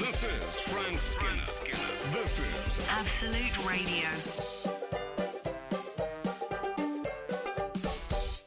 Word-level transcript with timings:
This 0.00 0.22
is 0.22 0.60
Frank 0.60 0.98
Skinner. 0.98 1.44
This 2.10 2.38
is 2.38 2.80
Absolute 2.88 3.68
Radio. 3.68 4.08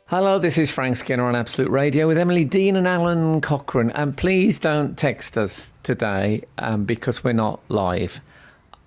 Hello, 0.08 0.40
this 0.40 0.58
is 0.58 0.72
Frank 0.72 0.96
Skinner 0.96 1.26
on 1.26 1.36
Absolute 1.36 1.70
Radio 1.70 2.08
with 2.08 2.18
Emily 2.18 2.44
Dean 2.44 2.76
and 2.76 2.88
Alun 2.88 3.44
Cochrane. 3.44 3.92
And 3.92 4.18
please 4.18 4.58
don't 4.58 4.98
text 4.98 5.38
us 5.38 5.72
today 5.84 6.42
um, 6.58 6.86
because 6.86 7.24
we're 7.24 7.34
not 7.34 7.60
live. 7.70 8.20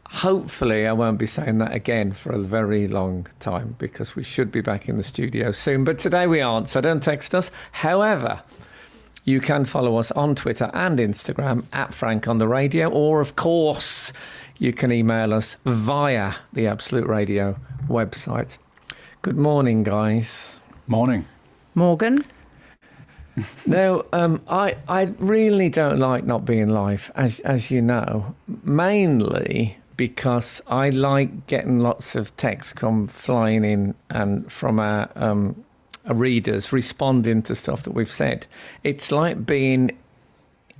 Hopefully, 0.08 0.88
I 0.88 0.92
won't 0.92 1.18
be 1.18 1.26
saying 1.26 1.58
that 1.58 1.72
again 1.72 2.10
for 2.10 2.32
a 2.32 2.40
very 2.40 2.88
long 2.88 3.28
time 3.38 3.76
because 3.78 4.16
we 4.16 4.24
should 4.24 4.50
be 4.50 4.60
back 4.60 4.88
in 4.88 4.96
the 4.96 5.04
studio 5.04 5.52
soon. 5.52 5.84
But 5.84 6.00
today 6.00 6.26
we 6.26 6.40
aren't, 6.40 6.68
so 6.68 6.80
don't 6.80 7.00
text 7.00 7.32
us. 7.32 7.52
However, 7.70 8.42
you 9.26 9.40
can 9.40 9.64
follow 9.64 9.96
us 9.98 10.12
on 10.12 10.36
Twitter 10.36 10.70
and 10.72 10.98
Instagram 10.98 11.64
at 11.72 11.92
Frank 11.92 12.28
on 12.28 12.38
the 12.38 12.46
Radio, 12.48 12.88
or 12.88 13.20
of 13.20 13.34
course, 13.36 14.12
you 14.58 14.72
can 14.72 14.92
email 14.92 15.34
us 15.34 15.56
via 15.66 16.34
the 16.52 16.68
Absolute 16.68 17.08
Radio 17.08 17.58
website. 17.88 18.58
Good 19.22 19.36
morning, 19.36 19.82
guys. 19.82 20.60
Morning. 20.86 21.26
Morgan. 21.74 22.24
No, 23.66 24.06
um, 24.14 24.40
I 24.48 24.78
I 24.88 25.12
really 25.18 25.68
don't 25.68 25.98
like 25.98 26.24
not 26.24 26.46
being 26.46 26.70
live, 26.70 27.10
as 27.14 27.40
as 27.40 27.70
you 27.70 27.82
know, 27.82 28.34
mainly 28.64 29.76
because 29.98 30.62
I 30.68 30.88
like 30.88 31.46
getting 31.46 31.78
lots 31.78 32.14
of 32.14 32.34
texts 32.38 32.72
come 32.72 33.08
flying 33.08 33.62
in 33.62 33.94
and 34.08 34.50
from 34.50 34.80
our 34.80 35.10
um, 35.16 35.65
our 35.65 35.65
readers 36.14 36.72
responding 36.72 37.42
to 37.42 37.54
stuff 37.54 37.82
that 37.84 37.92
we've 37.92 38.10
said. 38.10 38.46
It's 38.84 39.10
like 39.10 39.44
being 39.44 39.96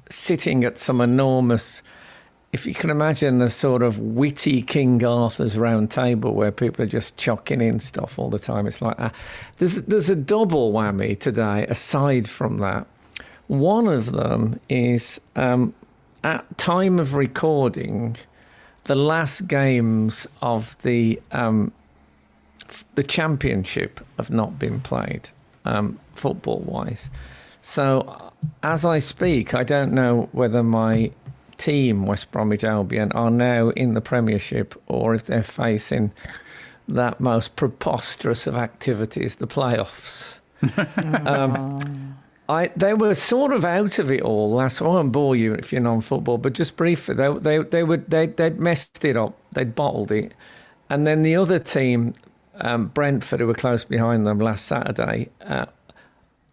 sitting 0.09 0.65
at 0.65 0.79
some 0.79 1.01
enormous. 1.01 1.83
If 2.53 2.67
you 2.67 2.75
can 2.75 2.91
imagine 2.91 3.39
the 3.39 3.51
sort 3.51 3.83
of 3.83 3.99
witty 3.99 4.63
King 4.63 5.05
Arthur's 5.05 5.59
round 5.59 5.91
table 5.91 6.33
where 6.33 6.53
people 6.53 6.85
are 6.85 6.89
just 6.89 7.17
chucking 7.17 7.61
in 7.61 7.81
stuff 7.81 8.19
all 8.19 8.31
the 8.31 8.39
time, 8.39 8.67
it's 8.67 8.81
like 8.81 8.97
that. 8.99 9.15
There's 9.59 9.83
there's 9.83 10.09
a 10.09 10.17
double 10.17 10.73
whammy 10.73 11.19
today. 11.19 11.67
Aside 11.67 12.29
from 12.29 12.59
that, 12.59 12.87
one 13.49 13.89
of 13.89 14.13
them 14.13 14.61
is 14.69 15.21
um, 15.35 15.75
at 16.25 16.59
time 16.59 16.99
of 16.99 17.15
recording, 17.15 18.17
the 18.85 18.95
last 18.95 19.49
games 19.49 20.27
of 20.41 20.81
the 20.83 21.21
um, 21.33 21.73
the 22.95 23.03
championship 23.03 24.01
have 24.17 24.31
not 24.31 24.59
been 24.59 24.81
played, 24.81 25.31
um, 25.65 25.99
football 26.15 26.61
wise. 26.61 27.11
So 27.61 28.33
as 28.63 28.85
I 28.85 28.99
speak, 28.99 29.55
I 29.55 29.65
don't 29.65 29.93
know 29.93 30.29
whether 30.33 30.63
my 30.63 31.11
team, 31.59 32.07
West 32.07 32.31
Bromwich 32.31 32.65
Albion, 32.65 33.13
are 33.13 33.31
now 33.31 33.71
in 33.71 33.95
the 33.95 34.01
Premiership 34.01 34.81
or 34.87 35.15
if 35.15 35.27
they're 35.27 35.43
facing 35.43 36.13
that 36.89 37.21
most 37.21 37.57
preposterous 37.57 38.47
of 38.47 38.55
activities, 38.55 39.37
the 39.37 39.47
playoffs. 39.47 40.41
um, 41.27 42.17
I 42.49 42.69
they 42.77 42.95
were 42.95 43.15
sort 43.15 43.53
of 43.53 43.65
out 43.65 43.99
of 43.99 44.11
it 44.11 44.23
all 44.23 44.53
last. 44.53 44.81
I 44.81 44.87
won't 44.87 45.13
bore 45.13 45.35
you 45.35 45.55
if 45.55 45.73
you're 45.73 45.81
non-football, 45.81 46.39
but 46.39 46.53
just 46.53 46.77
briefly, 46.77 47.15
they 47.15 47.33
they 47.33 47.59
they 47.59 47.83
would 47.83 48.09
they 48.09 48.27
they'd 48.27 48.61
messed 48.61 49.05
it 49.05 49.17
up, 49.17 49.37
they'd 49.53 49.75
bottled 49.75 50.13
it, 50.13 50.33
and 50.89 51.07
then 51.07 51.23
the 51.23 51.37
other 51.37 51.59
team, 51.59 52.15
um, 52.61 52.87
Brentford, 52.89 53.41
who 53.41 53.47
were 53.47 53.55
close 53.55 53.85
behind 53.85 54.27
them 54.27 54.39
last 54.39 54.67
Saturday, 54.67 55.31
uh, 55.41 55.67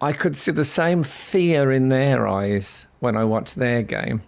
I 0.02 0.14
could 0.14 0.36
see 0.36 0.52
the 0.52 0.66
same 0.66 1.04
fear 1.04 1.72
in 1.72 1.90
their 1.90 2.28
eyes 2.28 2.88
when 3.00 3.16
I 3.16 3.24
watched 3.24 3.56
their 3.56 3.82
game 3.82 4.22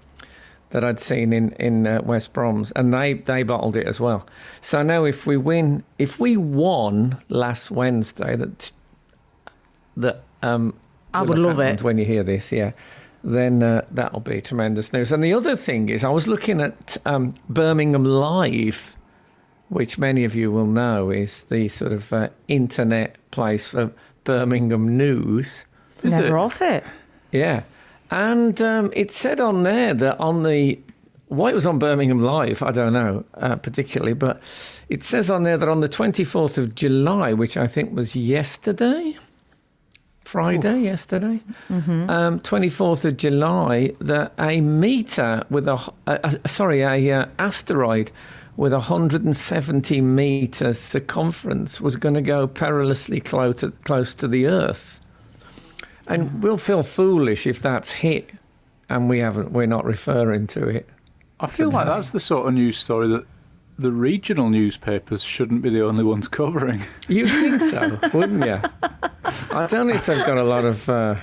that 0.69 0.83
I'd 0.83 0.99
seen 0.99 1.31
in 1.31 1.51
in 1.53 1.87
uh, 1.87 2.01
West 2.01 2.33
Brom's, 2.33 2.71
and 2.73 2.93
they 2.93 3.13
they 3.13 3.43
bottled 3.43 3.75
it 3.75 3.87
as 3.87 3.99
well. 3.99 4.27
So 4.61 4.83
now, 4.83 5.05
if 5.05 5.25
we 5.25 5.37
win, 5.37 5.83
if 5.97 6.19
we 6.19 6.37
won 6.37 7.21
last 7.29 7.71
Wednesday, 7.71 8.35
that 8.35 8.71
that 9.97 10.23
um, 10.41 10.73
I 11.13 11.21
would 11.21 11.39
love 11.39 11.59
it. 11.59 11.81
when 11.81 11.97
you 11.97 12.05
hear 12.05 12.23
this, 12.23 12.51
yeah. 12.51 12.71
Then 13.23 13.63
uh, 13.63 13.85
that'll 13.89 14.19
be 14.19 14.39
tremendous 14.41 14.93
news. 14.93 15.11
And 15.11 15.23
the 15.23 15.33
other 15.33 15.55
thing 15.55 15.89
is, 15.89 16.03
I 16.03 16.09
was 16.09 16.27
looking 16.27 16.61
at 16.61 16.97
um, 17.05 17.33
Birmingham 17.49 18.03
Live, 18.03 18.95
which 19.69 19.97
many 19.97 20.23
of 20.23 20.35
you 20.35 20.51
will 20.51 20.67
know 20.67 21.09
is 21.09 21.43
the 21.43 21.67
sort 21.67 21.91
of 21.91 22.11
uh, 22.13 22.29
internet 22.47 23.15
place 23.31 23.67
for 23.67 23.91
Birmingham 24.23 24.97
news. 24.97 25.65
Is 26.03 26.15
Never 26.15 26.37
it? 26.37 26.39
off 26.39 26.61
it. 26.61 26.83
Yeah. 27.31 27.63
And 28.11 28.61
um, 28.61 28.91
it 28.93 29.11
said 29.11 29.39
on 29.39 29.63
there 29.63 29.93
that 29.93 30.19
on 30.19 30.43
the, 30.43 30.79
why 31.27 31.49
it 31.49 31.55
was 31.55 31.65
on 31.65 31.79
Birmingham 31.79 32.21
Live, 32.21 32.61
I 32.61 32.71
don't 32.71 32.93
know 32.93 33.25
uh, 33.35 33.55
particularly, 33.55 34.13
but 34.13 34.41
it 34.89 35.03
says 35.03 35.31
on 35.31 35.43
there 35.43 35.57
that 35.57 35.67
on 35.67 35.79
the 35.81 35.89
24th 35.89 36.57
of 36.57 36.75
July, 36.75 37.33
which 37.33 37.57
I 37.57 37.67
think 37.67 37.95
was 37.95 38.15
yesterday, 38.15 39.17
Friday, 40.23 40.79
yesterday, 40.81 41.39
um, 41.69 42.39
24th 42.39 43.05
of 43.05 43.17
July, 43.17 43.93
that 43.99 44.33
a 44.39 44.59
meter 44.59 45.43
with 45.49 45.67
a, 45.67 45.91
a, 46.07 46.39
a 46.43 46.47
sorry, 46.47 46.81
a 46.81 47.11
uh, 47.11 47.25
asteroid 47.37 48.11
with 48.57 48.71
170 48.71 50.01
meters 50.01 50.79
circumference 50.79 51.81
was 51.81 51.95
going 51.95 52.15
to 52.15 52.21
go 52.21 52.47
perilously 52.47 53.19
close 53.19 53.55
to, 53.55 53.71
close 53.83 54.15
to 54.15 54.27
the 54.27 54.47
Earth. 54.47 54.99
And 56.07 56.41
we'll 56.43 56.57
feel 56.57 56.83
foolish 56.83 57.47
if 57.47 57.59
that's 57.59 57.91
hit 57.91 58.31
and 58.89 59.09
we 59.09 59.19
haven't 59.19 59.51
we're 59.51 59.65
not 59.65 59.85
referring 59.85 60.47
to 60.47 60.67
it. 60.67 60.87
I 61.39 61.47
feel 61.47 61.69
like 61.69 61.87
that's 61.87 62.11
the 62.11 62.19
sort 62.19 62.47
of 62.47 62.53
news 62.53 62.77
story 62.77 63.07
that 63.09 63.25
the 63.77 63.91
regional 63.91 64.49
newspapers 64.49 65.21
shouldn't 65.21 65.61
be 65.61 65.69
the 65.69 65.83
only 65.83 66.03
ones 66.03 66.27
covering. 66.29 66.83
You'd 67.07 67.29
think 67.29 67.61
so, 67.61 67.99
wouldn't 68.13 68.45
you? 68.45 68.59
I 69.51 69.65
don't 69.67 69.87
know 69.87 69.95
if 69.95 70.05
they've 70.05 70.25
got 70.25 70.37
a 70.37 70.43
lot 70.43 70.63
of 70.65 70.87
uh, 70.87 71.15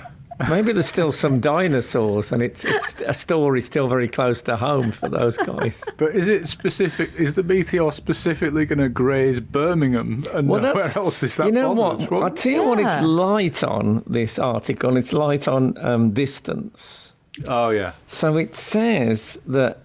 maybe 0.49 0.73
there's 0.73 0.87
still 0.87 1.11
some 1.11 1.39
dinosaurs 1.39 2.31
and 2.31 2.41
it's 2.41 2.65
it's 2.65 3.01
a 3.05 3.13
story 3.13 3.61
still 3.61 3.87
very 3.87 4.07
close 4.07 4.41
to 4.43 4.55
home 4.57 4.91
for 4.91 5.09
those 5.09 5.37
guys. 5.37 5.83
But 5.97 6.15
is 6.15 6.27
it 6.27 6.47
specific? 6.47 7.11
Is 7.17 7.33
the 7.33 7.43
meteor 7.43 7.91
specifically 7.91 8.65
going 8.65 8.79
to 8.79 8.89
graze 8.89 9.39
Birmingham 9.39 10.23
and 10.33 10.49
Well, 10.49 10.61
nowhere 10.61 10.91
else? 10.97 11.23
Is 11.23 11.35
that 11.37 11.45
you 11.47 11.51
know 11.51 11.75
bothered? 11.75 12.09
what? 12.11 12.23
I'll 12.23 12.29
tell 12.31 12.51
you 12.51 12.63
what 12.67 12.79
it's 12.79 13.01
light 13.01 13.63
on 13.63 14.03
this 14.07 14.39
article. 14.39 14.97
It's 14.97 15.13
light 15.13 15.47
on 15.47 15.77
um, 15.77 16.11
distance. 16.11 17.13
Oh 17.47 17.69
yeah. 17.69 17.93
So 18.07 18.37
it 18.37 18.55
says 18.55 19.39
that 19.47 19.79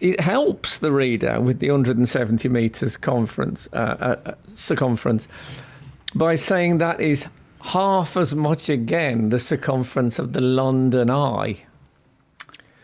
it 0.00 0.20
helps 0.20 0.78
the 0.78 0.90
reader 0.90 1.40
with 1.40 1.60
the 1.60 1.70
170 1.70 2.48
metres 2.48 2.96
conference, 2.96 3.68
uh, 3.72 3.76
uh, 3.76 4.16
uh, 4.30 4.34
circumference 4.54 5.28
by 6.14 6.34
saying 6.34 6.78
that 6.78 7.00
is 7.00 7.26
half 7.62 8.16
as 8.16 8.34
much 8.34 8.68
again 8.68 9.28
the 9.28 9.38
circumference 9.38 10.18
of 10.18 10.32
the 10.32 10.40
London 10.40 11.10
Eye. 11.10 11.64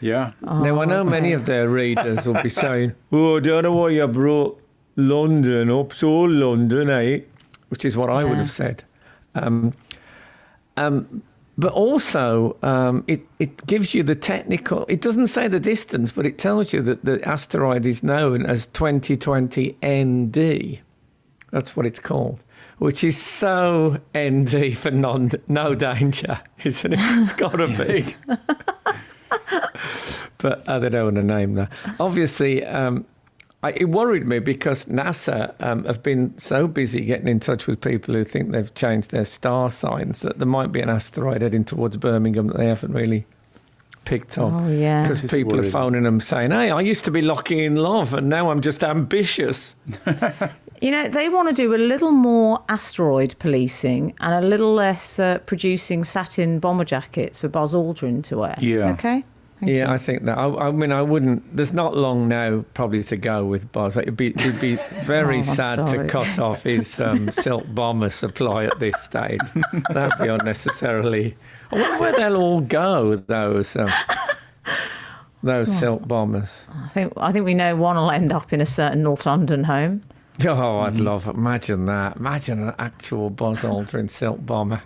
Yeah. 0.00 0.30
now, 0.40 0.80
I 0.80 0.84
know 0.84 1.02
many 1.02 1.32
of 1.32 1.46
their 1.46 1.68
readers 1.68 2.26
will 2.26 2.40
be 2.40 2.48
saying, 2.64 2.94
Oh, 3.10 3.38
I 3.38 3.40
don't 3.40 3.64
know 3.64 3.72
why 3.72 3.90
you 3.90 4.06
brought 4.06 4.62
London 4.96 5.70
up, 5.70 5.92
so 5.92 6.20
London, 6.20 6.90
eh? 6.90 7.20
Which 7.68 7.84
is 7.84 7.96
what 7.96 8.08
I 8.08 8.24
would 8.24 8.38
have 8.38 8.50
said. 8.50 8.84
Um, 9.34 9.74
um, 10.76 11.22
but 11.58 11.72
also, 11.72 12.56
um, 12.62 13.02
it, 13.08 13.22
it 13.40 13.66
gives 13.66 13.92
you 13.92 14.04
the 14.04 14.14
technical, 14.14 14.86
it 14.88 15.00
doesn't 15.00 15.26
say 15.26 15.48
the 15.48 15.58
distance, 15.58 16.12
but 16.12 16.24
it 16.24 16.38
tells 16.38 16.72
you 16.72 16.80
that 16.82 17.04
the 17.04 17.26
asteroid 17.28 17.84
is 17.84 18.04
known 18.04 18.46
as 18.46 18.66
2020 18.66 19.76
ND. 19.84 20.78
That's 21.50 21.76
what 21.76 21.84
it's 21.84 21.98
called, 21.98 22.44
which 22.78 23.04
is 23.04 23.20
so 23.20 24.00
ND 24.16 24.76
for 24.76 24.90
non, 24.90 25.30
no 25.46 25.74
danger, 25.74 26.40
isn't 26.64 26.92
it? 26.92 26.98
It's 27.00 27.32
got 27.32 27.52
to 27.52 27.68
be. 27.68 28.14
but 30.38 30.68
I 30.68 30.78
don't 30.78 31.04
want 31.04 31.16
to 31.16 31.22
name 31.22 31.54
that. 31.54 31.72
Obviously, 31.98 32.64
um, 32.64 33.04
I, 33.62 33.72
it 33.72 33.86
worried 33.86 34.26
me 34.26 34.38
because 34.38 34.86
NASA 34.86 35.54
um, 35.60 35.84
have 35.84 36.02
been 36.02 36.36
so 36.38 36.68
busy 36.68 37.00
getting 37.00 37.26
in 37.28 37.40
touch 37.40 37.66
with 37.66 37.80
people 37.80 38.14
who 38.14 38.22
think 38.22 38.52
they've 38.52 38.72
changed 38.74 39.10
their 39.10 39.24
star 39.24 39.68
signs 39.68 40.20
that 40.20 40.38
there 40.38 40.46
might 40.46 40.70
be 40.70 40.80
an 40.80 40.88
asteroid 40.88 41.42
heading 41.42 41.64
towards 41.64 41.96
Birmingham 41.96 42.46
that 42.48 42.56
they 42.56 42.66
haven't 42.66 42.92
really 42.92 43.26
picked 44.04 44.38
up. 44.38 44.52
Oh, 44.52 44.68
yeah. 44.68 45.02
Because 45.02 45.24
It's 45.24 45.32
people 45.32 45.58
are 45.58 45.64
phoning 45.64 46.04
them 46.04 46.20
saying, 46.20 46.52
hey, 46.52 46.70
I 46.70 46.80
used 46.80 47.04
to 47.06 47.10
be 47.10 47.20
lucky 47.20 47.64
in 47.64 47.76
love 47.76 48.14
and 48.14 48.28
now 48.28 48.50
I'm 48.50 48.60
just 48.60 48.84
ambitious. 48.84 49.74
You 50.80 50.90
know, 50.90 51.08
they 51.08 51.28
want 51.28 51.48
to 51.48 51.54
do 51.54 51.74
a 51.74 51.76
little 51.76 52.10
more 52.12 52.62
asteroid 52.68 53.34
policing 53.38 54.14
and 54.20 54.44
a 54.44 54.46
little 54.46 54.74
less 54.74 55.18
uh, 55.18 55.38
producing 55.46 56.04
satin 56.04 56.58
bomber 56.60 56.84
jackets 56.84 57.40
for 57.40 57.48
Buzz 57.48 57.74
Aldrin 57.74 58.22
to 58.24 58.38
wear. 58.38 58.56
Yeah. 58.60 58.90
Okay. 58.90 59.24
Thank 59.58 59.72
yeah, 59.72 59.88
you. 59.88 59.94
I 59.94 59.98
think 59.98 60.24
that. 60.26 60.38
I, 60.38 60.68
I 60.68 60.70
mean, 60.70 60.92
I 60.92 61.02
wouldn't. 61.02 61.56
There's 61.56 61.72
not 61.72 61.96
long 61.96 62.28
now, 62.28 62.64
probably 62.74 63.02
to 63.04 63.16
go 63.16 63.44
with 63.44 63.72
Buzz. 63.72 63.96
It'd 63.96 64.16
be, 64.16 64.28
it'd 64.28 64.60
be 64.60 64.76
very 65.02 65.38
Oh, 65.38 65.42
sad 65.42 65.86
to 65.88 66.06
cut 66.06 66.38
off 66.38 66.62
his 66.62 67.00
um, 67.00 67.28
silk 67.32 67.64
bomber 67.74 68.10
supply 68.10 68.66
at 68.66 68.78
this 68.78 69.02
stage. 69.02 69.40
That'd 69.90 70.18
be 70.22 70.28
unnecessarily. 70.28 71.36
I 71.72 71.74
wonder 71.74 71.98
where 71.98 72.12
they'll 72.16 72.36
all 72.36 72.60
go. 72.60 73.16
Those. 73.16 73.74
Um, 73.74 73.90
Those 75.42 75.72
silk 75.72 76.06
bombers. 76.06 76.66
I 76.74 76.88
think 76.88 77.12
I 77.16 77.30
think 77.30 77.44
we 77.44 77.54
know 77.54 77.76
one 77.76 77.96
will 77.96 78.10
end 78.10 78.32
up 78.32 78.52
in 78.52 78.60
a 78.60 78.66
certain 78.66 79.04
North 79.04 79.24
London 79.24 79.64
home. 79.64 80.02
Oh, 80.46 80.78
I'd 80.80 81.00
love. 81.00 81.26
Imagine 81.26 81.86
that. 81.86 82.16
Imagine 82.16 82.68
an 82.68 82.74
actual 82.78 83.28
Buzz 83.28 83.62
Aldrin 83.62 84.08
silk 84.08 84.44
bomber. 84.46 84.82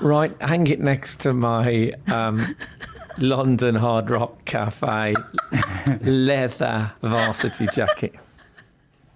Right, 0.00 0.32
hang 0.40 0.66
it 0.66 0.78
next 0.78 1.20
to 1.20 1.32
my 1.32 1.92
um, 2.06 2.40
London 3.18 3.74
Hard 3.74 4.10
Rock 4.10 4.44
Cafe 4.44 5.14
leather 6.02 6.92
varsity 7.02 7.66
jacket. 7.74 8.14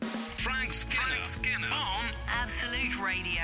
Frank 0.01 0.73
Skinner, 0.73 1.67
on 1.71 2.07
Absolute 2.27 2.99
Radio. 3.01 3.43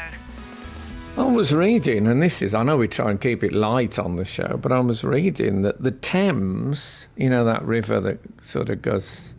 I 1.19 1.23
was 1.25 1.53
reading, 1.53 2.09
and 2.09 2.23
this 2.23 2.41
is, 2.43 2.55
I 2.55 2.63
know 2.63 2.79
we 2.79 2.89
try 2.89 3.11
and 3.11 3.21
keep 3.21 3.45
it 3.45 3.53
light 3.53 3.99
on 3.99 4.17
the 4.17 4.25
show, 4.25 4.59
but 4.61 4.73
I 4.73 4.81
was 4.81 5.05
reading 5.05 5.63
that 5.63 5.83
the 5.83 5.91
Thames, 5.91 7.09
you 7.17 7.29
know, 7.29 7.45
that 7.45 7.63
river 7.63 8.01
that 8.01 8.19
sort 8.43 8.71
of 8.71 8.81
goes 8.81 9.35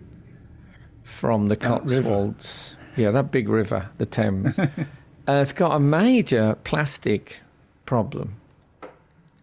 from 1.21 1.49
the 1.49 1.55
Cotswolds. 1.55 2.75
Yeah, 2.97 3.11
that 3.11 3.29
big 3.29 3.47
river, 3.47 3.91
the 3.99 4.07
Thames. 4.07 4.57
uh, 4.59 4.73
it's 5.27 5.53
got 5.53 5.75
a 5.75 5.79
major 5.79 6.57
plastic 6.63 7.41
problem 7.85 8.37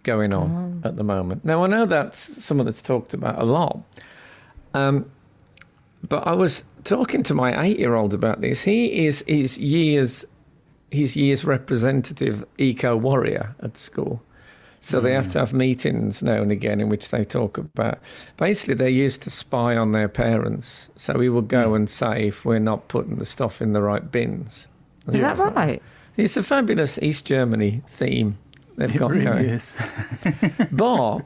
going 0.02 0.34
on 0.34 0.82
at 0.84 0.96
the 0.96 1.04
moment. 1.04 1.44
Now, 1.44 1.62
I 1.62 1.69
know 1.69 1.86
that's 1.86 2.44
something 2.44 2.66
that's 2.66 2.82
talked 2.82 3.14
about 3.14 3.40
a 3.40 3.44
lot. 3.44 3.78
Um, 4.75 5.08
but 6.02 6.26
I 6.26 6.32
was 6.32 6.64
talking 6.82 7.22
to 7.22 7.34
my 7.34 7.62
eight 7.62 7.78
year 7.78 7.94
old 7.94 8.12
about 8.12 8.40
this. 8.40 8.62
He 8.62 9.06
is 9.06 9.22
his 9.28 9.56
years 9.56 10.24
his 10.90 11.16
year's 11.16 11.44
representative 11.44 12.44
eco 12.58 12.96
warrior 12.96 13.54
at 13.62 13.78
school. 13.78 14.20
So 14.80 15.00
they 15.00 15.12
have 15.12 15.30
to 15.32 15.38
have 15.40 15.52
meetings 15.52 16.22
now 16.22 16.40
and 16.40 16.50
again 16.52 16.80
in 16.80 16.88
which 16.88 17.10
they 17.10 17.25
talk 17.25 17.58
about. 17.58 17.98
Basically, 18.36 18.75
they 18.75 18.90
used 18.90 19.22
to 19.22 19.30
spy 19.30 19.76
on 19.76 19.92
their 19.92 20.08
parents. 20.08 20.90
So 20.96 21.14
we 21.14 21.28
would 21.28 21.48
go 21.48 21.75
and 21.75 21.90
say 21.90 22.28
if 22.28 22.44
we're 22.44 22.58
not 22.58 22.88
putting 22.88 23.16
the 23.16 23.26
stuff 23.26 23.60
in 23.60 23.72
the 23.72 23.82
right 23.82 24.10
bins. 24.10 24.66
Is 25.12 25.20
that 25.20 25.36
right? 25.36 25.82
It's 26.16 26.36
a 26.36 26.42
fabulous 26.42 26.98
East 27.02 27.26
Germany 27.26 27.82
theme 27.86 28.38
they've 28.76 28.94
It 28.94 28.98
got 28.98 29.10
really 29.10 29.25
going. 29.25 29.44
is. 29.46 29.76
But 30.72 31.20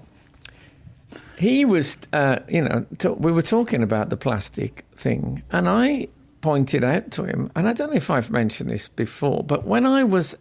he 1.39 1.65
was, 1.65 1.99
uh, 2.13 2.39
you 2.49 2.63
know, 2.63 2.87
t- 2.99 3.09
we 3.09 3.33
were 3.33 3.43
talking 3.43 3.83
about 3.83 4.09
the 4.11 4.17
plastic 4.17 4.85
thing, 4.97 5.43
and 5.51 5.69
I 5.69 6.09
pointed 6.41 6.85
out 6.85 7.11
to 7.13 7.25
him, 7.25 7.51
and 7.57 7.69
I 7.69 7.73
don't 7.73 7.91
know 7.91 7.97
if 7.97 8.11
I've 8.11 8.31
mentioned 8.31 8.71
this 8.71 8.89
before, 8.89 9.43
but 9.45 9.65
when 9.65 9.87
I 9.87 10.05
was, 10.05 10.37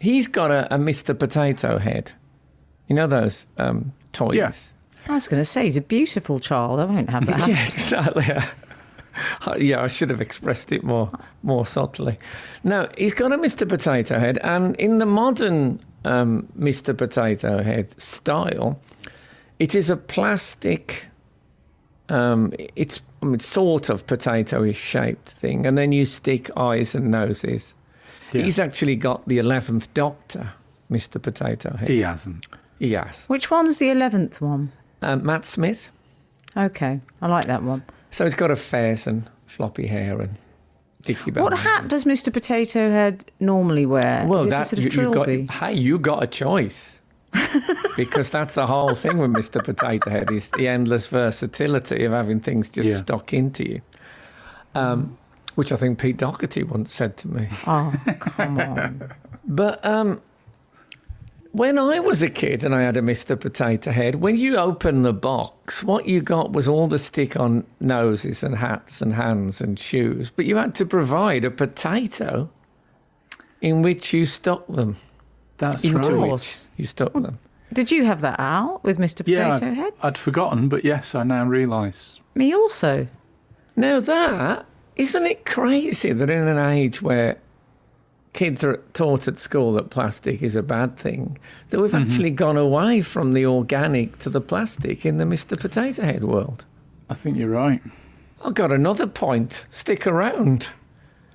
he's 0.00 0.26
got 0.28 0.50
a, 0.50 0.72
a 0.74 0.78
Mr. 0.78 1.18
Potato 1.18 1.78
Head. 1.78 2.12
You 2.88 2.96
know 2.96 3.06
those 3.06 3.46
um, 3.58 3.92
toys? 4.12 4.36
Yeah. 4.36 4.52
I 5.08 5.14
was 5.14 5.28
going 5.28 5.40
to 5.40 5.44
say 5.44 5.64
he's 5.64 5.76
a 5.76 5.82
beautiful 5.82 6.40
child. 6.40 6.80
I 6.80 6.84
won't 6.84 7.10
have 7.10 7.26
that. 7.26 7.48
yeah, 7.48 7.66
exactly. 7.68 8.26
yeah, 9.64 9.82
I 9.82 9.86
should 9.86 10.10
have 10.10 10.20
expressed 10.20 10.72
it 10.72 10.82
more 10.82 11.10
more 11.42 11.64
subtly. 11.64 12.18
No, 12.64 12.88
he's 12.98 13.14
got 13.14 13.32
a 13.32 13.38
Mr. 13.38 13.68
Potato 13.68 14.18
Head, 14.18 14.38
and 14.42 14.74
in 14.76 14.98
the 14.98 15.06
modern 15.06 15.80
um, 16.04 16.48
Mr. 16.58 16.96
Potato 16.96 17.62
Head 17.62 18.00
style, 18.00 18.80
it 19.58 19.74
is 19.74 19.90
a 19.90 19.96
plastic. 19.96 21.06
Um, 22.08 22.52
it's 22.76 23.00
I 23.22 23.26
mean, 23.26 23.40
sort 23.40 23.88
of 23.88 24.06
potato-ish 24.06 24.78
shaped 24.78 25.30
thing, 25.30 25.66
and 25.66 25.76
then 25.76 25.92
you 25.92 26.04
stick 26.04 26.50
eyes 26.56 26.94
and 26.94 27.10
noses. 27.10 27.74
Yeah. 28.32 28.42
He's 28.42 28.58
actually 28.58 28.96
got 28.96 29.26
the 29.26 29.38
eleventh 29.38 29.92
Doctor, 29.94 30.52
Mr. 30.90 31.22
Potato 31.22 31.76
Head. 31.76 31.88
He 31.88 32.00
hasn't. 32.00 32.44
He 32.78 32.92
has. 32.92 33.24
Which 33.26 33.50
one's 33.50 33.78
the 33.78 33.90
eleventh 33.90 34.40
one? 34.40 34.72
Um, 35.02 35.24
Matt 35.24 35.44
Smith. 35.46 35.90
Okay, 36.56 37.00
I 37.22 37.26
like 37.28 37.46
that 37.46 37.62
one. 37.62 37.82
So 38.10 38.24
he's 38.24 38.34
got 38.34 38.50
a 38.50 38.56
fez 38.56 39.06
and 39.06 39.28
floppy 39.46 39.86
hair 39.86 40.20
and 40.20 40.36
dicky 41.02 41.30
belt. 41.30 41.50
What 41.50 41.58
hat 41.58 41.88
does 41.88 42.04
Mr. 42.04 42.32
Potato 42.32 42.90
Head 42.90 43.30
normally 43.40 43.86
wear? 43.86 44.24
Well, 44.26 44.40
Is 44.40 44.46
it 44.46 44.48
a 44.48 44.50
that 44.50 44.66
sort 44.68 44.86
of 44.86 44.94
you, 44.94 45.02
you 45.02 45.14
got. 45.14 45.28
Hey, 45.68 45.74
you 45.74 45.98
got 45.98 46.22
a 46.22 46.26
choice. 46.26 46.98
because 47.96 48.30
that's 48.30 48.54
the 48.54 48.66
whole 48.66 48.94
thing 48.94 49.18
with 49.18 49.32
Mr. 49.32 49.62
Potato 49.62 50.08
Head 50.10 50.30
is 50.30 50.48
the 50.48 50.68
endless 50.68 51.06
versatility 51.06 52.04
of 52.04 52.12
having 52.12 52.40
things 52.40 52.70
just 52.70 52.88
Yeah. 52.88 52.96
stuck 52.96 53.32
into 53.34 53.68
you. 53.68 53.80
Um, 54.74 55.18
which 55.54 55.72
I 55.72 55.76
think 55.76 55.98
Pete 55.98 56.16
Doherty 56.18 56.62
once 56.62 56.92
said 56.92 57.16
to 57.18 57.28
me. 57.28 57.48
Oh, 57.66 57.92
come 58.20 58.58
on. 58.60 59.12
But 59.48 59.84
um, 59.84 60.20
when 61.52 61.78
I 61.78 62.00
was 62.00 62.22
a 62.22 62.30
kid 62.30 62.64
and 62.64 62.74
I 62.74 62.82
had 62.82 62.96
a 62.96 63.02
Mr. 63.02 63.38
Potato 63.38 63.90
Head, 63.90 64.16
when 64.16 64.36
you 64.36 64.56
opened 64.56 65.04
the 65.04 65.12
box, 65.12 65.82
what 65.82 66.06
you 66.06 66.20
got 66.20 66.52
was 66.52 66.68
all 66.68 66.88
the 66.88 66.98
stick 66.98 67.36
on 67.36 67.66
noses 67.80 68.42
and 68.42 68.56
hats 68.56 69.00
and 69.00 69.14
hands 69.14 69.60
and 69.60 69.78
shoes. 69.78 70.30
But 70.30 70.44
you 70.44 70.56
had 70.56 70.74
to 70.76 70.86
provide 70.86 71.44
a 71.44 71.50
potato 71.50 72.50
in 73.60 73.82
which 73.82 74.12
you 74.12 74.24
stuck 74.24 74.66
them. 74.66 74.96
That's 75.58 75.84
into 75.84 76.14
right. 76.14 76.32
which 76.32 76.60
you 76.76 76.86
stuck 76.86 77.12
them. 77.12 77.38
Did 77.72 77.90
you 77.90 78.04
have 78.04 78.20
that 78.20 78.38
out 78.38 78.84
with 78.84 78.98
Mr. 78.98 79.26
Yeah, 79.26 79.54
Potato 79.54 79.74
Head? 79.74 79.92
I'd 80.02 80.18
forgotten, 80.18 80.68
but 80.68 80.84
yes, 80.84 81.14
I 81.14 81.24
now 81.24 81.44
realise. 81.44 82.20
Me 82.34 82.54
also. 82.54 83.08
Now 83.74 84.00
that 84.00 84.66
isn't 84.96 85.26
it 85.26 85.44
crazy 85.44 86.12
that 86.12 86.30
in 86.30 86.46
an 86.46 86.58
age 86.58 87.02
where 87.02 87.38
kids 88.36 88.62
are 88.62 88.76
taught 88.92 89.26
at 89.26 89.38
school 89.38 89.72
that 89.72 89.88
plastic 89.90 90.42
is 90.42 90.54
a 90.54 90.62
bad 90.62 90.96
thing, 90.98 91.38
that 91.70 91.80
we've 91.80 91.94
actually 91.94 92.30
gone 92.30 92.58
away 92.58 93.00
from 93.00 93.32
the 93.32 93.46
organic 93.46 94.18
to 94.18 94.28
the 94.30 94.42
plastic 94.42 95.06
in 95.06 95.16
the 95.16 95.24
Mr. 95.24 95.58
Potato 95.58 96.02
Head 96.02 96.22
world. 96.22 96.66
I 97.08 97.14
think 97.14 97.38
you're 97.38 97.48
right. 97.48 97.80
I've 98.44 98.54
got 98.54 98.72
another 98.72 99.06
point. 99.06 99.66
Stick 99.70 100.06
around. 100.06 100.68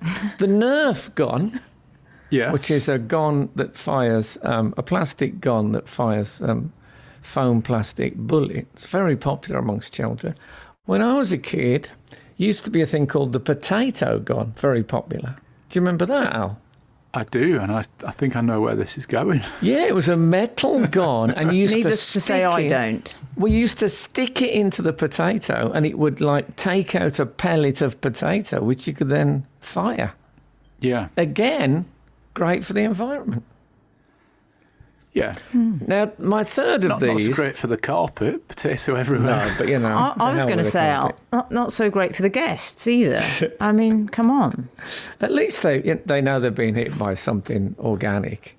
the 0.38 0.46
Nerf 0.46 1.12
gun, 1.16 1.60
Yes. 2.30 2.52
which 2.52 2.70
is 2.70 2.88
a 2.88 2.98
gun 2.98 3.50
that 3.56 3.76
fires, 3.76 4.38
um, 4.42 4.72
a 4.78 4.82
plastic 4.82 5.40
gun 5.40 5.72
that 5.72 5.88
fires 5.88 6.40
um, 6.40 6.72
foam 7.20 7.62
plastic 7.62 8.16
bullets, 8.16 8.86
very 8.86 9.16
popular 9.16 9.58
amongst 9.58 9.92
children. 9.92 10.34
When 10.84 11.02
I 11.02 11.16
was 11.16 11.32
a 11.32 11.38
kid, 11.38 11.90
used 12.36 12.64
to 12.64 12.70
be 12.70 12.80
a 12.80 12.86
thing 12.86 13.08
called 13.08 13.32
the 13.32 13.40
potato 13.40 14.20
gun, 14.20 14.54
very 14.56 14.84
popular. 14.84 15.36
Do 15.68 15.78
you 15.78 15.82
remember 15.82 16.06
that, 16.06 16.32
Al? 16.32 16.61
I 17.14 17.24
do, 17.24 17.60
and 17.60 17.70
I, 17.70 17.84
I 18.06 18.10
think 18.12 18.36
I 18.36 18.40
know 18.40 18.60
where 18.62 18.74
this 18.74 18.96
is 18.96 19.04
going. 19.04 19.42
Yeah, 19.60 19.84
it 19.84 19.94
was 19.94 20.08
a 20.08 20.16
metal 20.16 20.86
gun, 20.86 21.30
and 21.30 21.52
you 21.52 21.58
used 21.60 21.74
Needless 21.76 22.06
to, 22.08 22.12
to 22.14 22.20
say, 22.22 22.38
stick 22.40 22.46
I 22.50 22.60
it- 22.62 22.68
don't. 22.68 23.16
We 23.36 23.50
used 23.50 23.78
to 23.80 23.88
stick 23.88 24.40
it 24.40 24.50
into 24.50 24.80
the 24.82 24.92
potato, 24.92 25.70
and 25.74 25.84
it 25.84 25.98
would 25.98 26.20
like 26.20 26.56
take 26.56 26.94
out 26.94 27.18
a 27.18 27.26
pellet 27.26 27.80
of 27.82 28.00
potato, 28.00 28.62
which 28.62 28.86
you 28.86 28.94
could 28.94 29.08
then 29.08 29.46
fire. 29.60 30.14
Yeah. 30.80 31.08
Again, 31.16 31.84
great 32.34 32.64
for 32.64 32.72
the 32.72 32.82
environment. 32.82 33.44
Yeah. 35.14 35.36
Now, 35.52 36.10
my 36.18 36.42
third 36.42 36.84
of 36.84 36.88
Not, 36.88 37.02
not 37.02 37.20
so 37.20 37.32
great 37.32 37.56
for 37.56 37.66
the 37.66 37.76
carpet, 37.76 38.48
potato 38.48 38.94
everywhere. 38.94 39.26
No, 39.26 39.54
but 39.58 39.68
you 39.68 39.78
know. 39.78 39.94
I, 39.94 40.14
I 40.18 40.34
was 40.34 40.44
going 40.44 40.56
to 40.58 40.64
say, 40.64 40.88
not, 41.32 41.50
not 41.50 41.72
so 41.72 41.90
great 41.90 42.16
for 42.16 42.22
the 42.22 42.30
guests 42.30 42.86
either. 42.86 43.22
I 43.60 43.72
mean, 43.72 44.08
come 44.08 44.30
on. 44.30 44.70
At 45.20 45.30
least 45.30 45.62
they 45.62 45.80
they 45.80 46.22
know 46.22 46.40
they've 46.40 46.54
been 46.54 46.74
hit 46.74 46.98
by 46.98 47.12
something 47.12 47.76
organic. 47.78 48.58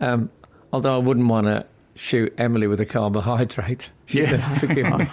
Um, 0.00 0.30
although 0.72 0.94
I 0.94 0.98
wouldn't 0.98 1.28
want 1.28 1.46
to 1.46 1.64
shoot 1.94 2.34
Emily 2.36 2.66
with 2.66 2.80
a 2.80 2.86
carbohydrate. 2.86 3.90
She'd 4.06 4.28
Yeah. 4.28 4.58
forgive 4.58 4.86
me. 4.98 5.06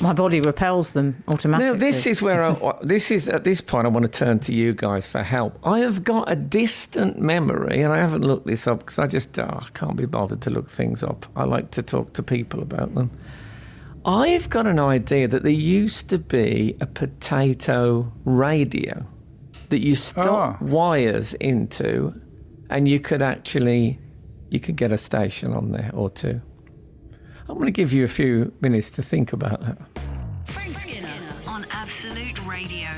My 0.00 0.12
body 0.12 0.40
repels 0.40 0.92
them 0.92 1.22
automatically. 1.28 1.72
Now, 1.72 1.78
this 1.78 2.06
is 2.06 2.20
where 2.20 2.42
I, 2.44 2.56
this 2.82 3.10
is 3.12 3.28
at 3.28 3.44
this 3.44 3.60
point 3.60 3.86
I 3.86 3.90
want 3.90 4.04
to 4.04 4.10
turn 4.10 4.40
to 4.40 4.52
you 4.54 4.72
guys 4.74 5.06
for 5.06 5.22
help. 5.22 5.56
I 5.64 5.78
have 5.80 6.02
got 6.02 6.30
a 6.30 6.34
distant 6.36 7.20
memory, 7.20 7.82
and 7.82 7.92
I 7.92 7.98
haven't 7.98 8.22
looked 8.22 8.46
this 8.48 8.66
up 8.66 8.80
because 8.80 8.98
I 8.98 9.06
just 9.06 9.38
oh, 9.38 9.44
I 9.62 9.68
can't 9.74 9.96
be 9.96 10.06
bothered 10.06 10.40
to 10.42 10.50
look 10.50 10.68
things 10.68 11.04
up. 11.04 11.26
I 11.36 11.44
like 11.44 11.70
to 11.72 11.82
talk 11.82 12.12
to 12.14 12.22
people 12.22 12.60
about 12.60 12.94
them. 12.94 13.10
I've 14.04 14.48
got 14.50 14.66
an 14.66 14.78
idea 14.78 15.26
that 15.28 15.42
there 15.42 15.50
used 15.52 16.08
to 16.10 16.18
be 16.18 16.76
a 16.80 16.86
potato 16.86 18.12
radio 18.24 19.04
that 19.68 19.84
you 19.84 19.96
stuck 19.96 20.26
Ah. 20.26 20.56
wires 20.60 21.34
into, 21.34 22.12
and 22.70 22.86
you 22.88 22.98
could 23.00 23.22
actually 23.22 23.98
you 24.48 24.60
could 24.60 24.76
get 24.76 24.92
a 24.92 24.98
station 24.98 25.52
on 25.52 25.72
there 25.72 25.90
or 25.92 26.08
two. 26.10 26.40
I'm 27.48 27.54
going 27.54 27.66
to 27.66 27.70
give 27.70 27.92
you 27.92 28.04
a 28.04 28.08
few 28.08 28.52
minutes 28.60 28.90
to 28.90 29.02
think 29.02 29.32
about 29.32 29.60
that. 29.60 29.78
Frank 30.46 30.74
Skinner 30.76 31.08
on 31.46 31.66
Absolute 31.70 32.44
Radio. 32.44 32.88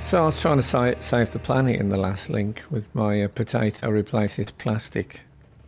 So 0.00 0.22
I 0.22 0.26
was 0.26 0.40
trying 0.40 0.56
to 0.58 0.62
sa- 0.62 0.94
save 1.00 1.30
the 1.30 1.38
planet 1.38 1.80
in 1.80 1.88
the 1.88 1.96
last 1.96 2.28
link 2.30 2.62
with 2.70 2.92
my 2.94 3.22
uh, 3.22 3.28
potato 3.28 3.90
replaces 3.90 4.50
plastic 4.52 5.20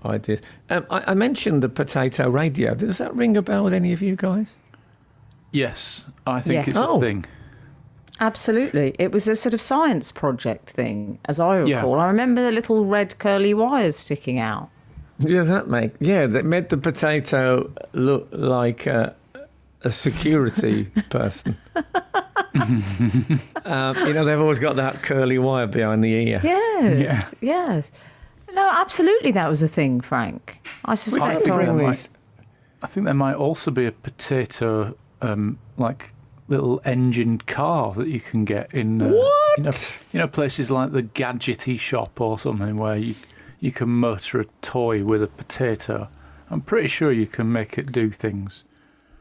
ideas. 0.05 0.41
Um, 0.71 0.87
I-, 0.91 1.05
I 1.09 1.15
mentioned 1.15 1.63
the 1.63 1.69
potato 1.69 2.29
radio. 2.29 2.75
Does 2.75 2.99
that 2.99 3.15
ring 3.15 3.37
a 3.37 3.43
bell 3.43 3.65
with 3.65 3.73
any 3.75 3.93
of 3.93 4.01
you 4.03 4.15
guys? 4.17 4.55
Yes, 5.53 6.05
I 6.27 6.41
think 6.41 6.55
Yes. 6.55 6.69
it's 6.69 6.77
Oh. 6.77 6.99
a 6.99 7.01
thing. 7.01 7.25
Absolutely. 8.21 8.95
It 8.99 9.13
was 9.13 9.27
a 9.29 9.37
sort 9.37 9.55
of 9.55 9.61
science 9.61 10.11
project 10.13 10.71
thing, 10.71 11.19
as 11.27 11.39
I 11.41 11.63
Yeah. 11.63 11.77
recall. 11.77 12.01
I 12.01 12.09
remember 12.09 12.43
the 12.43 12.51
little 12.53 12.85
red 12.85 13.19
curly 13.19 13.55
wires 13.55 13.97
sticking 13.97 14.39
out. 14.41 14.71
Yeah, 15.19 15.43
that 15.45 15.69
make 15.69 15.93
yeah 16.01 16.27
that 16.27 16.45
made 16.45 16.69
the 16.69 16.77
potato 16.79 17.73
look 17.93 18.29
like 18.33 18.87
a, 18.87 19.15
a 19.83 19.91
security 19.91 20.85
person. 21.11 21.57
um, 23.65 23.97
you 24.07 24.13
know, 24.13 24.25
they've 24.25 24.41
always 24.41 24.59
got 24.59 24.77
that 24.77 25.03
curly 25.03 25.39
wire 25.39 25.67
behind 25.67 26.03
the 26.05 26.13
ear. 26.13 26.41
Yes, 26.43 27.35
yes. 27.41 27.93
No, 28.53 28.69
absolutely, 28.73 29.31
that 29.33 29.49
was 29.49 29.63
a 29.63 29.69
thing, 29.69 30.01
Frank. 30.01 30.59
I 30.85 30.93
We 30.93 30.97
suspect. 30.97 31.49
I- 31.49 31.55
bring 31.57 31.69
I- 31.69 31.73
might- 31.73 32.09
I 32.83 32.87
think 32.87 33.05
there 33.07 33.15
might 33.15 33.35
also 33.35 33.71
be 33.73 33.87
a 33.87 33.93
potato, 33.93 34.97
um, 35.21 35.59
like 35.79 36.13
little 36.47 36.81
engined 36.85 37.45
car 37.47 37.93
that 37.95 38.07
you 38.09 38.21
can 38.21 38.45
get 38.45 38.73
in. 38.73 39.03
Uh, 39.03 39.09
You 39.09 39.65
know, 39.65 39.71
you 40.13 40.19
know, 40.21 40.29
places 40.29 40.71
like 40.71 40.93
the 40.93 41.03
Gadgety 41.03 41.79
shop 41.79 42.21
or 42.21 42.39
something 42.39 42.77
where 42.77 42.97
you 42.97 43.15
you 43.61 43.73
can 43.73 43.89
motor 43.89 44.41
a 44.41 44.45
toy 44.63 45.05
with 45.05 45.23
a 45.23 45.27
potato. 45.27 46.09
I'm 46.51 46.61
pretty 46.61 46.89
sure 46.89 47.13
you 47.13 47.27
can 47.27 47.51
make 47.53 47.77
it 47.79 47.93
do 47.93 48.11
things. 48.11 48.65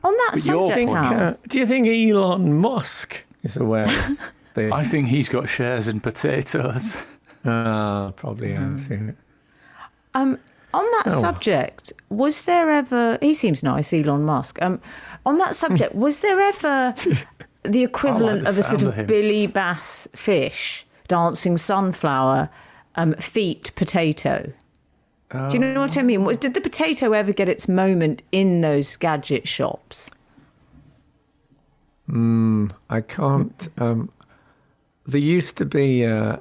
On 0.04 0.14
that 0.14 0.30
But 0.34 0.42
subject, 0.42 0.90
point- 0.90 1.06
Uh, 1.06 1.34
do 1.48 1.60
you 1.60 1.66
think 1.66 1.88
Elon 1.88 2.58
Musk 2.60 3.26
is 3.44 3.58
aware 3.58 3.84
of 3.86 4.18
this? 4.54 4.72
I 4.74 4.84
think 4.86 5.08
he's 5.10 5.30
got 5.30 5.50
shares 5.50 5.88
in 5.88 6.00
potatoes. 6.00 6.98
Ah, 7.46 8.12
probably 8.18 8.52
has. 8.52 8.90
yeah. 8.90 9.12
um, 10.16 10.38
on 10.74 10.84
that 10.84 11.04
Oh. 11.08 11.22
subject, 11.22 11.94
was 12.10 12.44
there 12.46 12.70
ever? 12.70 13.18
He 13.22 13.34
seems 13.34 13.64
nice, 13.64 13.94
Elon 13.94 14.24
Musk. 14.26 14.62
Um, 14.62 14.82
on 15.26 15.38
that 15.38 15.56
subject, 15.56 15.96
was 15.96 16.20
there 16.22 16.42
ever 16.42 16.94
the 17.64 17.84
equivalent 17.84 18.44
the 18.44 18.50
of 18.50 18.58
a 18.60 18.64
sort 18.64 18.84
of 18.84 18.98
of. 19.00 19.08
Billy 19.08 19.48
Bass 19.48 20.10
fish 20.14 20.86
dancing 21.08 21.58
sunflower, 21.58 22.50
um, 22.98 23.14
feet 23.16 23.72
potato? 23.76 24.52
Do 25.50 25.58
you 25.58 25.60
know 25.60 25.82
what 25.82 25.98
I 25.98 26.04
mean? 26.04 26.24
Did 26.36 26.54
the 26.54 26.62
potato 26.62 27.12
ever 27.12 27.34
get 27.34 27.50
its 27.50 27.68
moment 27.68 28.24
in 28.32 28.62
those 28.62 28.96
gadget 28.96 29.48
shops? 29.48 30.10
I 32.90 33.02
can't. 33.02 33.68
Um, 33.78 34.10
there 35.06 35.20
used 35.20 35.58
to 35.58 35.66
be 35.66 36.06
uh, 36.06 36.38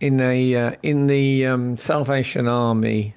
in 0.00 0.20
a 0.20 0.56
uh, 0.56 0.72
in 0.82 1.06
the 1.06 1.46
um, 1.46 1.76
Salvation 1.76 2.48
Army 2.48 3.14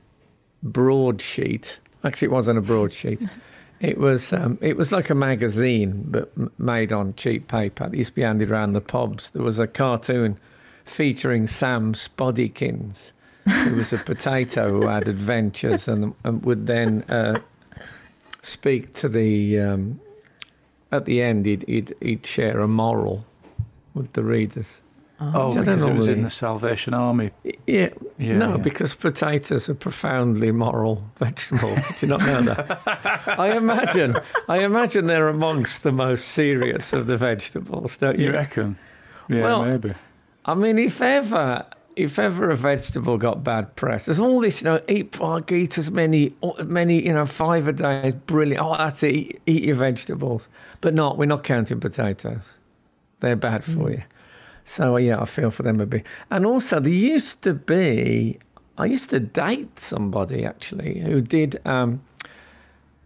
broadsheet. 0.61 1.79
Actually, 2.03 2.27
it 2.27 2.31
wasn't 2.31 2.57
a 2.57 2.61
broadsheet. 2.61 3.23
It 3.79 3.99
was 3.99 4.33
um, 4.33 4.57
it 4.59 4.75
was 4.75 4.91
like 4.91 5.11
a 5.11 5.13
magazine, 5.13 6.03
but 6.07 6.31
m- 6.35 6.51
made 6.57 6.91
on 6.91 7.13
cheap 7.13 7.47
paper. 7.47 7.85
It 7.85 7.93
used 7.93 8.09
to 8.09 8.15
be 8.15 8.21
handed 8.23 8.49
around 8.49 8.73
the 8.73 8.81
pubs. 8.81 9.29
There 9.29 9.43
was 9.43 9.59
a 9.59 9.67
cartoon 9.67 10.39
featuring 10.87 11.47
Sam 11.47 11.93
Spoddykins, 11.93 13.11
who 13.45 13.75
was 13.75 13.93
a 13.93 13.97
potato 13.97 14.69
who 14.71 14.87
had 14.87 15.07
adventures 15.07 15.87
and, 15.87 16.13
and 16.23 16.43
would 16.43 16.67
then 16.67 17.03
uh, 17.09 17.39
speak 18.41 18.93
to 18.93 19.09
the 19.09 19.59
um, 19.59 19.99
at 20.91 21.05
the 21.05 21.21
end, 21.21 21.45
he'd, 21.45 21.63
he'd, 21.67 21.93
he'd 22.01 22.25
share 22.25 22.59
a 22.61 22.67
moral 22.67 23.25
with 23.93 24.13
the 24.13 24.23
readers. 24.23 24.79
Oh, 25.19 25.51
I 25.51 25.59
because 25.61 25.83
it 25.83 25.93
was 25.95 26.07
in 26.07 26.21
the 26.21 26.29
Salvation 26.29 26.93
Army. 26.93 27.31
Yeah, 27.65 27.89
Yeah, 28.19 28.37
no, 28.37 28.51
yeah. 28.51 28.57
because 28.57 28.93
potatoes 28.93 29.67
are 29.67 29.73
profoundly 29.73 30.51
moral 30.51 31.03
vegetables. 31.19 31.79
Did 31.87 32.01
you 32.03 32.07
not 32.09 32.19
know 32.21 32.41
that? 32.43 32.81
I 33.39 33.57
imagine, 33.57 34.15
I 34.47 34.59
imagine 34.59 35.07
they're 35.07 35.27
amongst 35.27 35.81
the 35.83 35.91
most 35.91 36.27
serious 36.29 36.93
of 36.93 37.07
the 37.07 37.17
vegetables, 37.17 37.97
don't 37.97 38.19
You 38.19 38.27
you? 38.27 38.31
reckon? 38.33 38.77
Yeah, 39.27 39.41
Well- 39.41 39.65
maybe. 39.65 39.93
I 40.47 40.53
mean, 40.53 40.79
if 40.79 41.01
ever, 41.01 41.65
if 41.97 42.17
ever 42.17 42.49
a 42.49 42.55
vegetable 42.55 43.17
got 43.17 43.43
bad 43.43 43.75
press, 43.75 44.05
there's 44.05 44.19
all 44.19 44.39
this, 44.39 44.61
you 44.61 44.65
know, 44.65 44.81
eat 44.87 45.19
like 45.19 45.51
eat 45.51 45.77
as 45.77 45.91
many, 45.91 46.33
many, 46.63 47.05
you 47.05 47.13
know, 47.13 47.25
five 47.25 47.67
a 47.67 47.73
day 47.73 48.07
is 48.07 48.13
brilliant. 48.13 48.65
Oh, 48.65 48.77
that's 48.77 49.03
it. 49.03 49.13
Eat, 49.13 49.41
eat 49.45 49.63
your 49.63 49.75
vegetables, 49.75 50.47
but 50.79 50.93
not. 50.93 51.17
We're 51.17 51.25
not 51.25 51.43
counting 51.43 51.81
potatoes. 51.81 52.53
They're 53.19 53.35
bad 53.35 53.65
for 53.65 53.91
you. 53.91 54.03
So 54.63 54.95
yeah, 54.95 55.21
I 55.21 55.25
feel 55.25 55.51
for 55.51 55.63
them 55.63 55.81
a 55.81 55.85
bit. 55.85 56.05
And 56.31 56.45
also, 56.45 56.79
there 56.79 56.93
used 56.93 57.41
to 57.41 57.53
be. 57.53 58.39
I 58.77 58.85
used 58.85 59.09
to 59.09 59.19
date 59.19 59.79
somebody 59.79 60.45
actually 60.45 60.99
who 60.99 61.19
did 61.19 61.59
um, 61.65 62.01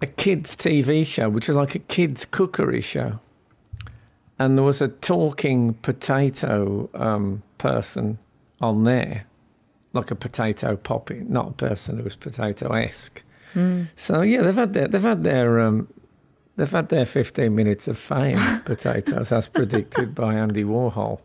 a 0.02 0.06
kids' 0.06 0.56
TV 0.56 1.06
show, 1.06 1.30
which 1.30 1.48
was 1.48 1.58
like 1.58 1.74
a 1.74 1.80
kids' 1.80 2.26
cookery 2.26 2.82
show 2.82 3.20
and 4.42 4.58
there 4.58 4.66
was 4.66 4.82
a 4.82 4.88
talking 4.88 5.76
potato 5.76 6.90
um, 6.96 7.44
person 7.60 8.18
on 8.60 8.86
there, 8.86 9.28
like 9.94 10.10
a 10.10 10.16
potato 10.16 10.76
poppy, 10.76 11.24
not 11.28 11.50
a 11.50 11.54
person 11.54 11.98
who 11.98 12.04
was 12.04 12.16
potato 12.16 12.74
esque. 12.74 13.22
So 13.96 14.22
yeah, 14.22 14.42
they've 14.42 14.56
had 14.56 14.74
their 14.74 14.88
they've 14.88 15.02
had 15.02 15.24
their 15.24 15.60
um, 15.60 15.88
they've 16.56 16.72
had 16.72 16.90
their 16.90 17.06
fifteen 17.06 17.54
minutes 17.54 17.88
of 17.88 18.00
fame, 18.00 18.40
potatoes, 18.66 19.32
as 19.32 19.48
predicted 19.48 20.16
by 20.16 20.34
Andy 20.34 20.64
Warhol. 20.64 21.20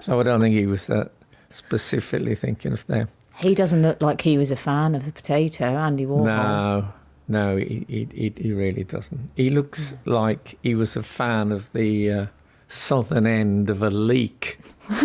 So 0.00 0.18
I 0.18 0.22
don't 0.22 0.40
think 0.40 0.54
he 0.54 0.66
was 0.66 0.88
uh, 0.88 1.08
specifically 1.50 2.34
thinking 2.34 2.72
of 2.72 2.86
them. 2.86 3.08
He 3.36 3.54
doesn't 3.54 3.82
look 3.82 4.00
like 4.00 4.22
he 4.22 4.38
was 4.38 4.50
a 4.50 4.56
fan 4.56 4.94
of 4.94 5.04
the 5.04 5.12
potato, 5.12 5.76
Andy 5.76 6.06
Warhol. 6.06 6.24
No, 6.24 6.88
no, 7.28 7.56
he, 7.56 7.84
he 7.88 8.32
he 8.34 8.52
really 8.52 8.84
doesn't. 8.84 9.30
He 9.36 9.50
looks 9.50 9.94
like 10.06 10.56
he 10.62 10.74
was 10.74 10.96
a 10.96 11.02
fan 11.02 11.52
of 11.52 11.72
the 11.72 12.10
uh, 12.10 12.26
southern 12.72 13.26
end 13.26 13.68
of 13.70 13.82
a 13.82 13.90
leek 13.90 14.58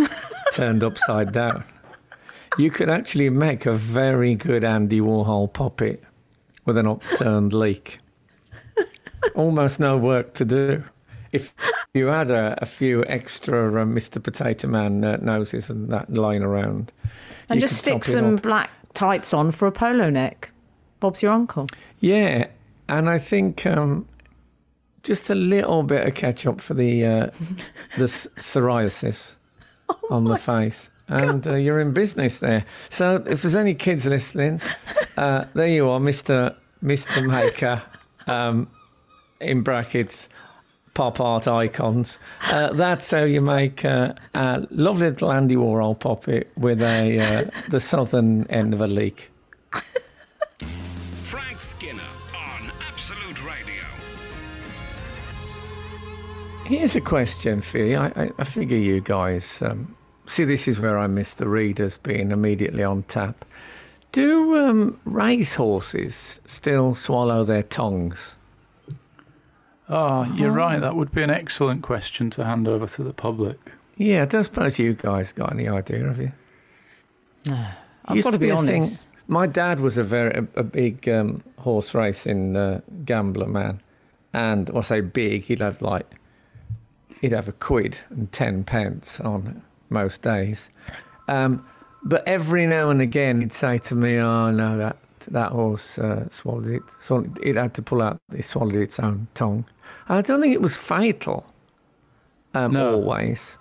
turned 0.54 0.84
upside 0.84 1.34
down. 1.34 1.64
You 2.58 2.72
could 2.72 2.90
actually 2.90 3.30
make 3.30 3.66
a 3.66 3.74
very 3.74 4.36
good 4.36 4.64
Andy 4.64 5.00
Warhol 5.00 5.52
puppet 5.52 6.04
with 6.66 6.78
an 6.78 6.88
upturned 6.88 7.54
leek. 7.54 8.00
Almost 9.36 9.80
no 9.80 9.98
work 9.98 10.34
to 10.36 10.46
do. 10.46 10.84
If 11.32 11.54
you 11.94 12.08
had 12.08 12.32
a, 12.32 12.58
a 12.62 12.66
few 12.66 13.04
extra 13.06 13.82
uh, 13.82 13.86
Mr. 13.86 14.24
Potato 14.24 14.68
Man 14.68 15.04
uh, 15.04 15.18
noses 15.18 15.70
and 15.70 15.90
that 15.90 16.12
lying 16.12 16.42
around, 16.42 16.94
and 17.50 17.60
just 17.60 17.78
stick 17.78 18.04
some 18.04 18.38
black 18.38 18.72
tights 18.94 19.34
on 19.34 19.52
for 19.52 19.68
a 19.68 19.72
polo 19.72 20.10
neck. 20.10 20.52
Bob's 21.00 21.22
your 21.22 21.34
uncle. 21.34 21.68
Yeah, 22.00 22.48
and 22.88 23.10
I 23.10 23.20
think 23.20 23.66
um, 23.66 24.08
just 25.08 25.30
a 25.30 25.36
little 25.36 25.84
bit 25.84 26.06
of 26.06 26.14
ketchup 26.14 26.60
for 26.60 26.74
the 26.74 27.06
uh, 27.06 27.30
the 27.98 28.06
psoriasis 28.06 29.36
on 30.10 30.26
the 30.26 30.38
face, 30.38 30.92
and 31.08 31.48
uh, 31.48 31.56
you're 31.56 31.80
in 31.80 31.94
business 31.94 32.40
there. 32.40 32.66
So 32.90 33.24
if 33.26 33.42
there's 33.42 33.56
any 33.56 33.74
kids 33.74 34.06
listening, 34.06 34.62
uh, 35.16 35.46
there 35.54 35.68
you 35.68 35.88
are, 35.90 36.00
Mister 36.00 36.56
Mister 36.82 37.26
Maker, 37.26 37.82
um, 38.28 38.70
in 39.40 39.64
brackets. 39.64 40.30
Pop 40.94 41.22
art 41.22 41.48
icons. 41.48 42.18
Uh, 42.50 42.74
that's 42.74 43.12
how 43.12 43.24
you 43.24 43.40
make 43.40 43.86
uh, 43.86 44.16
a 44.34 44.66
lovely 44.72 45.12
little 45.12 45.32
Andy 45.32 45.56
Warhol 45.56 46.00
puppet 46.00 46.52
with 46.58 46.82
a 46.82 47.20
uh, 47.20 47.70
the 47.70 47.80
southern 47.80 48.48
end 48.48 48.74
of 48.74 48.82
a 48.82 48.88
leek. 48.88 49.30
Here's 56.68 56.98
a 56.98 57.02
question 57.02 57.62
for 57.62 57.78
you. 57.78 57.98
I, 57.98 58.08
I, 58.16 58.30
I 58.40 58.44
figure 58.44 58.76
you 58.78 59.00
guys 59.00 59.62
um, 59.62 59.96
see 60.26 60.44
this 60.44 60.68
is 60.68 60.82
where 60.82 61.00
I 61.00 61.08
miss 61.08 61.32
the 61.34 61.48
readers 61.48 61.98
being 61.98 62.32
immediately 62.32 62.84
on 62.84 63.04
tap. 63.04 63.46
Do 64.12 64.58
um, 64.58 65.00
racehorses 65.06 66.42
still 66.46 66.94
swallow 66.94 67.46
their 67.46 67.64
tongues? 67.64 68.36
Oh, 69.88 70.26
you're 70.34 70.52
right. 70.52 70.82
That 70.82 70.98
would 70.98 71.14
be 71.14 71.24
an 71.24 71.30
excellent 71.30 71.84
question 71.84 72.30
to 72.32 72.44
hand 72.44 72.68
over 72.68 72.86
to 72.88 73.04
the 73.04 73.14
public. 73.14 73.58
Yeah, 73.96 74.24
I 74.24 74.26
don't 74.26 74.44
suppose 74.44 74.78
you 74.78 74.94
guys 74.94 75.32
got 75.32 75.54
any 75.54 75.70
idea, 75.70 76.06
have 76.06 76.20
you? 76.20 76.32
No, 77.50 77.66
I've 78.06 78.22
got 78.24 78.32
to 78.32 78.40
be 78.40 78.50
a 78.50 78.62
thing- 78.62 78.82
honest. 78.84 79.06
My 79.30 79.48
dad 79.48 79.80
was 79.80 79.98
a 79.98 80.04
very 80.04 80.32
a, 80.32 80.60
a 80.60 80.64
big 80.64 81.08
um, 81.08 81.44
horse 81.60 81.94
racing 81.94 82.56
uh, 82.56 82.80
gambler 83.06 83.48
man, 83.48 83.82
and 84.34 84.70
when 84.70 84.78
I 84.78 84.82
say 84.82 85.02
big, 85.02 85.44
he'd 85.44 85.60
have 85.60 85.82
like 85.82 86.06
he'd 87.22 87.32
have 87.34 87.48
a 87.48 87.52
quid 87.54 88.00
and 88.10 88.32
ten 88.32 88.64
pence 88.64 89.20
on 89.20 89.62
most 89.90 90.22
days. 90.22 90.70
Um, 91.28 91.66
but 92.04 92.28
every 92.28 92.66
now 92.68 92.90
and 92.90 93.02
again, 93.02 93.42
he'd 93.42 93.54
say 93.54 93.78
to 93.80 93.96
me, 93.96 94.18
"Oh 94.18 94.52
no, 94.52 94.78
that 94.78 94.98
that 95.30 95.52
horse 95.52 95.98
uh, 96.00 96.30
swallowed 96.30 96.68
it. 96.70 96.84
Swallowed, 97.00 97.40
it 97.44 97.56
had 97.56 97.74
to 97.76 97.82
pull 97.82 98.02
out. 98.02 98.18
It 98.34 98.46
swallowed 98.46 98.76
its 98.76 99.00
own 99.00 99.28
tongue." 99.34 99.66
I 100.10 100.22
don't 100.22 100.42
think 100.42 100.54
it 100.54 100.62
was 100.62 100.78
fatal. 100.78 101.46
Um, 102.54 102.74
No. 102.74 102.94
always. 102.94 103.58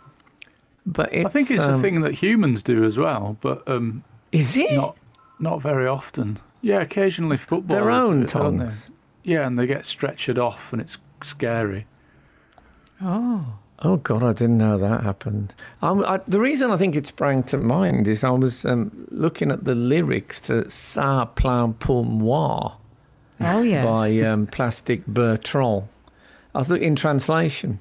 But 0.86 1.12
it's, 1.12 1.26
I 1.26 1.28
think 1.28 1.50
it's 1.50 1.64
um, 1.68 1.74
a 1.74 1.78
thing 1.78 2.02
that 2.02 2.14
humans 2.14 2.62
do 2.62 2.84
as 2.84 2.96
well, 2.96 3.36
but 3.40 3.66
um, 3.68 4.04
Is 4.30 4.56
it? 4.56 4.72
not 4.74 4.96
not 5.40 5.60
very 5.60 5.86
often. 5.88 6.38
Yeah, 6.62 6.80
occasionally 6.80 7.36
footballers 7.36 7.82
their 7.82 7.90
own 7.90 8.18
do 8.18 8.22
it, 8.22 8.28
tongues. 8.28 8.90
Yeah, 9.24 9.44
and 9.46 9.58
they 9.58 9.66
get 9.66 9.82
stretchered 9.82 10.38
off, 10.38 10.72
and 10.72 10.80
it's 10.80 10.98
scary. 11.22 11.86
Oh. 13.02 13.58
Oh 13.80 13.96
God, 13.98 14.22
I 14.22 14.32
didn't 14.32 14.56
know 14.56 14.78
that 14.78 15.02
happened. 15.02 15.52
Um, 15.82 16.02
I, 16.06 16.18
the 16.26 16.40
reason 16.40 16.70
I 16.70 16.78
think 16.78 16.96
it 16.96 17.06
sprang 17.06 17.42
to 17.44 17.58
mind 17.58 18.08
is 18.08 18.24
I 18.24 18.30
was 18.30 18.64
um, 18.64 19.06
looking 19.10 19.50
at 19.50 19.64
the 19.64 19.74
lyrics 19.74 20.40
to 20.42 20.62
"Ça 20.64 21.34
Plane 21.34 21.74
pour 21.74 22.02
moi" 22.02 22.72
Oh 23.38 23.60
yes. 23.60 23.84
by 23.84 24.18
um, 24.22 24.46
Plastic 24.46 25.06
Bertrand. 25.06 25.88
I 26.54 26.58
was 26.58 26.70
looking 26.70 26.88
in 26.88 26.96
translation, 26.96 27.80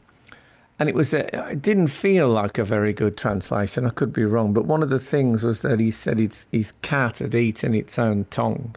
and 0.80 0.90
it 0.90 0.96
was 0.96 1.14
a, 1.14 1.52
it 1.52 1.62
didn't 1.62 1.88
feel 1.88 2.28
like 2.28 2.58
a 2.58 2.66
very 2.66 2.92
good 2.92 3.16
translation. 3.16 3.86
I 3.86 3.92
could 3.92 4.12
be 4.12 4.26
wrong, 4.26 4.52
but 4.52 4.66
one 4.66 4.84
of 4.84 4.90
the 4.90 5.00
things 5.00 5.44
was 5.44 5.62
that 5.62 5.80
he 5.80 5.92
said 5.92 6.20
his, 6.20 6.46
his 6.52 6.74
cat 6.82 7.20
had 7.20 7.34
eaten 7.34 7.74
its 7.74 7.98
own 7.98 8.26
tongue. 8.30 8.76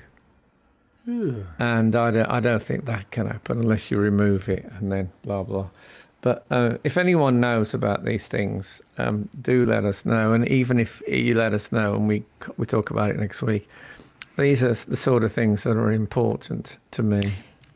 And 1.58 1.96
I 1.96 2.10
don't, 2.12 2.26
I 2.26 2.38
don't 2.38 2.62
think 2.62 2.84
that 2.84 3.10
can 3.10 3.26
happen 3.26 3.58
unless 3.60 3.90
you 3.90 3.98
remove 3.98 4.48
it 4.48 4.70
and 4.78 4.92
then 4.92 5.10
blah 5.22 5.42
blah. 5.42 5.70
But 6.20 6.44
uh, 6.50 6.78
if 6.82 6.96
anyone 6.96 7.40
knows 7.40 7.74
about 7.74 8.04
these 8.04 8.26
things, 8.26 8.82
um, 8.98 9.28
do 9.40 9.64
let 9.64 9.84
us 9.84 10.04
know. 10.04 10.32
And 10.32 10.48
even 10.48 10.80
if 10.80 11.00
you 11.06 11.34
let 11.34 11.54
us 11.54 11.70
know 11.70 11.94
and 11.94 12.08
we 12.08 12.24
we 12.56 12.66
talk 12.66 12.90
about 12.90 13.10
it 13.10 13.18
next 13.18 13.40
week, 13.40 13.68
these 14.36 14.62
are 14.62 14.74
the 14.74 14.96
sort 14.96 15.22
of 15.22 15.32
things 15.32 15.62
that 15.62 15.76
are 15.76 15.92
important 15.92 16.78
to 16.92 17.02
me. 17.02 17.22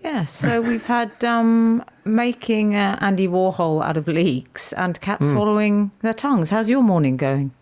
Yeah, 0.02 0.24
so 0.24 0.60
we've 0.68 0.86
had 0.86 1.24
um, 1.24 1.84
making 2.04 2.74
uh, 2.74 2.98
Andy 3.00 3.28
Warhol 3.28 3.84
out 3.84 3.96
of 3.96 4.08
leeks 4.08 4.72
and 4.72 5.00
cats 5.00 5.30
swallowing 5.30 5.92
their 6.00 6.14
tongues. 6.14 6.50
How's 6.50 6.68
your 6.68 6.82
morning 6.82 7.16
going? 7.16 7.52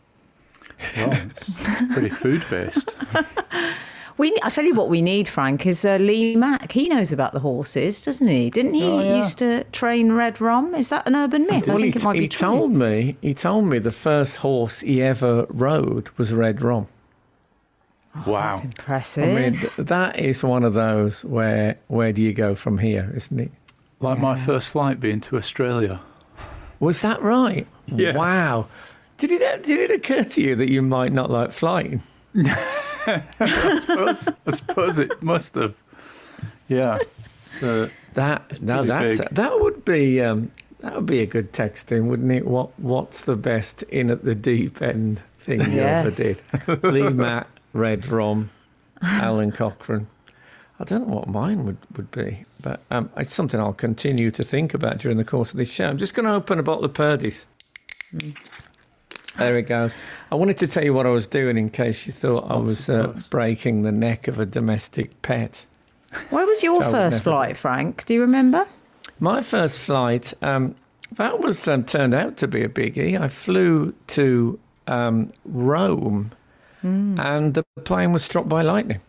Well, 0.97 1.13
it's 1.13 1.51
pretty 1.93 2.09
food 2.09 2.43
based. 2.49 2.97
We, 4.21 4.37
I 4.43 4.50
tell 4.50 4.65
you 4.67 4.75
what, 4.75 4.91
we 4.91 5.00
need 5.00 5.29
Frank 5.29 5.65
is 5.65 5.83
uh, 5.83 5.97
Lee 5.97 6.37
Mack. 6.37 6.73
He 6.73 6.91
knows 6.91 7.11
about 7.11 7.33
the 7.33 7.39
horses, 7.39 8.03
doesn't 8.03 8.29
he? 8.29 8.50
Didn't 8.50 8.75
he 8.75 8.85
Oh, 8.85 9.00
yeah. 9.00 9.17
used 9.17 9.39
to 9.39 9.65
train 9.73 10.12
Red 10.12 10.43
Rum? 10.43 10.75
Is 10.75 10.91
that 10.91 11.09
an 11.09 11.17
urban 11.17 11.47
myth? 11.47 11.67
I 11.71 11.77
think 11.77 11.81
he, 11.81 11.89
it 11.89 12.05
might 12.05 12.17
he 12.17 12.21
be 12.21 12.29
true. 12.29 12.47
told 12.49 12.73
me 12.73 13.17
he 13.23 13.33
told 13.33 13.65
me 13.65 13.79
the 13.79 13.91
first 13.91 14.37
horse 14.37 14.81
he 14.81 15.03
ever 15.03 15.47
rode 15.49 16.11
was 16.19 16.35
Red 16.35 16.61
Rum. 16.61 16.87
Wow. 18.27 18.50
That's 18.50 18.62
impressive. 18.65 19.25
I 19.25 19.50
mean, 19.50 19.87
that 19.87 20.19
is 20.19 20.45
one 20.45 20.65
of 20.65 20.75
those 20.75 21.25
where 21.25 21.79
where 21.89 22.12
do 22.12 22.21
you 22.21 22.35
go 22.35 22.55
from 22.55 22.77
here, 22.77 23.11
isn't 23.15 23.41
it? 23.41 23.50
Like 24.00 24.19
my 24.19 24.37
first 24.37 24.69
flight 24.69 25.00
being 25.00 25.23
to 25.23 25.39
Australia. 25.39 25.99
Was 26.79 27.00
that 27.00 27.23
right? 27.23 27.67
Yeah. 27.87 28.15
Wow. 28.15 28.67
Did 29.17 29.31
it 29.31 29.62
did 29.62 29.91
it 29.91 29.95
occur 29.95 30.25
to 30.25 30.43
you 30.43 30.57
that 30.57 30.71
you 30.71 30.83
might 30.83 31.12
not 31.15 31.31
like 31.31 31.53
flying? 31.53 32.03
I 33.07 33.78
suppose, 33.80 34.28
I 34.47 34.50
suppose 34.50 34.99
it 34.99 35.23
must 35.23 35.54
have. 35.54 35.75
Yeah. 36.69 36.99
So, 37.37 37.90
That 38.14 38.61
no, 38.62 38.78
pretty 38.85 38.88
that's 38.88 39.19
big. 39.19 39.28
that 39.30 39.61
would 39.61 39.85
be 39.85 40.21
um, 40.21 40.50
that 40.80 40.95
would 40.95 41.07
be 41.07 41.21
a 41.21 41.26
good 41.26 41.52
texting, 41.52 42.04
wouldn't 42.07 42.30
it? 42.33 42.47
What 42.47 42.78
what's 42.78 43.23
the 43.23 43.37
best 43.37 43.83
in 43.85 44.11
at 44.11 44.25
the 44.25 44.35
deep 44.35 44.80
end 44.83 45.21
thing 45.38 45.61
you 45.73 45.80
ever 45.80 46.11
did? 46.11 46.40
Lee 46.85 47.09
Mack, 47.09 47.49
Red 47.73 48.07
Rum, 48.09 48.50
Alun 49.02 49.54
Cochrane. 49.54 50.07
I 50.78 50.85
don't 50.85 51.07
know 51.09 51.14
what 51.16 51.28
mine 51.28 51.66
would, 51.66 51.76
would 51.97 52.11
be, 52.11 52.47
but 52.62 52.80
um, 52.90 53.11
it's 53.16 53.35
something 53.35 53.61
I'll 53.61 53.75
continue 53.75 54.30
to 54.30 54.42
think 54.42 54.73
about 54.73 54.97
during 54.99 55.19
the 55.19 55.25
course 55.25 55.50
of 55.50 55.59
this 55.59 55.71
show. 55.71 55.87
I'm 55.87 55.99
just 55.99 56.14
going 56.14 56.25
to 56.25 56.33
open 56.33 56.59
a 56.59 56.62
bottle 56.62 56.87
of 56.87 56.95
Purdey's. 56.95 57.47
There 59.41 59.59
it 59.59 59.63
goes. 59.63 59.97
I 60.31 60.35
wanted 60.35 60.59
to 60.59 60.67
tell 60.67 60.85
you 60.85 60.93
what 60.93 61.07
I 61.07 61.11
was 61.11 61.27
doing 61.27 61.57
in 61.57 61.71
case 61.71 62.07
you 62.07 62.13
thought 62.13 62.51
I 62.51 62.57
was 62.57 62.91
uh, 62.91 63.19
breaking 63.31 63.83
the 63.83 63.91
neck 63.91 64.29
of 64.29 64.39
a 64.39 64.45
domestic 64.45 65.23
pet. 65.23 65.65
Where 66.29 66.47
was 66.47 66.63
your 66.63 66.83
So 66.83 66.91
first 66.91 67.15
never 67.15 67.23
flight, 67.23 67.57
Frank? 67.57 68.05
Do 68.05 68.13
you 68.15 68.21
remember? 68.21 68.67
My 69.19 69.41
first 69.41 69.79
flight, 69.79 70.35
um, 70.43 70.75
that 71.13 71.41
was 71.41 71.67
um, 71.67 71.85
turned 71.85 72.13
out 72.13 72.37
to 72.39 72.47
be 72.47 72.63
a 72.63 72.69
biggie. 72.69 73.19
I 73.21 73.29
flew 73.29 73.95
to 74.09 74.59
um, 74.87 75.33
Rome, 75.47 76.33
and 76.83 77.55
the 77.55 77.65
plane 77.85 78.13
was 78.13 78.25
struck 78.25 78.47
by 78.49 78.63
lightning. 78.63 79.01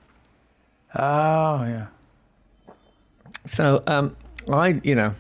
oh, 0.96 1.64
yeah. 1.66 1.88
So 3.46 3.84
um, 3.88 4.16
I, 4.50 4.80
you 4.84 4.96
know, 4.96 5.10
I 5.10 5.14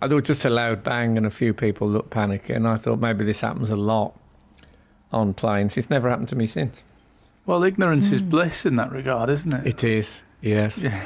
there 0.00 0.14
was 0.14 0.24
just 0.24 0.44
a 0.44 0.50
loud 0.50 0.84
bang 0.84 1.16
and 1.16 1.26
a 1.26 1.30
few 1.30 1.52
people 1.52 1.88
looked 1.88 2.10
panicky, 2.10 2.52
and 2.52 2.66
I 2.68 2.76
thought 2.76 3.00
maybe 3.00 3.24
this 3.24 3.40
happens 3.40 3.70
a 3.70 3.76
lot 3.76 4.14
on 5.12 5.34
planes. 5.34 5.76
It's 5.76 5.90
never 5.90 6.08
happened 6.08 6.28
to 6.28 6.36
me 6.36 6.46
since. 6.46 6.82
Well, 7.46 7.64
ignorance 7.64 8.10
is 8.12 8.20
hmm. 8.20 8.28
bliss 8.28 8.66
in 8.66 8.76
that 8.76 8.92
regard, 8.92 9.30
isn't 9.30 9.52
it? 9.52 9.66
It 9.66 9.84
is, 9.84 10.22
yes. 10.40 10.82
Yeah. 10.82 11.02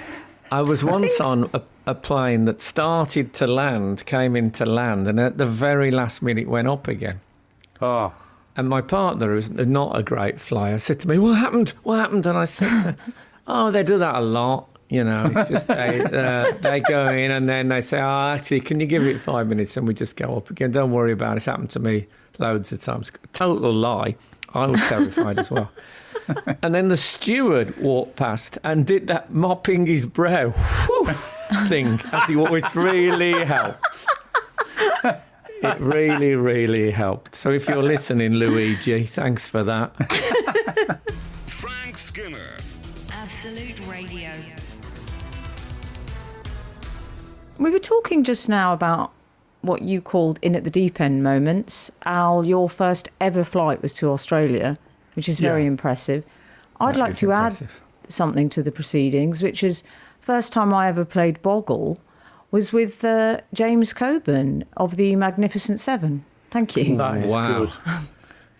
I 0.50 0.60
was 0.60 0.84
once 0.84 1.20
on 1.20 1.48
a, 1.54 1.62
a 1.86 1.94
plane 1.94 2.44
that 2.44 2.60
started 2.60 3.32
to 3.34 3.46
land, 3.46 4.04
came 4.04 4.36
into 4.36 4.66
land, 4.66 5.06
and 5.06 5.18
at 5.18 5.38
the 5.38 5.46
very 5.46 5.90
last 5.90 6.20
minute 6.20 6.48
went 6.48 6.68
up 6.68 6.88
again. 6.88 7.20
Oh, 7.80 8.12
And 8.54 8.68
my 8.68 8.82
partner, 8.82 9.32
who's 9.32 9.50
not 9.50 9.96
a 9.96 10.02
great 10.02 10.40
flyer, 10.40 10.76
said 10.78 11.00
to 11.00 11.08
me, 11.08 11.16
"What 11.16 11.38
happened? 11.38 11.70
What 11.84 12.00
happened?" 12.00 12.26
And 12.26 12.36
I 12.36 12.44
said, 12.44 12.68
to 12.68 12.74
her, 12.82 12.96
"Oh, 13.46 13.70
they 13.70 13.82
do 13.82 13.96
that 13.98 14.16
a 14.16 14.20
lot. 14.20 14.68
You 14.92 15.04
know, 15.04 15.24
it's 15.34 15.48
just 15.48 15.68
they 15.68 16.02
uh, 16.04 16.52
they 16.60 16.80
go 16.80 17.08
in 17.08 17.30
and 17.30 17.48
then 17.48 17.68
they 17.68 17.80
say, 17.80 17.98
"Oh, 17.98 18.34
actually, 18.34 18.60
can 18.60 18.78
you 18.78 18.84
give 18.84 19.04
it 19.04 19.18
five 19.18 19.48
minutes?" 19.48 19.74
And 19.78 19.88
we 19.88 19.94
just 19.94 20.16
go 20.16 20.36
up 20.36 20.50
again. 20.50 20.70
Don't 20.70 20.92
worry 20.92 21.12
about 21.12 21.32
it. 21.32 21.36
It's 21.38 21.46
happened 21.46 21.70
to 21.70 21.80
me 21.80 22.08
loads 22.38 22.72
of 22.72 22.80
times. 22.82 23.10
Total 23.32 23.72
lie. 23.72 24.16
I 24.52 24.66
was 24.66 24.82
terrified 24.82 25.38
as 25.38 25.50
well. 25.50 25.70
And 26.62 26.72
then 26.72 26.86
the 26.86 26.96
steward 26.96 27.76
walked 27.78 28.14
past 28.14 28.56
and 28.62 28.86
did 28.86 29.08
that 29.08 29.32
mopping 29.32 29.86
his 29.86 30.06
brow 30.06 30.50
whew, 30.50 31.12
thing 31.66 31.98
as 32.12 32.28
he 32.28 32.36
walked, 32.36 32.52
which 32.52 32.74
really 32.76 33.44
helped. 33.44 34.06
It 35.02 35.80
really, 35.80 36.36
really 36.36 36.92
helped. 36.92 37.34
So 37.34 37.50
if 37.50 37.68
you're 37.68 37.82
listening, 37.82 38.34
Luigi, 38.34 39.02
thanks 39.02 39.48
for 39.48 39.64
that. 39.64 39.96
Frank 41.46 41.96
Skinner. 41.96 42.56
Absolute 43.10 43.84
Radio. 43.88 44.30
We 47.62 47.70
were 47.70 47.78
talking 47.78 48.24
just 48.24 48.48
now 48.48 48.72
about 48.72 49.12
what 49.60 49.82
you 49.82 50.00
called 50.00 50.38
in 50.42 50.56
at 50.56 50.64
the 50.64 50.70
deep 50.70 51.00
end 51.00 51.22
moments. 51.22 51.92
Al, 52.04 52.44
your 52.44 52.68
first 52.68 53.08
ever 53.20 53.44
flight 53.44 53.80
was 53.82 53.94
to 53.94 54.10
Australia, 54.10 54.76
which 55.14 55.28
is 55.28 55.38
very 55.38 55.62
Yeah. 55.62 55.68
impressive. 55.68 56.24
I'd 56.80 56.94
That 56.96 57.00
like 57.00 57.16
to 57.18 57.26
impressive. 57.30 57.80
add 58.04 58.10
something 58.12 58.48
to 58.50 58.62
the 58.64 58.72
proceedings, 58.72 59.42
which 59.44 59.62
is 59.62 59.84
first 60.20 60.52
time 60.52 60.74
I 60.74 60.88
ever 60.88 61.04
played 61.04 61.40
Boggle 61.42 61.98
was 62.50 62.72
with 62.72 63.04
uh, 63.04 63.38
James 63.54 63.92
Coburn 63.94 64.64
of 64.76 64.96
the 64.96 65.14
Magnificent 65.14 65.78
Seven. 65.78 66.24
Thank 66.50 66.76
you. 66.76 66.96
that 66.96 67.24
is 67.24 67.30
Wow. 67.32 67.58
good. 67.60 67.70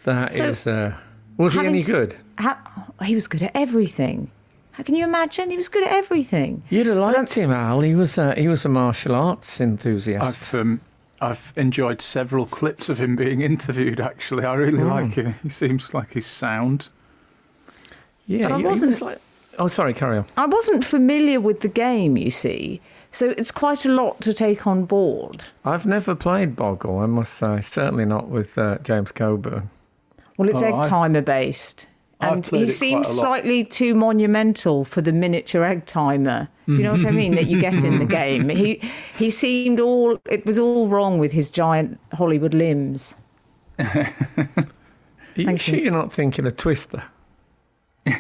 That 0.05 0.35
So, 0.35 0.45
is. 0.51 0.67
Uh, 0.67 0.95
was 1.37 1.55
he 1.55 1.67
any 1.67 1.83
good? 1.83 2.15
How, 2.39 2.57
he 3.05 3.15
was 3.17 3.27
good 3.27 3.43
at 3.43 3.51
everything. 3.55 4.31
How 4.73 4.83
can 4.83 4.95
you 4.95 5.05
imagine? 5.05 5.51
He 5.51 5.57
was 5.57 5.69
good 5.69 5.85
at 5.85 5.93
everything. 5.93 6.63
You'd 6.71 6.87
have 6.87 6.97
liked 6.97 7.35
him, 7.35 7.51
Al. 7.51 7.81
He 7.81 7.95
was 7.95 8.17
a, 8.19 8.35
he 8.35 8.49
was 8.49 8.65
a 8.65 8.69
martial 8.69 9.15
arts 9.15 9.61
enthusiast. 9.61 10.23
I've 10.25 10.55
um, 10.61 10.81
I've 11.21 11.53
enjoyed 11.57 12.01
several 12.03 12.47
clips 12.47 12.89
of 12.89 12.99
him 13.01 13.15
being 13.15 13.43
interviewed. 13.43 14.01
Actually, 14.01 14.45
I 14.45 14.55
really 14.55 14.83
like 14.83 15.13
him. 15.13 15.35
He 15.43 15.49
seems 15.51 15.93
like 15.95 16.15
he's 16.15 16.27
sound. 16.27 16.89
yeah, 18.27 18.49
but 18.49 18.53
I 18.53 18.57
he- 18.57 18.63
he 18.63 18.69
wasn't- 18.69 18.91
was 18.91 19.03
like. 19.03 19.19
Oh, 19.59 19.69
sorry, 19.69 19.93
carry 19.93 20.17
on. 20.17 20.25
I 20.39 20.47
wasn't 20.47 20.83
familiar 20.83 21.39
with 21.39 21.61
the 21.61 21.69
game, 21.69 22.17
you 22.17 22.31
see, 22.31 22.81
so 23.11 23.29
it's 23.37 23.51
quite 23.51 23.85
a 23.85 23.91
lot 23.91 24.23
to 24.23 24.33
take 24.33 24.67
on 24.67 24.87
board. 24.87 25.45
I've 25.63 25.85
never 25.85 26.15
played 26.15 26.57
Boggle, 26.57 26.99
I 27.01 27.05
must 27.07 27.35
say. 27.35 27.61
Certainly 27.61 28.07
not 28.07 28.29
with 28.29 28.57
uh, 28.57 28.79
James 28.83 29.13
Coburn. 29.13 29.69
Well, 30.39 30.49
it's 30.49 30.63
Oh, 30.63 30.67
egg 30.67 30.75
I've- 30.75 30.89
timer 30.89 31.21
based. 31.21 31.87
I've 32.23 32.33
And 32.35 32.47
he 32.47 32.63
it 32.65 32.71
seems 32.71 33.07
quite 33.09 33.13
a 33.13 33.17
lot. 33.17 33.27
slightly 33.27 33.65
too 33.65 33.95
monumental 33.95 34.85
for 34.85 35.01
the 35.03 35.13
miniature 35.13 35.65
egg 35.65 35.87
timer. 35.87 36.49
Do 36.67 36.75
you 36.75 36.83
know 36.85 36.93
what 36.93 37.05
I 37.05 37.11
mean? 37.11 37.35
That 37.35 37.47
you 37.49 37.61
get 37.61 37.83
in 37.85 37.99
the 37.99 38.05
game. 38.23 38.49
He 38.49 38.81
he 39.15 39.31
seemed 39.31 39.81
all 39.81 40.19
it 40.31 40.47
was 40.47 40.59
all 40.59 40.87
wrong 40.89 41.19
with 41.19 41.33
his 41.33 41.51
giant 41.51 41.99
Hollywood 42.13 42.55
limbs. 42.55 43.17
Are 43.79 44.09
you 45.35 45.45
Thank 45.47 45.61
sure 45.61 45.77
you. 45.77 45.85
you. 45.85 45.89
are 45.89 45.93
not 45.93 46.13
thinking 46.13 46.47
of 46.47 46.57
Twister? 46.57 47.03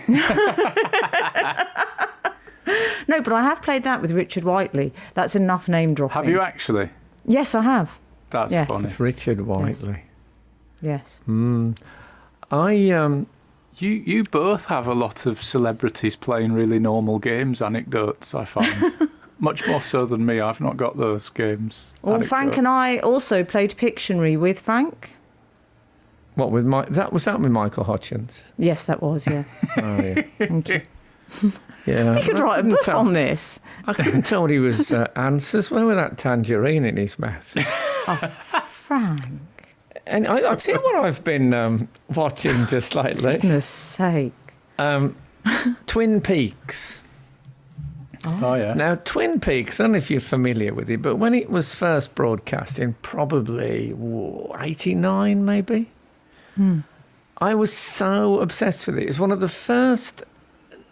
No, 3.08 3.20
but 3.20 3.32
I 3.32 3.42
have 3.42 3.60
played 3.62 3.82
that 3.84 4.00
with 4.00 4.12
Richard 4.12 4.44
Whiteley. 4.44 4.92
That's 5.14 5.34
enough 5.34 5.68
name 5.68 5.92
dropping. 5.92 6.14
Have 6.14 6.28
you 6.28 6.40
actually? 6.40 6.88
Yes, 7.26 7.54
I 7.54 7.62
have. 7.62 7.98
That's 8.30 8.52
Yes. 8.52 8.68
funny. 8.68 8.84
With 8.84 9.00
Richard 9.00 9.40
Whiteley. 9.42 10.02
Yes. 10.80 11.20
I 11.28 12.90
um, 12.90 13.26
You 13.76 13.90
you 13.90 14.24
both 14.24 14.66
have 14.66 14.86
a 14.86 14.94
lot 14.94 15.24
of 15.26 15.42
celebrities 15.42 16.14
playing 16.16 16.52
really 16.52 16.78
normal 16.78 17.18
games 17.18 17.62
anecdotes. 17.62 18.34
I 18.34 18.44
find 18.44 19.10
much 19.38 19.66
more 19.66 19.82
so 19.82 20.04
than 20.06 20.26
me. 20.26 20.40
I've 20.40 20.60
not 20.60 20.76
got 20.76 20.98
those 20.98 21.28
games. 21.30 21.94
Well, 22.02 22.20
Frank 22.20 22.56
and 22.58 22.68
I 22.68 22.98
also 22.98 23.42
played 23.44 23.74
Pictionary 23.76 24.38
with 24.38 24.60
Frank. 24.60 25.14
what 26.34 26.50
with 26.52 26.66
my 26.66 26.84
that 26.90 27.12
was 27.12 27.24
that 27.24 27.40
with 27.40 27.50
Michael 27.50 27.84
Hutchence. 27.84 28.44
Yes, 28.58 28.86
that 28.86 29.02
was. 29.02 29.26
Yeah. 29.26 29.44
Oh 29.78 30.02
yeah, 30.02 30.22
Thank 30.38 30.68
you. 30.68 30.82
yeah. 31.86 32.16
We 32.16 32.22
could 32.22 32.36
I 32.36 32.40
write 32.42 32.60
a 32.60 32.68
book 32.68 32.82
tell- 32.82 32.98
on 32.98 33.14
this. 33.14 33.58
I 33.86 33.94
couldn't 33.94 34.22
tell 34.26 34.42
what 34.42 34.50
he 34.50 34.58
was 34.58 34.92
uh, 34.92 35.08
answers. 35.16 35.70
Where 35.70 35.86
with 35.86 35.96
that 35.96 36.18
tangerine 36.18 36.84
in 36.84 36.98
his 36.98 37.18
mouth? 37.18 37.56
Frank. 38.68 39.24
And 40.06 40.26
I, 40.26 40.50
I 40.50 40.54
tell 40.56 40.74
you 40.76 40.80
what 40.82 40.96
I've 41.04 41.22
been 41.24 41.54
um, 41.54 41.88
watching 42.14 42.66
just 42.66 42.94
lately 42.94 43.22
For 43.34 43.38
Goodness 43.38 43.64
sake. 43.66 44.32
um, 44.78 45.16
Twin 45.86 46.20
Peaks. 46.20 47.02
Oh 48.24 48.54
yeah. 48.54 48.74
Now, 48.74 48.94
Twin 48.94 49.40
Peaks, 49.40 49.80
I 49.80 49.84
don't 49.84 49.92
know 49.92 49.98
if 49.98 50.10
you're 50.10 50.20
familiar 50.20 50.72
with 50.72 50.88
it, 50.88 51.02
but 51.02 51.16
when 51.16 51.34
it 51.34 51.50
was 51.50 51.74
first 51.74 52.14
broadcasting, 52.14 52.94
probably 53.02 53.90
ooh, 53.90 54.52
89 54.60 55.44
maybe, 55.44 55.90
I 57.38 57.54
was 57.54 57.72
so 57.72 58.40
obsessed 58.40 58.86
with 58.86 58.98
it. 58.98 59.02
It 59.04 59.08
was 59.08 59.18
one 59.18 59.32
of 59.32 59.40
the 59.40 59.48
first 59.48 60.22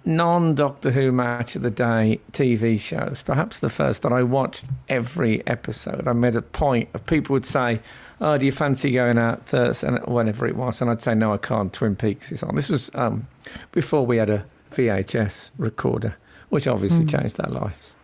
non 0.05 0.55
Doctor 0.57 0.91
Who 0.91 1.13
match 1.13 1.55
of 1.55 1.63
the 1.63 1.71
day 1.71 2.19
TV 2.33 2.81
shows, 2.81 3.23
perhaps 3.23 3.61
the 3.61 3.69
first 3.71 4.03
that 4.03 4.13
I 4.13 4.25
watched 4.25 4.65
every 4.89 5.47
episode. 5.47 6.09
I 6.09 6.13
made 6.15 6.35
a 6.35 6.43
point 6.43 6.89
of 6.95 7.07
people 7.07 7.35
would 7.35 7.47
say, 7.47 7.81
Oh, 8.21 8.37
do 8.37 8.45
you 8.45 8.53
fancy 8.53 8.91
going 8.93 9.19
out 9.19 9.47
Thursday? 9.47 9.89
And 9.89 10.07
whenever 10.07 10.47
it 10.47 10.57
was. 10.57 10.81
And 10.81 10.91
I'd 10.91 11.01
say, 11.01 11.15
No, 11.15 11.33
I 11.33 11.39
can't. 11.39 11.73
Twin 11.73 11.97
Peaks 11.97 12.31
is 12.33 12.43
on. 12.43 12.55
This 12.55 12.69
was 12.69 12.91
um, 12.95 13.27
before 13.73 14.05
we 14.05 14.19
had 14.19 14.29
a 14.29 14.45
VHS 14.73 15.51
recorder, 15.57 16.17
which 16.51 16.67
obviously 16.67 17.05
changed 17.05 17.41
our 17.41 17.51
lives. 17.51 17.97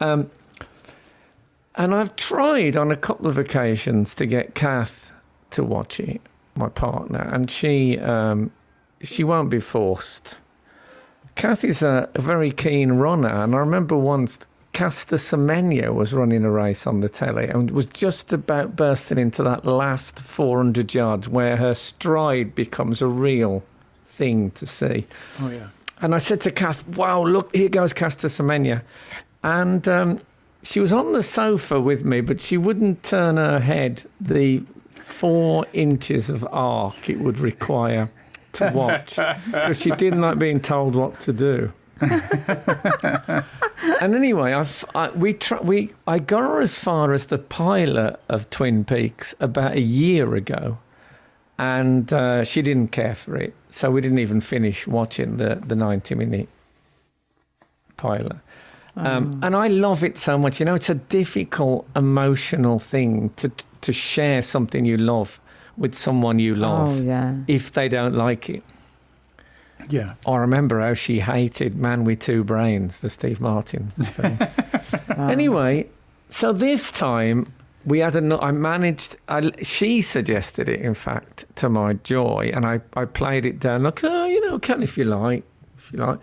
Um, 0.00 0.30
and 1.76 1.94
I've 1.94 2.14
tried 2.16 2.76
on 2.76 2.92
a 2.92 2.96
couple 2.96 3.26
of 3.26 3.38
occasions 3.38 4.14
to 4.16 4.26
get 4.26 4.54
Kath 4.54 5.10
to 5.50 5.64
watch 5.64 5.98
it, 5.98 6.20
my 6.54 6.68
partner, 6.68 7.20
and 7.32 7.50
she 7.50 7.98
um, 7.98 8.50
she 9.02 9.24
won't 9.24 9.50
be 9.50 9.60
forced. 9.60 10.40
Kath 11.34 11.64
is 11.64 11.82
a, 11.82 12.08
a 12.14 12.20
very 12.20 12.52
keen 12.52 12.92
runner, 12.92 13.42
and 13.42 13.54
I 13.54 13.58
remember 13.58 13.96
once 13.96 14.46
Caster 14.74 15.16
Semenya 15.16 15.94
was 15.94 16.12
running 16.12 16.44
a 16.44 16.50
race 16.50 16.84
on 16.84 17.00
the 17.00 17.08
telly 17.08 17.46
and 17.46 17.70
was 17.70 17.86
just 17.86 18.32
about 18.32 18.74
bursting 18.74 19.18
into 19.18 19.44
that 19.44 19.64
last 19.64 20.20
400 20.20 20.92
yards 20.92 21.28
where 21.28 21.56
her 21.56 21.74
stride 21.74 22.56
becomes 22.56 23.00
a 23.00 23.06
real 23.06 23.62
thing 24.04 24.50
to 24.50 24.66
see. 24.66 25.06
Oh 25.40 25.48
yeah. 25.48 25.68
And 26.02 26.12
I 26.12 26.18
said 26.18 26.40
to 26.42 26.50
Kath, 26.50 26.86
wow, 26.88 27.22
look, 27.22 27.54
here 27.54 27.68
goes 27.68 27.92
Caster 27.92 28.26
Semenya. 28.26 28.82
And 29.44 29.86
um, 29.86 30.18
she 30.64 30.80
was 30.80 30.92
on 30.92 31.12
the 31.12 31.22
sofa 31.22 31.80
with 31.80 32.04
me, 32.04 32.20
but 32.20 32.40
she 32.40 32.58
wouldn't 32.58 33.04
turn 33.04 33.36
her 33.36 33.60
head 33.60 34.02
the 34.20 34.64
four 34.90 35.66
inches 35.72 36.28
of 36.28 36.44
arc 36.50 37.08
it 37.08 37.20
would 37.20 37.38
require 37.38 38.10
to 38.54 38.72
watch 38.74 39.16
because 39.46 39.80
she 39.80 39.92
didn't 39.92 40.20
like 40.20 40.38
being 40.40 40.60
told 40.60 40.96
what 40.96 41.20
to 41.20 41.32
do. 41.32 41.72
and 44.00 44.14
anyway, 44.14 44.52
I've, 44.52 44.84
I, 44.94 45.10
we, 45.10 45.34
tr- 45.34 45.62
we, 45.62 45.92
I 46.06 46.18
got 46.18 46.40
her 46.40 46.60
as 46.60 46.78
far 46.78 47.12
as 47.12 47.26
the 47.26 47.38
pilot 47.38 48.18
of 48.28 48.48
Twin 48.50 48.84
Peaks 48.84 49.34
about 49.40 49.72
a 49.72 49.80
year 49.80 50.34
ago 50.34 50.78
and 51.58 52.12
uh, 52.12 52.44
she 52.44 52.62
didn't 52.62 52.88
care 52.88 53.14
for 53.14 53.36
it. 53.36 53.54
So 53.70 53.90
we 53.90 54.00
didn't 54.00 54.18
even 54.18 54.40
finish 54.40 54.86
watching 54.86 55.36
the, 55.36 55.60
the 55.66 55.76
90 55.76 56.14
minute 56.16 56.48
pilot. 57.96 58.36
Um, 58.96 59.40
and 59.42 59.56
I 59.56 59.66
love 59.66 60.04
it 60.04 60.18
so 60.18 60.38
much. 60.38 60.60
You 60.60 60.66
know, 60.66 60.74
it's 60.74 60.88
a 60.90 60.94
difficult 60.94 61.86
emotional 61.96 62.78
thing 62.78 63.30
to 63.36 63.50
to 63.80 63.92
share 63.92 64.40
something 64.40 64.84
you 64.86 64.96
love 64.96 65.40
with 65.76 65.94
someone 65.96 66.38
you 66.38 66.54
love 66.54 67.00
Oh, 67.00 67.02
yeah. 67.02 67.34
if 67.48 67.72
they 67.72 67.88
don't 67.88 68.14
like 68.14 68.48
it. 68.48 68.62
Yeah. 69.88 70.14
I 70.26 70.36
remember 70.36 70.80
how 70.80 70.94
she 70.94 71.20
hated 71.20 71.76
Man 71.76 72.04
with 72.04 72.20
Two 72.20 72.44
Brains, 72.44 73.00
the 73.00 73.10
Steve 73.10 73.40
Martin 73.40 73.88
film. 74.12 74.38
Um, 75.16 75.30
anyway, 75.30 75.88
so 76.28 76.52
this 76.52 76.90
time 76.90 77.52
we 77.84 77.98
had 77.98 78.16
a. 78.16 78.38
I 78.42 78.50
managed. 78.52 79.16
I, 79.28 79.50
she 79.62 80.00
suggested 80.00 80.68
it, 80.68 80.80
in 80.80 80.94
fact, 80.94 81.44
to 81.56 81.68
my 81.68 81.94
joy, 81.94 82.50
and 82.54 82.64
I, 82.64 82.80
I 82.94 83.04
played 83.04 83.44
it 83.46 83.60
down. 83.60 83.82
Like, 83.82 84.02
oh, 84.04 84.26
you 84.26 84.40
know, 84.46 84.58
can 84.58 84.82
if 84.82 84.96
you 84.96 85.04
like, 85.04 85.44
if 85.76 85.92
you 85.92 85.98
like. 85.98 86.18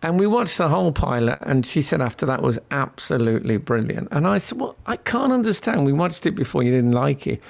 And 0.00 0.18
we 0.18 0.26
watched 0.28 0.58
the 0.58 0.68
whole 0.68 0.92
pilot, 0.92 1.38
and 1.42 1.66
she 1.66 1.82
said 1.82 2.00
after 2.00 2.24
that 2.26 2.40
was 2.40 2.58
absolutely 2.70 3.56
brilliant. 3.56 4.08
And 4.12 4.28
I 4.28 4.38
said, 4.38 4.60
well, 4.60 4.76
I 4.86 4.96
can't 4.96 5.32
understand. 5.32 5.84
We 5.84 5.92
watched 5.92 6.24
it 6.24 6.32
before, 6.32 6.62
you 6.62 6.70
didn't 6.70 6.92
like 6.92 7.26
it. 7.26 7.42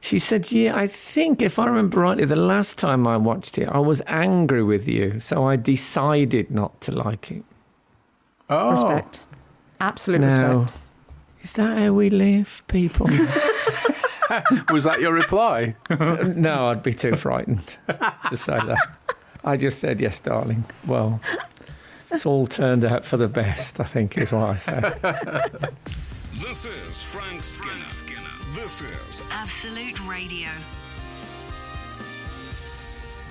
She 0.00 0.18
said, 0.18 0.50
Yeah, 0.50 0.74
I 0.76 0.86
think 0.86 1.42
if 1.42 1.58
I 1.58 1.66
remember 1.66 2.00
rightly, 2.00 2.24
the 2.24 2.36
last 2.36 2.78
time 2.78 3.06
I 3.06 3.16
watched 3.16 3.58
it, 3.58 3.68
I 3.68 3.78
was 3.78 4.00
angry 4.06 4.62
with 4.62 4.88
you. 4.88 5.20
So 5.20 5.44
I 5.46 5.56
decided 5.56 6.50
not 6.50 6.80
to 6.82 6.92
like 6.92 7.30
it. 7.30 7.44
Oh. 8.48 8.70
Respect. 8.72 9.22
Absolute 9.80 10.20
Now, 10.22 10.60
respect. 10.60 10.80
is 11.42 11.52
that 11.54 11.78
how 11.78 11.92
we 11.92 12.10
live, 12.10 12.62
people? 12.68 13.06
Was 14.70 14.84
that 14.84 15.00
your 15.00 15.12
reply? 15.12 15.74
no, 15.90 16.68
I'd 16.68 16.82
be 16.84 16.92
too 16.92 17.16
frightened 17.16 17.76
to 17.88 18.36
say 18.36 18.54
that. 18.56 18.96
I 19.44 19.56
just 19.56 19.80
said, 19.80 20.00
Yes, 20.00 20.20
darling. 20.20 20.64
Well, 20.86 21.20
it's 22.10 22.26
all 22.26 22.46
turned 22.46 22.84
out 22.84 23.04
for 23.04 23.16
the 23.16 23.26
best, 23.28 23.80
I 23.80 23.84
think, 23.84 24.16
is 24.18 24.30
what 24.32 24.50
I 24.50 24.56
say. 24.56 24.80
This 26.34 26.64
is 26.64 27.02
Frank 27.02 27.42
Skinner. 27.42 27.86
This 28.62 28.82
is 28.82 29.22
Absolute 29.30 29.98
Radio. 30.06 30.50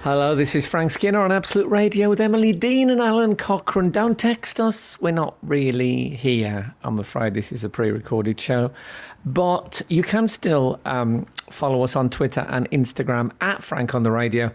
Hello, 0.02 0.34
this 0.34 0.56
is 0.56 0.66
Frank 0.66 0.90
Skinner 0.90 1.20
on 1.20 1.32
Absolute 1.32 1.68
Radio 1.68 2.10
with 2.10 2.20
Emily 2.20 2.52
Dean 2.52 2.90
and 2.90 3.00
Alun 3.00 3.38
Cochrane. 3.38 3.92
Don't 3.92 4.18
text 4.18 4.60
us, 4.60 5.00
we're 5.00 5.12
not 5.12 5.38
really 5.44 6.10
here. 6.10 6.74
I'm 6.84 6.98
afraid 6.98 7.36
this 7.36 7.52
is 7.52 7.64
a 7.64 7.70
pre 7.70 7.92
recorded 7.92 8.42
show. 8.42 8.72
But 9.24 9.84
you 9.88 10.02
can 10.02 10.28
still 10.28 10.80
um, 10.86 11.28
follow 11.52 11.84
us 11.84 11.96
on 11.96 12.10
Twitter 12.10 12.48
and 12.50 12.68
Instagram 12.72 13.32
at 13.40 13.62
Frank 13.62 13.94
on 13.94 14.02
the 14.02 14.12
Radio. 14.12 14.52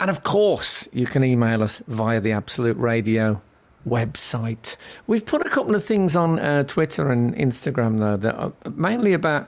And 0.00 0.08
of 0.08 0.22
course, 0.22 0.88
you 0.94 1.04
can 1.04 1.24
email 1.24 1.62
us 1.62 1.82
via 1.88 2.22
the 2.22 2.32
Absolute 2.32 2.78
Radio 2.78 3.42
website. 3.86 4.76
We've 5.06 5.26
put 5.26 5.44
a 5.44 5.50
couple 5.50 5.74
of 5.74 5.84
things 5.84 6.16
on 6.16 6.38
uh, 6.38 6.62
Twitter 6.62 7.12
and 7.12 7.36
Instagram, 7.36 7.98
though, 7.98 8.16
that 8.16 8.34
are 8.34 8.52
mainly 8.70 9.12
about 9.12 9.46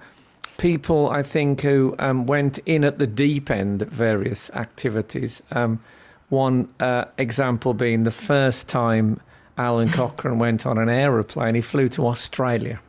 people, 0.59 1.09
I 1.09 1.23
think, 1.23 1.62
who 1.62 1.94
um, 1.99 2.27
went 2.27 2.59
in 2.66 2.85
at 2.85 2.99
the 2.99 3.07
deep 3.07 3.51
end 3.51 3.81
at 3.83 3.88
various 3.88 4.51
activities. 4.51 5.42
Um, 5.51 5.81
one 6.29 6.68
uh, 6.79 7.07
example 7.16 7.73
being 7.73 8.05
the 8.05 8.11
first 8.11 8.68
time 8.68 9.21
Alun 9.57 9.92
Cochrane 9.92 10.38
went 10.38 10.66
on 10.66 10.77
an 10.79 10.88
aeroplane, 10.90 11.55
he 11.55 11.61
flew 11.62 11.88
to 11.88 12.07
Australia. 12.07 12.81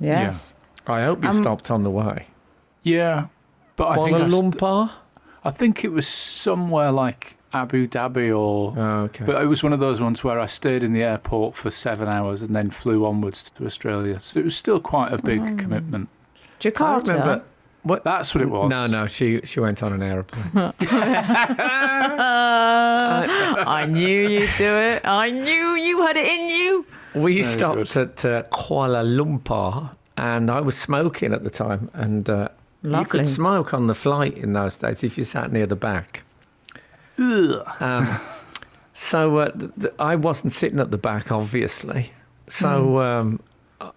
Yes. 0.00 0.54
I 0.86 1.04
hope 1.04 1.22
you 1.22 1.30
Um, 1.30 1.36
stopped 1.36 1.70
on 1.70 1.82
the 1.84 1.90
way. 1.90 2.26
Yeah. 2.82 3.26
But 3.76 3.88
I 3.88 3.94
think 4.04 4.16
Kuala 4.18 4.24
I, 4.24 4.28
st- 4.28 4.54
Lumpur? 4.58 4.90
I 5.44 5.50
think 5.50 5.84
it 5.84 5.92
was 5.92 6.06
somewhere 6.06 6.90
like 6.90 7.36
Abu 7.52 7.86
Dhabi 7.86 8.28
or 8.36 8.74
Oh, 8.76 9.02
okay. 9.04 9.24
But 9.24 9.40
it 9.42 9.46
was 9.46 9.62
one 9.62 9.72
of 9.72 9.80
those 9.80 10.00
ones 10.00 10.24
where 10.24 10.40
I 10.40 10.46
stayed 10.46 10.82
in 10.82 10.92
the 10.92 11.02
airport 11.02 11.54
for 11.54 11.70
seven 11.70 12.08
hours 12.08 12.42
and 12.42 12.54
then 12.56 12.70
flew 12.70 13.06
onwards 13.06 13.50
to 13.50 13.64
Australia. 13.64 14.18
So 14.20 14.40
it 14.40 14.44
was 14.44 14.56
still 14.56 14.80
quite 14.80 15.12
a 15.12 15.18
big 15.22 15.40
Oh. 15.40 15.56
commitment. 15.56 16.08
I 16.66 16.70
Jakarta. 16.70 17.08
remember. 17.08 17.44
What? 17.82 18.02
That's 18.02 18.34
what 18.34 18.40
it 18.42 18.48
was. 18.48 18.70
No, 18.70 18.86
no, 18.86 19.06
she 19.06 19.40
she 19.44 19.60
went 19.60 19.82
on 19.82 19.92
an 19.92 20.02
aeroplane. 20.02 20.72
I 23.66 23.86
knew 23.88 24.26
you'd 24.28 24.50
do 24.56 24.78
it. 24.78 25.02
I 25.04 25.30
knew 25.30 25.74
you 25.74 26.00
had 26.06 26.16
it 26.16 26.26
in 26.26 26.48
you. 26.48 26.86
We 27.14 27.42
Very 27.42 27.44
stopped 27.44 27.96
at 27.96 28.24
uh, 28.24 28.44
Kuala 28.44 29.04
Lumpur, 29.04 29.90
and 30.16 30.50
I 30.50 30.60
was 30.60 30.76
smoking 30.76 31.32
at 31.34 31.44
the 31.44 31.50
time, 31.50 31.90
and 31.92 32.28
uh, 32.28 32.48
you 32.82 33.04
could 33.04 33.26
smoke 33.26 33.74
on 33.74 33.86
the 33.86 33.94
flight 33.94 34.36
in 34.36 34.52
those 34.54 34.76
days 34.78 35.04
if 35.04 35.16
you 35.18 35.24
sat 35.24 35.52
near 35.52 35.66
the 35.66 35.76
back. 35.76 36.22
Um, 37.18 38.08
so 38.94 39.38
uh, 39.38 39.50
th- 39.50 39.70
th- 39.80 39.94
I 39.98 40.16
wasn't 40.16 40.52
sitting 40.52 40.80
at 40.80 40.90
the 40.90 40.98
back, 40.98 41.30
obviously. 41.30 42.12
So 42.48 42.98
um, 43.00 43.40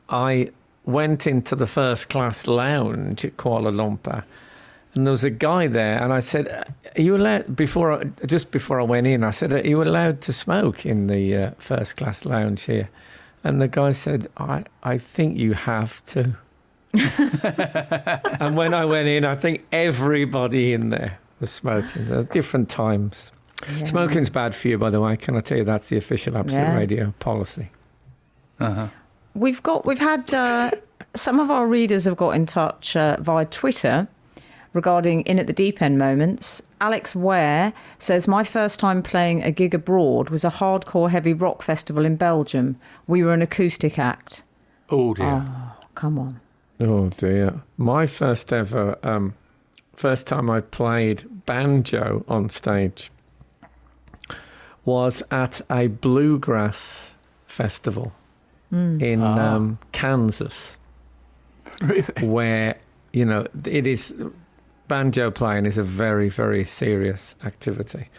I 0.09 0.51
went 0.87 1.27
into 1.27 1.55
the 1.55 1.67
first 1.67 2.09
class 2.09 2.47
lounge 2.47 3.23
at 3.25 3.37
Kuala 3.37 3.71
Lumpur, 3.71 4.23
and 4.93 5.05
there 5.05 5.11
was 5.11 5.23
a 5.23 5.29
guy 5.29 5.67
there, 5.67 6.01
and 6.01 6.11
I 6.11 6.19
said, 6.21 6.47
"Are 6.97 7.01
you 7.01 7.15
allowed?" 7.15 7.55
Before 7.55 7.93
I, 7.93 8.05
just 8.25 8.49
before 8.51 8.79
I 8.79 8.83
went 8.83 9.05
in, 9.05 9.23
I 9.23 9.31
said, 9.31 9.53
"Are 9.53 9.67
you 9.67 9.83
allowed 9.83 10.21
to 10.21 10.33
smoke 10.33 10.85
in 10.85 11.07
the 11.07 11.35
uh, 11.35 11.51
first 11.59 11.97
class 11.97 12.25
lounge 12.25 12.63
here?" 12.63 12.89
And 13.43 13.61
the 13.61 13.67
guy 13.67 13.91
said, 13.91 14.27
"I 14.37 14.63
I 14.81 14.97
think 14.97 15.37
you 15.37 15.53
have 15.53 16.03
to." 16.05 16.35
and 18.39 18.55
when 18.55 18.73
I 18.73 18.85
went 18.85 19.07
in, 19.07 19.25
I 19.25 19.35
think 19.35 19.65
everybody 19.71 20.73
in 20.73 20.89
there 20.89 21.19
was 21.39 21.51
smoking. 21.51 22.05
There 22.05 22.17
were 22.17 22.23
different 22.23 22.69
times. 22.69 23.31
Smoking's 23.85 24.29
bad 24.29 24.53
for 24.55 24.67
you, 24.67 24.77
by 24.77 24.89
the 24.89 25.01
way. 25.01 25.17
Can 25.17 25.35
I 25.35 25.41
tell 25.41 25.57
you 25.57 25.63
that's 25.63 25.89
the 25.89 25.97
official 25.97 26.37
Absolute 26.37 26.61
Yeah. 26.61 26.77
Radio 26.77 27.13
policy? 27.19 27.69
Uh-huh. 28.59 28.87
We've 29.37 29.61
got 29.61 29.85
we've 29.85 29.99
had 29.99 30.33
uh, 30.33 30.71
some 31.13 31.39
of 31.39 31.51
our 31.51 31.67
readers 31.67 32.05
have 32.05 32.17
got 32.17 32.31
in 32.31 32.47
touch 32.47 32.95
uh, 32.95 33.17
via 33.19 33.45
Twitter 33.45 34.07
regarding 34.73 35.21
in 35.21 35.37
at 35.37 35.45
the 35.45 35.53
deep 35.53 35.79
end 35.79 35.99
moments. 35.99 36.63
Alex 36.81 37.15
Ware 37.15 37.71
says 37.99 38.27
my 38.27 38.43
first 38.43 38.79
time 38.79 39.03
playing 39.03 39.43
a 39.43 39.51
gig 39.51 39.75
abroad 39.75 40.31
was 40.31 40.43
a 40.43 40.49
hardcore 40.49 41.11
heavy 41.11 41.33
rock 41.33 41.61
festival 41.61 42.03
in 42.03 42.15
Belgium. 42.15 42.77
We 43.05 43.23
were 43.23 43.31
an 43.31 43.43
acoustic 43.43 43.99
act. 43.99 44.41
Oh 44.89 45.13
dear. 45.13 45.45
Oh, 45.47 45.85
come 45.93 46.17
on. 46.17 46.39
Oh 46.79 47.09
dear. 47.09 47.61
My 47.77 48.07
first 48.07 48.51
ever, 48.51 48.97
um, 49.03 49.35
first 49.95 50.25
time 50.25 50.49
I 50.49 50.61
played 50.61 51.45
banjo 51.45 52.25
on 52.27 52.49
stage 52.49 53.11
was 54.83 55.21
at 55.29 55.61
a 55.69 55.87
bluegrass 55.87 57.13
festival 57.45 58.13
in 58.71 59.21
Ah. 59.23 59.55
um, 59.55 59.79
Kansas, 59.91 60.77
Really? 61.81 62.03
where, 62.21 62.75
you 63.13 63.25
know, 63.25 63.45
it 63.65 63.87
is, 63.87 64.13
banjo 64.87 65.31
playing 65.31 65.65
is 65.65 65.77
a 65.77 65.83
very, 65.83 66.29
very 66.29 66.63
serious 66.63 67.35
activity. 67.43 68.09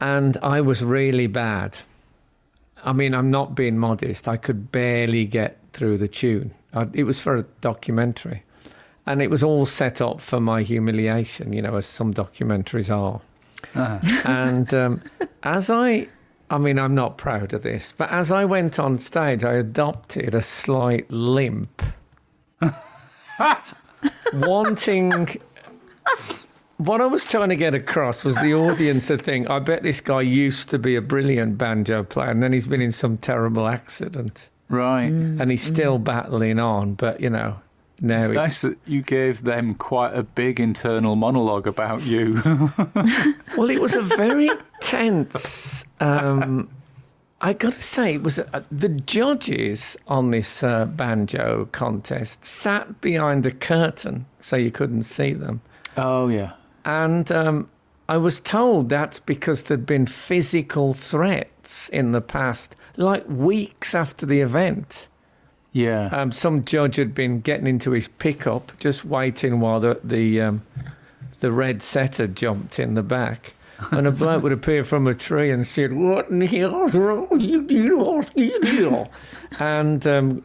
And 0.00 0.36
I 0.42 0.60
was 0.60 0.82
really 0.82 1.26
bad. 1.26 1.76
I 2.84 2.92
mean, 2.92 3.14
I'm 3.14 3.30
not 3.30 3.54
being 3.54 3.76
modest. 3.78 4.26
I 4.26 4.36
could 4.38 4.72
barely 4.72 5.26
get 5.26 5.58
through 5.72 5.98
the 5.98 6.08
tune. 6.08 6.52
I, 6.72 6.88
it 6.94 7.04
was 7.04 7.20
for 7.20 7.34
a 7.34 7.42
documentary. 7.60 8.42
And 9.06 9.20
it 9.20 9.30
was 9.30 9.42
all 9.42 9.66
set 9.66 10.00
up 10.00 10.20
for 10.20 10.40
my 10.40 10.62
humiliation, 10.62 11.52
you 11.52 11.62
know, 11.62 11.76
as 11.76 11.86
some 11.86 12.14
documentaries 12.14 12.90
are. 12.94 13.20
Ah. 13.74 14.00
And 14.24 14.72
um, 14.72 15.02
as 15.42 15.68
I, 15.70 16.08
I 16.50 16.58
mean, 16.58 16.78
I'm 16.80 16.96
not 16.96 17.16
proud 17.16 17.54
of 17.54 17.62
this, 17.62 17.94
but 17.96 18.10
as 18.10 18.32
I 18.32 18.44
went 18.44 18.78
on 18.80 18.98
stage, 18.98 19.44
I 19.44 19.54
adopted 19.54 20.34
a 20.34 20.42
slight 20.42 21.08
limp, 21.08 21.80
wanting. 24.32 25.28
What 26.78 27.00
I 27.00 27.06
was 27.06 27.24
trying 27.24 27.50
to 27.50 27.56
get 27.56 27.74
across 27.74 28.24
was 28.24 28.34
the 28.36 28.54
audience 28.54 29.06
to 29.08 29.18
think, 29.18 29.48
I 29.48 29.60
bet 29.60 29.82
this 29.82 30.00
guy 30.00 30.22
used 30.22 30.70
to 30.70 30.78
be 30.78 30.96
a 30.96 31.02
brilliant 31.02 31.56
banjo 31.56 32.02
player 32.02 32.30
and 32.30 32.42
then 32.42 32.52
he's 32.52 32.66
been 32.66 32.80
in 32.80 32.90
some 32.90 33.18
terrible 33.18 33.68
accident 33.68 34.48
Right. 34.70 35.04
and 35.04 35.50
he's 35.50 35.64
mm. 35.64 35.74
still 35.74 35.98
battling 35.98 36.58
on, 36.58 36.94
but 36.94 37.20
you 37.20 37.28
know, 37.28 37.60
now 38.00 38.16
It's 38.16 38.26
it's, 38.26 38.34
nice 38.34 38.60
that 38.62 38.78
you 38.86 39.02
gave 39.02 39.42
them 39.44 39.74
quite 39.74 40.14
a 40.14 40.22
big 40.22 40.58
internal 40.58 41.16
monologue 41.16 41.66
about 41.66 42.02
you. 42.02 42.42
Well, 43.56 43.68
it 43.68 43.80
was 43.80 43.94
a 43.94 44.02
very 44.02 44.48
tense. 44.80 45.84
Um, 45.98 46.70
I 47.42 47.52
got 47.52 47.74
to 47.74 47.82
say, 47.82 48.14
it 48.14 48.22
was 48.22 48.38
uh, 48.38 48.62
the 48.70 48.88
judges 48.88 49.96
on 50.06 50.30
this 50.30 50.62
uh, 50.62 50.86
banjo 50.86 51.68
contest 51.72 52.44
sat 52.44 53.00
behind 53.00 53.44
a 53.44 53.50
curtain, 53.50 54.26
so 54.40 54.56
you 54.56 54.70
couldn't 54.70 55.02
see 55.02 55.32
them. 55.32 55.60
oh, 55.96 56.28
yeah. 56.28 56.52
And 56.84 57.30
um, 57.30 57.68
I 58.08 58.16
was 58.16 58.40
told 58.40 58.88
that's 58.88 59.20
because 59.20 59.64
there'd 59.64 59.86
been 59.86 60.06
physical 60.06 60.94
threats 60.94 61.88
in 61.90 62.12
the 62.12 62.20
past, 62.20 62.74
like 62.96 63.28
weeks 63.28 63.94
after 63.94 64.26
the 64.26 64.40
event. 64.40 65.08
Yeah. 65.72 66.06
Um, 66.12 66.32
some 66.32 66.64
judge 66.64 66.96
had 66.96 67.14
been 67.14 67.40
getting 67.40 67.66
into 67.66 67.92
his 67.92 68.08
pickup, 68.08 68.72
just 68.80 69.04
waiting 69.04 69.60
while 69.60 69.78
the 69.80 70.00
the, 70.02 70.40
um, 70.40 70.62
the 71.40 71.52
red 71.52 71.82
setter 71.82 72.26
jumped 72.26 72.78
in 72.78 72.94
the 72.94 73.02
back. 73.02 73.54
And 73.92 74.06
a 74.06 74.10
bloke 74.10 74.42
would 74.42 74.52
appear 74.52 74.84
from 74.84 75.06
a 75.06 75.14
tree 75.14 75.50
and 75.50 75.66
said, 75.66 75.92
"What 75.94 76.28
in 76.28 76.40
the 76.40 76.46
hell's 76.46 76.94
wrong 76.94 77.28
with 77.30 77.40
you, 77.42 77.62
dear? 77.62 78.20
dear?" 78.34 79.08
and 79.58 80.06
um, 80.06 80.42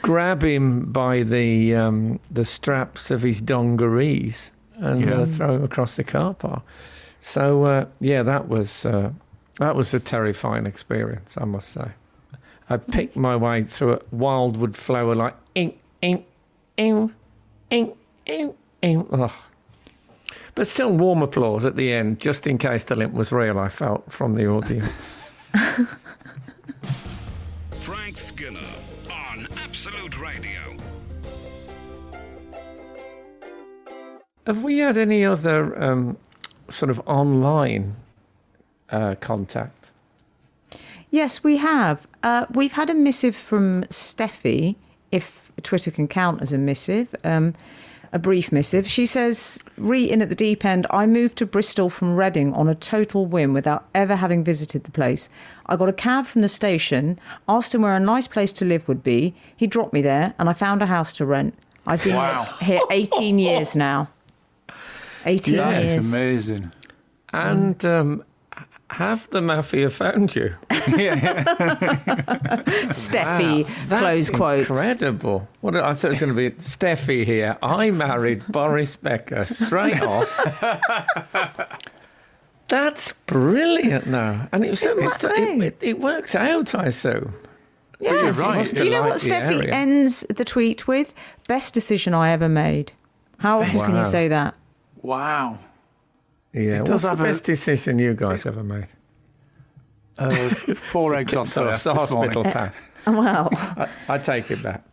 grab 0.00 0.42
him 0.42 0.90
by 0.90 1.22
the 1.22 1.76
um, 1.76 2.18
the 2.30 2.44
straps 2.44 3.10
of 3.12 3.22
his 3.22 3.40
dungarees 3.40 4.50
and 4.76 5.00
Yeah. 5.02 5.20
uh, 5.20 5.26
throw 5.26 5.54
him 5.56 5.64
across 5.64 5.94
the 5.96 6.04
car 6.04 6.34
park. 6.34 6.62
So 7.20 7.64
uh, 7.64 7.84
yeah, 8.00 8.22
that 8.24 8.48
was 8.48 8.84
uh, 8.86 9.10
that 9.60 9.76
was 9.76 9.94
a 9.94 10.00
terrifying 10.00 10.66
experience, 10.66 11.36
I 11.38 11.44
must 11.44 11.68
say. 11.68 11.92
I 12.72 12.78
picked 12.78 13.16
my 13.16 13.36
way 13.36 13.64
through 13.64 13.92
a 13.92 14.00
wildwood 14.10 14.74
flower 14.76 15.14
like 15.14 15.34
ink, 15.54 15.78
ink, 16.00 16.24
ink, 16.78 17.12
ink, 17.68 17.94
ink, 18.24 18.56
ink. 18.80 19.08
Ugh. 19.12 19.30
But 20.54 20.66
still, 20.66 20.90
warm 20.90 21.20
applause 21.20 21.66
at 21.66 21.76
the 21.76 21.92
end, 21.92 22.18
just 22.18 22.46
in 22.46 22.56
case 22.56 22.84
the 22.84 22.96
limp 22.96 23.12
was 23.12 23.30
real. 23.30 23.58
I 23.58 23.68
felt 23.68 24.10
from 24.10 24.36
the 24.36 24.46
audience. 24.46 24.88
Frank 27.72 28.16
Skinner 28.16 28.60
on 29.10 29.46
Absolute 29.58 30.18
Radio. 30.18 30.78
Have 34.46 34.64
we 34.64 34.78
had 34.78 34.96
any 34.96 35.26
other 35.26 35.78
um, 35.78 36.16
sort 36.70 36.88
of 36.88 37.00
online 37.06 37.96
uh, 38.88 39.16
contact? 39.20 39.81
Yes, 41.12 41.44
we 41.44 41.58
have. 41.58 42.06
Uh, 42.22 42.46
we've 42.50 42.72
had 42.72 42.88
a 42.90 42.94
missive 42.94 43.36
from 43.36 43.84
Steffi, 43.90 44.76
if 45.10 45.52
Twitter 45.62 45.90
can 45.90 46.08
count 46.08 46.40
as 46.40 46.52
a 46.52 46.58
missive, 46.58 47.14
um, 47.22 47.54
a 48.14 48.18
brief 48.18 48.50
missive. 48.50 48.88
She 48.88 49.04
says, 49.04 49.58
re 49.76 50.04
in 50.10 50.22
at 50.22 50.30
the 50.30 50.34
deep 50.34 50.64
end, 50.64 50.86
I 50.90 51.04
moved 51.06 51.36
to 51.38 51.46
Bristol 51.46 51.90
from 51.90 52.16
Reading 52.16 52.54
on 52.54 52.66
a 52.66 52.74
total 52.74 53.26
whim 53.26 53.52
without 53.52 53.86
ever 53.94 54.16
having 54.16 54.42
visited 54.42 54.84
the 54.84 54.90
place. 54.90 55.28
I 55.66 55.76
got 55.76 55.90
a 55.90 55.92
cab 55.92 56.24
from 56.24 56.40
the 56.40 56.48
station, 56.48 57.20
asked 57.46 57.74
him 57.74 57.82
where 57.82 57.94
a 57.94 58.00
nice 58.00 58.26
place 58.26 58.52
to 58.54 58.64
live 58.64 58.88
would 58.88 59.02
be. 59.02 59.34
He 59.54 59.66
dropped 59.66 59.92
me 59.92 60.00
there, 60.00 60.32
and 60.38 60.48
I 60.48 60.54
found 60.54 60.80
a 60.80 60.86
house 60.86 61.12
to 61.18 61.26
rent. 61.26 61.54
I've 61.86 62.02
been 62.02 62.16
Wow. 62.16 62.44
here 62.62 62.80
18 62.90 63.38
years 63.38 63.76
now. 63.76 64.08
18 65.26 65.56
That 65.56 65.82
is 65.84 65.92
years. 65.92 66.14
amazing. 66.14 66.72
And 67.34 67.84
um, 67.84 68.20
h- 68.20 68.26
have 68.92 69.28
the 69.30 69.40
mafia 69.42 69.90
found 69.90 70.34
you? 70.36 70.54
Steffi, 72.90 73.64
Wow, 73.64 73.70
that's 73.88 74.00
close 74.00 74.30
quotes. 74.30 74.68
Incredible. 74.68 75.48
What 75.60 75.76
I 75.76 75.94
thought 75.94 76.08
it 76.08 76.10
was 76.10 76.20
going 76.20 76.34
to 76.34 76.50
be 76.50 76.50
Steffi 76.56 77.24
here. 77.24 77.56
I 77.62 77.90
married 77.90 78.46
Boris 78.52 78.96
Becker 78.96 79.44
straight 79.46 80.00
off. 80.02 80.28
That's 82.68 83.12
brilliant, 83.26 84.06
now. 84.06 84.48
And 84.52 84.64
it 84.64 84.70
was 84.70 84.82
Isn't 84.84 85.02
it, 85.04 85.10
that 85.20 85.24
it, 85.38 85.58
great? 85.58 85.62
it, 85.62 85.78
it 85.80 86.00
worked 86.00 86.34
out, 86.34 86.74
I 86.74 86.86
assume. 86.86 87.34
Yeah, 88.00 88.14
Yeah, 88.14 88.32
right. 88.40 88.66
Do 88.74 88.84
you 88.84 88.90
know 88.90 89.02
what 89.02 89.16
Steffi 89.16 89.56
area. 89.62 89.72
ends 89.72 90.24
the 90.28 90.44
tweet 90.44 90.88
with? 90.88 91.14
Best 91.48 91.74
decision 91.74 92.14
I 92.14 92.30
ever 92.30 92.48
made. 92.48 92.92
How 93.38 93.60
often 93.60 93.78
can 93.80 93.96
you 93.96 94.04
say 94.04 94.28
that? 94.28 94.54
Wow. 95.02 95.58
Yeah, 96.52 96.78
does 96.78 96.90
what's 96.90 97.02
the 97.02 97.08
have 97.10 97.20
a- 97.20 97.24
best 97.24 97.44
decision 97.44 97.98
you 97.98 98.14
guys 98.14 98.44
ever 98.46 98.62
made? 98.62 98.88
Uh, 100.18 100.50
four 100.74 101.14
eggs 101.20 101.34
on 101.34 101.46
toast 101.46 101.86
it's 101.86 101.86
a 101.86 101.94
this 101.94 102.10
morning. 102.12 102.32
hospital 102.32 102.44
pass. 102.44 102.74
Well, 103.06 103.48
I, 103.52 103.88
I 104.08 104.18
take 104.18 104.48
it 104.52 104.62
back. 104.62 104.84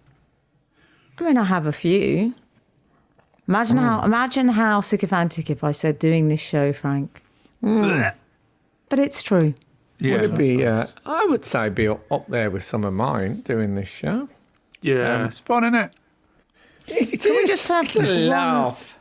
I 1.19 1.23
mean, 1.23 1.37
I 1.37 1.43
have 1.43 1.67
a 1.67 1.71
few. 1.71 2.33
Imagine 3.47 3.77
Hmm. 3.77 3.83
how 3.83 4.03
imagine 4.03 4.47
how 4.49 4.81
sycophantic 4.81 5.49
if 5.51 5.63
I 5.63 5.71
said 5.71 5.99
doing 5.99 6.27
this 6.29 6.39
show, 6.39 6.73
Frank. 6.73 7.21
Hmm. 7.61 8.01
But 8.89 8.97
it's 8.99 9.21
true. 9.21 9.53
Yeah, 9.99 10.21
would 10.21 10.31
it 10.31 10.37
be? 10.37 10.63
that's 10.63 10.91
Uh. 11.05 11.11
I 11.11 11.25
would 11.25 11.45
say 11.45 11.69
be 11.69 11.87
up 11.87 12.11
up 12.11 12.27
there 12.29 12.49
with 12.49 12.63
some 12.63 12.83
of 12.83 12.93
mine 12.93 13.41
doing 13.41 13.75
this 13.75 13.89
show. 13.89 14.27
yeah, 14.81 15.15
um, 15.17 15.25
it's 15.25 15.39
fun, 15.39 15.63
isn't 15.65 15.75
it? 15.75 17.19
Can 17.21 17.35
we 17.35 17.45
just 17.45 17.67
have 17.67 17.95
a 17.95 17.99
one- 17.99 18.27
laugh? 18.27 18.97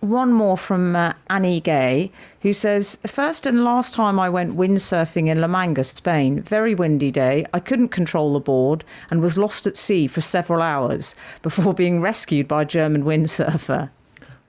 One 0.00 0.32
more 0.32 0.56
from 0.56 0.96
uh, 0.96 1.12
Annie 1.28 1.60
Gay, 1.60 2.10
who 2.40 2.54
says, 2.54 2.96
First 3.06 3.44
and 3.46 3.64
last 3.64 3.92
time 3.92 4.18
I 4.18 4.30
went 4.30 4.56
windsurfing 4.56 5.28
in 5.28 5.40
La 5.42 5.46
Manga, 5.46 5.84
Spain. 5.84 6.40
Very 6.40 6.74
windy 6.74 7.10
day. 7.10 7.44
I 7.52 7.60
couldn't 7.60 7.88
control 7.88 8.32
the 8.32 8.40
board 8.40 8.82
and 9.10 9.20
was 9.20 9.36
lost 9.36 9.66
at 9.66 9.76
sea 9.76 10.06
for 10.06 10.22
several 10.22 10.62
hours 10.62 11.14
before 11.42 11.74
being 11.74 12.00
rescued 12.00 12.48
by 12.48 12.62
a 12.62 12.64
German 12.64 13.04
windsurfer. 13.04 13.90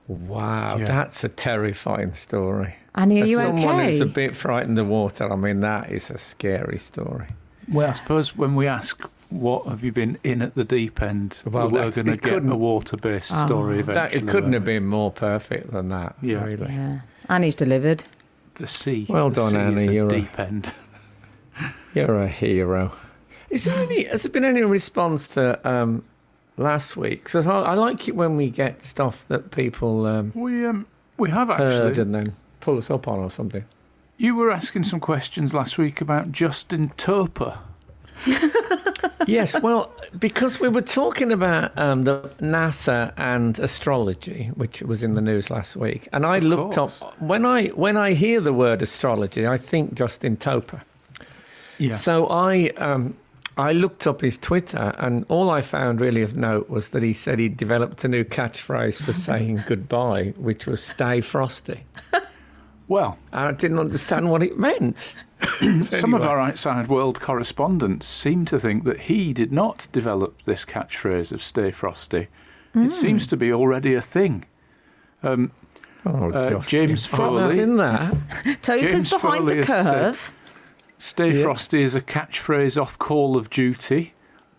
Wow, 0.07 0.77
Yeah. 0.77 0.85
that's 0.85 1.23
a 1.25 1.29
terrifying 1.29 2.13
story. 2.13 2.75
Annie, 2.95 3.19
are 3.19 3.23
As 3.23 3.29
you 3.29 3.37
someone 3.39 3.75
okay? 3.75 3.85
who's 3.91 4.01
a 4.01 4.05
bit 4.05 4.35
frightened 4.35 4.79
of 4.79 4.87
water, 4.87 5.31
I 5.31 5.35
mean, 5.35 5.59
that 5.61 5.91
is 5.91 6.09
a 6.09 6.17
scary 6.17 6.77
story. 6.77 7.27
Well, 7.71 7.89
I 7.89 7.93
suppose 7.93 8.35
when 8.35 8.55
we 8.55 8.67
ask 8.67 9.01
what 9.31 9.65
have 9.67 9.83
you 9.83 9.91
been 9.91 10.17
in 10.23 10.41
at 10.41 10.53
the 10.55 10.63
deep 10.63 11.01
end, 11.01 11.37
Well, 11.45 11.69
we're 11.69 11.89
going 11.89 12.05
to 12.07 12.11
it 12.13 12.21
get 12.21 12.33
couldn't- 12.33 12.51
a 12.51 12.55
water-based 12.57 13.31
Ah. 13.33 13.45
story 13.45 13.81
That, 13.81 14.13
it 14.13 14.27
couldn't 14.27 14.53
have 14.53 14.65
been 14.65 14.85
more 14.85 15.11
perfect 15.11 15.71
than 15.71 15.87
that, 15.89 16.15
Yeah. 16.21 16.43
really. 16.43 16.71
yeah. 16.73 16.99
Annie's 17.29 17.55
delivered. 17.55 18.03
The 18.55 18.67
sea. 18.67 19.05
Well 19.09 19.29
the 19.29 19.35
done, 19.35 19.51
sea 19.51 19.57
Annie, 19.57 19.81
Is 19.83 19.87
a 19.87 19.93
you're 19.93 20.07
a- 20.07 20.09
deep 20.09 20.39
end. 20.39 20.73
You're 21.93 22.21
a 22.21 22.27
hero. 22.27 22.93
Is 23.49 23.65
there 23.65 23.77
any, 23.83 24.05
has 24.05 24.23
there 24.23 24.31
been 24.31 24.45
any 24.45 24.61
response 24.61 25.27
to 25.29 25.59
um, 25.69 26.03
last 26.57 26.95
week? 26.95 27.23
Because 27.25 27.45
I, 27.47 27.59
I 27.61 27.73
like 27.73 28.07
it 28.07 28.15
when 28.15 28.37
we 28.37 28.49
get 28.49 28.83
stuff 28.83 29.25
that 29.27 29.51
people 29.51 30.05
um, 30.05 30.31
We 30.33 30.65
um 30.65 30.85
we 31.17 31.29
have 31.31 31.49
heard 31.49 31.89
actually. 31.89 32.01
and 32.01 32.15
then 32.15 32.35
pull 32.61 32.77
us 32.77 32.89
up 32.89 33.07
on 33.09 33.19
or 33.19 33.29
something. 33.29 33.65
You 34.17 34.35
were 34.35 34.51
asking 34.51 34.85
some 34.85 34.99
questions 35.01 35.53
last 35.53 35.77
week 35.77 35.99
about 35.99 36.31
Justin 36.31 36.91
Toper. 36.95 37.59
yes, 39.27 39.59
well, 39.61 39.91
because 40.19 40.59
we 40.59 40.69
were 40.69 40.81
talking 40.81 41.31
about 41.31 41.77
um, 41.77 42.03
the 42.03 42.21
NASA 42.39 43.13
and 43.17 43.57
astrology, 43.59 44.47
which 44.55 44.81
was 44.81 45.03
in 45.03 45.13
the 45.15 45.21
news 45.21 45.49
last 45.49 45.75
week, 45.75 46.07
and 46.13 46.25
I 46.25 46.37
Of 46.37 46.43
looked 46.43 46.75
course. 46.75 47.01
up 47.01 47.21
when 47.21 47.45
I 47.45 47.67
when 47.67 47.97
I 47.97 48.13
hear 48.13 48.41
the 48.41 48.53
word 48.53 48.81
astrology, 48.81 49.47
I 49.47 49.57
think 49.57 49.93
Justin 49.93 50.37
Toper. 50.37 50.81
Yeah. 51.77 51.95
So 51.95 52.27
I 52.27 52.69
um, 52.77 53.15
I 53.57 53.73
looked 53.73 54.07
up 54.07 54.21
his 54.21 54.37
Twitter, 54.37 54.93
and 54.97 55.25
all 55.29 55.49
I 55.49 55.61
found 55.61 55.99
really 55.99 56.21
of 56.21 56.35
note 56.35 56.69
was 56.69 56.89
that 56.89 57.03
he 57.03 57.13
said 57.13 57.39
he'd 57.39 57.57
developed 57.57 58.03
a 58.03 58.07
new 58.07 58.23
catchphrase 58.23 59.01
for 59.03 59.13
saying 59.13 59.63
goodbye, 59.67 60.33
which 60.37 60.65
was 60.67 60.81
"Stay 60.83 61.21
frosty." 61.21 61.83
Well, 62.87 63.17
I 63.31 63.51
didn't 63.53 63.79
understand 63.79 64.29
what 64.29 64.43
it 64.43 64.57
meant. 64.57 65.15
some 65.89 66.13
of 66.13 66.23
our 66.23 66.39
outside 66.39 66.87
world 66.87 67.19
correspondents 67.19 68.05
seem 68.07 68.45
to 68.45 68.59
think 68.59 68.83
that 68.83 69.01
he 69.01 69.33
did 69.33 69.51
not 69.51 69.87
develop 69.91 70.41
this 70.43 70.65
catchphrase 70.65 71.31
of 71.31 71.43
"Stay 71.43 71.71
frosty." 71.71 72.27
It 72.75 72.91
seems 72.91 73.27
to 73.27 73.35
be 73.37 73.51
already 73.51 73.93
a 73.95 74.01
thing. 74.01 74.45
Oh, 75.23 75.49
Uh, 76.05 76.59
James 76.61 77.05
I'm 77.11 77.17
Foley. 77.17 77.41
having 77.57 77.77
that. 77.77 78.13
Toper's 78.61 78.81
James 78.81 79.09
behind 79.11 79.37
Foley 79.39 79.55
the 79.61 79.65
has 79.67 79.85
said- 79.85 79.93
curve. 80.15 80.33
Stay 80.97 81.31
Yeah. 81.37 81.43
frosty 81.43 81.81
is 81.83 81.95
a 81.95 82.01
catchphrase 82.01 82.79
off 82.81 82.97
Call 82.99 83.35
of 83.35 83.49
Duty. 83.49 84.13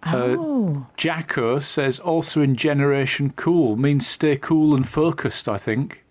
Uh, 0.05 0.37
Oh. 0.38 0.87
Jacko 0.97 1.59
says 1.61 1.99
also 2.01 2.42
in 2.42 2.57
Generation 2.57 3.33
Cool 3.37 3.77
means 3.77 4.07
stay 4.07 4.37
cool 4.37 4.75
and 4.75 4.87
focused. 4.88 5.49
I 5.49 5.57
think. 5.59 6.05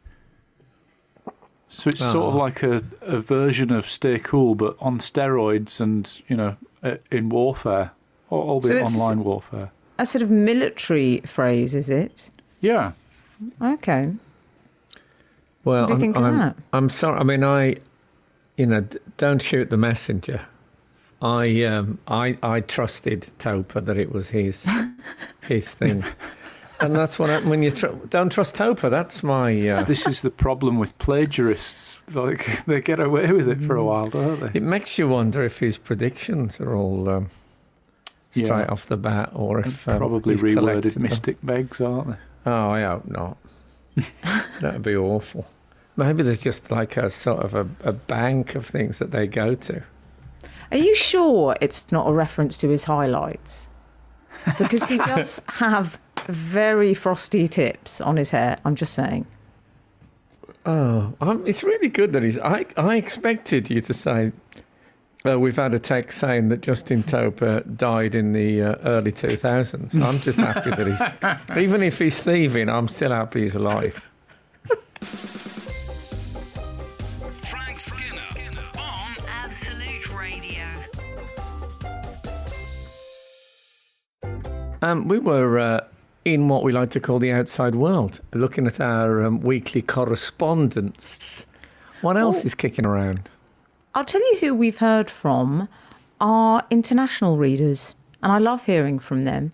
So 1.73 1.89
it's 1.89 2.01
sort 2.01 2.27
of 2.27 2.35
Oh. 2.35 2.37
like 2.37 2.63
a, 2.63 2.83
a 3.01 3.19
version 3.21 3.71
of 3.71 3.89
Stay 3.89 4.19
Cool, 4.19 4.55
but 4.55 4.75
on 4.81 4.99
steroids, 4.99 5.79
and 5.79 6.09
you 6.27 6.35
know, 6.35 6.57
uh, 6.83 6.95
in 7.09 7.29
warfare, 7.29 7.91
al- 8.31 8.39
albeit 8.39 8.75
it's- 8.75 8.93
online 8.99 9.23
warfare. 9.23 9.71
A 9.97 10.05
sort 10.05 10.21
of 10.21 10.29
military 10.31 11.21
phrase, 11.21 11.73
is 11.75 11.89
it? 11.89 12.29
Yeah, 12.59 12.91
Okay. 13.61 14.13
Well, 15.63 15.83
What 15.83 15.87
do 15.87 15.91
you 15.91 15.95
I'm, 15.95 15.99
think 16.01 16.17
of 16.17 16.23
I'm, 16.23 16.37
that? 16.39 16.55
I'm 16.73 16.89
sorry. 16.89 17.19
I 17.19 17.23
mean, 17.23 17.43
I, 17.43 17.75
you 18.57 18.65
know, 18.65 18.85
don't 19.17 19.41
shoot 19.41 19.69
the 19.69 19.77
messenger. 19.77 20.41
I, 21.21 21.63
um, 21.65 21.99
I, 22.07 22.37
I 22.41 22.61
trusted 22.61 23.29
Toper 23.37 23.79
that 23.81 23.97
it 23.97 24.11
was 24.11 24.31
his, 24.31 24.67
his 25.47 25.71
thing, 25.73 26.03
and 26.81 26.95
that's 26.95 27.17
what 27.19 27.29
happened 27.29 27.49
when 27.51 27.63
you 27.63 27.71
tr- 27.71 27.87
don't 28.09 28.31
trust 28.31 28.55
Toper. 28.55 28.89
That's 28.89 29.23
my. 29.23 29.67
Uh, 29.69 29.83
this 29.83 30.05
is 30.07 30.21
the 30.21 30.29
problem 30.31 30.77
with 30.79 30.97
plagiarists. 30.97 31.97
Like 32.13 32.65
they 32.65 32.81
get 32.81 32.99
away 32.99 33.31
with 33.31 33.47
it 33.47 33.59
for 33.61 33.75
a 33.75 33.83
while, 33.83 34.07
don't 34.09 34.39
they? 34.39 34.51
it 34.59 34.63
makes 34.63 34.97
you 34.99 35.07
wonder 35.07 35.43
if 35.43 35.59
his 35.59 35.77
predictions 35.77 36.59
are 36.59 36.75
all 36.75 37.07
um, 37.09 37.29
straight 38.31 38.47
Yeah. 38.47 38.65
off 38.71 38.85
the 38.87 38.97
bat, 38.97 39.31
or 39.33 39.59
if 39.59 39.87
um, 39.87 39.97
Probably 39.97 40.33
he's 40.33 40.41
collected 40.41 40.83
reworded 40.91 40.93
them. 40.95 41.03
Mystic 41.03 41.41
Megs, 41.41 41.79
aren't 41.79 42.09
they? 42.09 42.17
Oh, 42.51 42.69
I 42.71 42.81
hope 42.81 43.07
not. 43.07 43.37
That'd 44.61 44.81
be 44.83 44.95
awful. 44.95 45.47
Maybe 45.97 46.23
there's 46.23 46.41
just 46.41 46.71
like 46.71 46.97
a 46.97 47.09
sort 47.09 47.43
of 47.43 47.53
a, 47.53 47.67
a 47.83 47.91
bank 47.93 48.55
of 48.55 48.65
things 48.65 48.99
that 48.99 49.11
they 49.11 49.27
go 49.27 49.53
to. 49.53 49.83
Are 50.71 50.77
you 50.77 50.95
sure 50.95 51.55
it's 51.59 51.91
not 51.91 52.07
a 52.07 52.13
reference 52.13 52.57
to 52.59 52.69
his 52.69 52.85
highlights? 52.85 53.67
Because 54.57 54.85
he 54.85 54.97
does 55.13 55.41
have 55.47 55.99
very 56.31 56.93
frosty 56.93 57.47
tips 57.47 58.01
on 58.01 58.17
his 58.17 58.31
hair. 58.31 58.57
I'm 58.65 58.75
just 58.75 58.93
saying. 58.93 59.25
Oh, 60.65 61.13
um, 61.21 61.43
it's 61.47 61.63
really 61.63 61.89
good 61.89 62.13
that 62.13 62.23
he's. 62.23 62.37
I, 62.37 62.65
I 62.77 62.95
expected 62.95 63.69
you 63.69 63.81
to 63.81 63.93
say, 63.93 64.31
uh, 65.25 65.39
we've 65.39 65.55
had 65.55 65.73
a 65.73 65.79
text 65.79 66.19
saying 66.19 66.49
that 66.49 66.61
Justin 66.61 67.03
Toper 67.07 67.61
died 67.61 68.15
in 68.15 68.33
the 68.33 68.61
uh, 68.61 68.75
early 68.83 69.11
2000s. 69.11 70.01
I'm 70.03 70.19
just 70.19 70.39
happy 70.39 70.69
that 70.69 70.87
he's. 70.87 71.57
Even 71.57 71.83
if 71.83 71.99
he's 71.99 72.21
thieving, 72.21 72.69
I'm 72.69 72.87
still 72.87 73.11
happy 73.11 73.41
he's 73.41 73.55
alive. 73.55 74.07
Frank 77.43 77.79
Skinner 77.79 78.21
on 78.77 79.15
Absolute 79.27 80.13
Radio. 80.15 80.63
Um, 84.83 85.07
we 85.07 85.17
were 85.17 85.57
uh, 85.57 85.81
in 86.25 86.47
what 86.49 86.63
we 86.63 86.71
like 86.71 86.91
to 86.91 86.99
call 86.99 87.19
the 87.19 87.31
outside 87.31 87.75
world, 87.75 88.21
looking 88.33 88.67
at 88.67 88.79
our 88.79 89.23
um, 89.23 89.41
weekly 89.41 89.81
correspondence. 89.81 91.47
What 92.01 92.17
else 92.17 92.43
Oh. 92.43 92.47
is 92.47 92.55
kicking 92.55 92.85
around? 92.85 93.29
I'll 93.95 94.05
tell 94.05 94.21
you 94.21 94.37
who 94.39 94.55
we've 94.55 94.77
heard 94.77 95.09
from 95.09 95.67
are 96.19 96.63
international 96.69 97.37
readers, 97.37 97.95
and 98.23 98.31
I 98.31 98.37
love 98.37 98.65
hearing 98.65 98.99
from 98.99 99.23
them. 99.23 99.51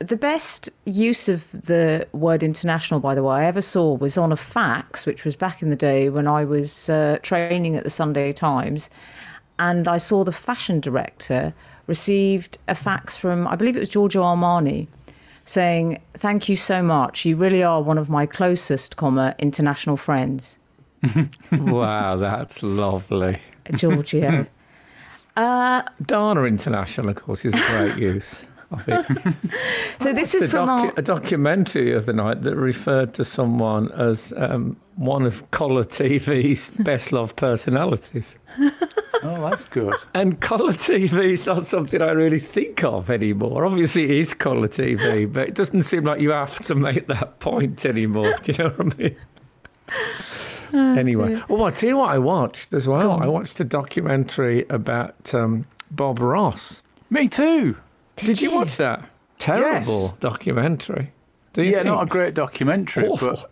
The 0.00 0.16
best 0.16 0.70
use 0.84 1.28
of 1.28 1.50
the 1.50 2.06
word 2.12 2.44
international, 2.44 3.00
by 3.00 3.16
the 3.16 3.22
way, 3.24 3.40
I 3.40 3.44
ever 3.46 3.60
saw 3.62 3.94
was 3.94 4.16
on 4.16 4.30
a 4.30 4.36
fax, 4.36 5.04
which 5.06 5.24
was 5.24 5.34
back 5.34 5.60
in 5.60 5.70
the 5.70 5.76
day 5.76 6.08
when 6.08 6.28
I 6.28 6.44
was 6.44 6.88
uh, 6.88 7.18
training 7.22 7.74
at 7.74 7.82
the 7.82 7.90
Sunday 7.90 8.32
Times. 8.32 8.88
And 9.58 9.88
I 9.88 9.96
saw 9.98 10.22
the 10.22 10.30
fashion 10.30 10.78
director 10.78 11.52
received 11.88 12.58
a 12.68 12.76
fax 12.76 13.16
from, 13.16 13.48
I 13.48 13.56
believe 13.56 13.74
it 13.76 13.80
was 13.80 13.88
Giorgio 13.88 14.22
Armani, 14.22 14.86
saying, 15.48 16.00
Thank 16.14 16.48
you 16.48 16.56
so 16.56 16.82
much. 16.82 17.24
You 17.24 17.36
really 17.36 17.62
are 17.62 17.82
one 17.82 17.98
of 17.98 18.10
my 18.10 18.26
closest, 18.26 18.96
comma, 18.96 19.34
international 19.38 19.96
friends. 19.96 20.58
wow, 21.52 22.16
that's 22.16 22.62
lovely. 22.62 23.40
Giorgio. 23.74 24.46
Dana 25.36 26.42
International, 26.44 27.10
of 27.10 27.16
course, 27.16 27.44
is 27.44 27.54
a 27.54 27.66
great 27.68 27.98
use 28.14 28.42
of 28.70 28.86
it. 28.88 29.06
so 30.00 30.12
this 30.12 30.34
is 30.34 30.50
from 30.50 30.68
docu- 30.68 30.84
our, 30.86 30.92
a 30.96 31.02
documentary 31.02 31.92
the 31.92 31.96
other 31.96 32.12
night 32.12 32.42
that 32.42 32.56
referred 32.56 33.14
to 33.14 33.24
someone 33.24 33.90
as 33.92 34.32
um, 34.36 34.76
one 34.96 35.24
of 35.24 35.48
Colour 35.52 35.84
TV's 35.84 36.72
best 36.72 37.12
loved 37.12 37.36
personalities. 37.36 38.36
Oh, 39.22 39.48
that's 39.50 39.64
good. 39.64 39.94
And 40.14 40.40
Colour 40.40 40.72
TV 40.72 41.32
is 41.32 41.46
not 41.46 41.64
something 41.64 42.00
I 42.00 42.10
really 42.12 42.38
think 42.38 42.84
of 42.84 43.10
anymore. 43.10 43.64
Obviously, 43.66 44.04
it 44.04 44.10
is 44.10 44.34
Colour 44.34 44.68
TV, 44.68 45.30
but 45.32 45.48
it 45.48 45.54
doesn't 45.54 45.82
seem 45.82 46.04
like 46.04 46.20
you 46.20 46.30
have 46.30 46.54
to 46.66 46.74
make 46.74 47.06
that 47.08 47.40
point 47.40 47.84
anymore. 47.86 48.34
Do 48.42 48.52
you 48.52 48.58
know 48.58 48.70
what 48.70 48.94
I 48.94 48.98
mean? 48.98 49.16
anyway, 50.98 51.40
oh, 51.48 51.64
I 51.64 51.70
tell 51.70 51.88
you 51.88 51.96
what 51.96 52.10
I 52.10 52.18
watched 52.18 52.72
as 52.74 52.86
well. 52.86 53.12
I 53.12 53.26
watched 53.26 53.58
a 53.60 53.64
documentary 53.64 54.66
about 54.68 55.34
um, 55.34 55.66
Bob 55.90 56.18
Ross. 56.20 56.82
Me 57.10 57.28
too. 57.28 57.76
Did, 58.16 58.40
you 58.42 58.50
you? 58.50 58.56
watch 58.56 58.76
that? 58.76 59.08
Terrible 59.38 60.02
Yes. 60.02 60.12
documentary. 60.20 61.12
Do 61.54 61.62
you 61.62 61.70
Yeah, 61.70 61.76
think? 61.78 61.86
not 61.86 62.02
a 62.02 62.06
great 62.06 62.34
documentary, 62.34 63.06
Awful. 63.08 63.44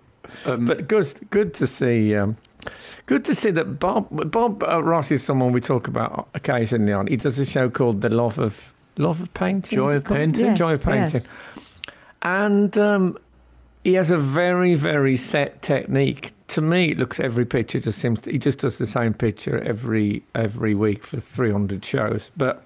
but 0.44 0.52
um, 0.52 0.66
But 0.66 0.88
good, 0.88 1.12
good 1.30 1.54
to 1.54 1.66
see. 1.66 2.14
Um, 2.14 2.36
good 3.06 3.24
to 3.24 3.34
see 3.34 3.50
that 3.52 3.78
Bob 3.78 4.08
Bob 4.30 4.62
uh, 4.62 4.82
Ross 4.82 5.10
is 5.10 5.22
someone 5.22 5.52
we 5.52 5.60
talk 5.60 5.88
about 5.88 6.28
occasionally 6.34 6.92
on. 6.92 7.06
He 7.06 7.16
does 7.16 7.38
a 7.38 7.46
show 7.46 7.70
called 7.70 8.00
The 8.00 8.08
Love 8.08 8.38
of 8.38 8.72
Love 8.98 9.20
of 9.20 9.32
Painting. 9.34 9.76
Joy 9.76 9.96
of? 9.96 10.04
Painting? 10.04 10.46
Yes, 10.46 10.58
Joy 10.58 10.74
of 10.74 10.84
Painting. 10.84 11.22
yes. 11.22 11.28
And 12.22 12.76
um, 12.78 13.18
he 13.84 13.94
has 13.94 14.10
a 14.10 14.18
very 14.18 14.74
very 14.74 15.16
set 15.16 15.62
technique. 15.62 16.32
To 16.48 16.60
me, 16.60 16.92
it 16.92 16.98
looks 16.98 17.18
every 17.18 17.44
picture 17.44 17.80
just 17.80 17.98
seems 17.98 18.20
to, 18.22 18.30
he 18.30 18.38
just 18.38 18.60
does 18.60 18.78
the 18.78 18.86
same 18.86 19.14
picture 19.14 19.60
every 19.62 20.22
every 20.34 20.74
week 20.74 21.04
for 21.04 21.20
three 21.20 21.52
hundred 21.52 21.84
shows, 21.84 22.30
but. 22.36 22.62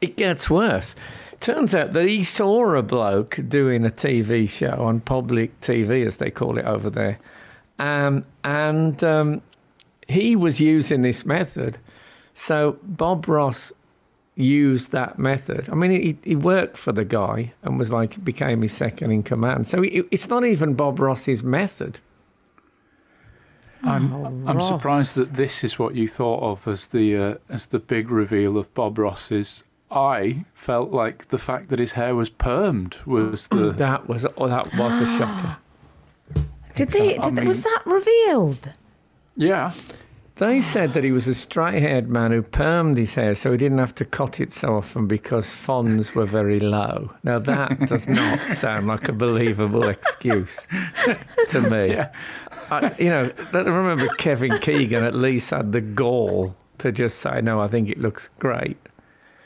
It 0.00 0.16
gets 0.16 0.48
worse. 0.48 0.94
Turns 1.40 1.74
out 1.74 1.92
that 1.92 2.06
he 2.06 2.24
saw 2.24 2.74
a 2.74 2.82
bloke 2.82 3.38
doing 3.48 3.86
a 3.86 3.90
TV 3.90 4.48
show 4.48 4.84
on 4.84 5.00
public 5.00 5.60
TV, 5.60 6.04
as 6.04 6.16
they 6.16 6.30
call 6.30 6.58
it 6.58 6.64
over 6.64 6.90
there, 6.90 7.18
um, 7.78 8.24
and 8.44 9.02
um, 9.04 9.42
he 10.08 10.36
was 10.36 10.60
using 10.60 11.02
this 11.02 11.24
method. 11.24 11.78
So 12.34 12.78
Bob 12.82 13.28
Ross 13.28 13.72
used 14.34 14.92
that 14.92 15.18
method. 15.18 15.68
I 15.68 15.74
mean, 15.74 15.90
he, 15.90 16.16
he 16.22 16.36
worked 16.36 16.76
for 16.76 16.92
the 16.92 17.04
guy 17.04 17.52
and 17.62 17.78
was 17.78 17.90
like 17.90 18.24
became 18.24 18.62
his 18.62 18.72
second 18.72 19.10
in 19.10 19.22
command. 19.22 19.66
So 19.66 19.82
it, 19.82 20.06
it's 20.10 20.28
not 20.28 20.44
even 20.44 20.74
Bob 20.74 21.00
Ross's 21.00 21.42
method. 21.42 22.00
I'm 23.82 24.12
I'm 24.12 24.56
Ross. 24.56 24.68
surprised 24.68 25.14
that 25.16 25.34
this 25.34 25.62
is 25.62 25.78
what 25.78 25.94
you 25.94 26.08
thought 26.08 26.42
of 26.42 26.66
as 26.66 26.88
the 26.88 27.16
uh, 27.16 27.34
as 27.48 27.66
the 27.66 27.78
big 27.78 28.10
reveal 28.10 28.56
of 28.56 28.72
Bob 28.74 28.98
Ross's. 28.98 29.64
I 29.90 30.44
felt 30.52 30.90
like 30.90 31.28
the 31.28 31.38
fact 31.38 31.68
that 31.70 31.78
his 31.78 31.92
hair 31.92 32.14
was 32.14 32.28
permed 32.28 33.04
was 33.06 33.48
the 33.48 33.70
That 33.76 34.08
was 34.08 34.26
oh, 34.36 34.48
that 34.48 34.74
was 34.74 35.00
a 35.00 35.06
shocker. 35.18 35.56
Did 36.78 36.90
they? 36.90 37.18
I 37.18 37.30
Did, 37.30 37.46
was 37.46 37.62
that 37.62 37.82
revealed? 37.86 38.72
yeah. 39.36 39.72
They 40.36 40.60
said 40.60 40.92
that 40.94 41.02
he 41.02 41.10
was 41.10 41.26
a 41.26 41.34
straight-haired 41.34 42.08
man 42.08 42.30
who 42.30 42.44
permed 42.44 42.96
his 42.96 43.12
hair 43.16 43.34
so 43.34 43.50
he 43.50 43.58
didn't 43.58 43.78
have 43.78 43.92
to 43.96 44.04
cut 44.04 44.38
it 44.38 44.52
so 44.52 44.76
often 44.76 45.08
because 45.08 45.50
funds 45.50 46.14
were 46.14 46.26
very 46.26 46.60
low. 46.60 47.10
Now 47.24 47.40
that 47.40 47.88
does 47.88 48.06
not 48.06 48.38
sound 48.52 48.86
like 48.86 49.08
a 49.08 49.12
believable 49.12 49.88
excuse 49.88 50.64
to 51.48 51.60
me. 51.70 51.88
Yeah. 51.88 52.12
I, 52.70 52.94
you 53.00 53.08
know, 53.08 53.32
I 53.52 53.58
remember 53.58 54.06
Kevin 54.18 54.56
Keegan 54.60 55.02
at 55.02 55.16
least 55.16 55.50
had 55.50 55.72
the 55.72 55.80
gall 55.80 56.54
to 56.78 56.92
just 56.92 57.18
say, 57.18 57.40
"No, 57.40 57.60
I 57.60 57.66
think 57.66 57.88
it 57.88 57.98
looks 57.98 58.30
great." 58.38 58.76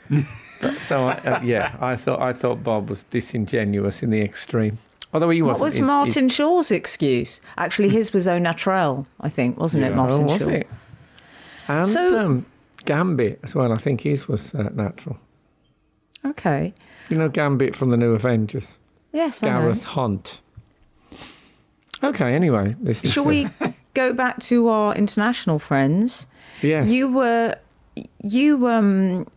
But, 0.61 0.79
so 0.79 1.07
I, 1.07 1.13
uh, 1.13 1.41
yeah, 1.41 1.75
I 1.81 1.95
thought 1.97 2.21
I 2.21 2.31
thought 2.31 2.63
Bob 2.63 2.89
was 2.89 3.03
disingenuous 3.03 4.01
in 4.03 4.11
the 4.11 4.21
extreme. 4.21 4.77
Although 5.13 5.29
he 5.29 5.41
What 5.41 5.49
wasn't. 5.59 5.65
was 5.65 5.75
He's- 5.75 5.87
Martin 5.87 6.23
he's- 6.23 6.33
Shaw's 6.35 6.71
excuse? 6.71 7.39
Actually, 7.57 7.89
his 7.89 8.13
was 8.13 8.27
au 8.27 8.39
naturel, 8.39 9.05
I 9.21 9.29
think, 9.29 9.59
wasn't 9.59 9.83
it, 9.83 9.95
Martin 9.95 10.25
was 10.25 10.41
Shaw? 10.41 10.49
it? 10.49 10.67
And 11.67 11.87
So- 11.87 12.19
um, 12.19 12.45
Gambit 12.85 13.39
as 13.43 13.55
well. 13.55 13.71
I 13.71 13.77
think 13.77 14.01
his 14.01 14.27
was 14.27 14.53
uh, 14.55 14.69
natural. 14.73 15.17
Okay. 16.25 16.73
You 17.09 17.17
know 17.17 17.29
Gambit 17.29 17.75
from 17.75 17.89
the 17.91 17.97
New 17.97 18.13
Avengers. 18.13 18.77
Yes. 19.13 19.39
Gareth 19.39 19.83
Hunt. 19.83 20.41
Okay. 22.03 22.33
Anyway, 22.35 22.75
this 22.81 23.03
is. 23.03 23.13
Shall 23.13 23.23
uh, 23.23 23.27
we 23.27 23.47
go 23.93 24.13
back 24.13 24.39
to 24.41 24.67
our 24.67 24.95
international 24.95 25.59
friends? 25.59 26.25
Yes. 26.61 26.89
You 26.89 27.11
were 27.11 27.55
you 28.23 28.67
um 28.67 29.27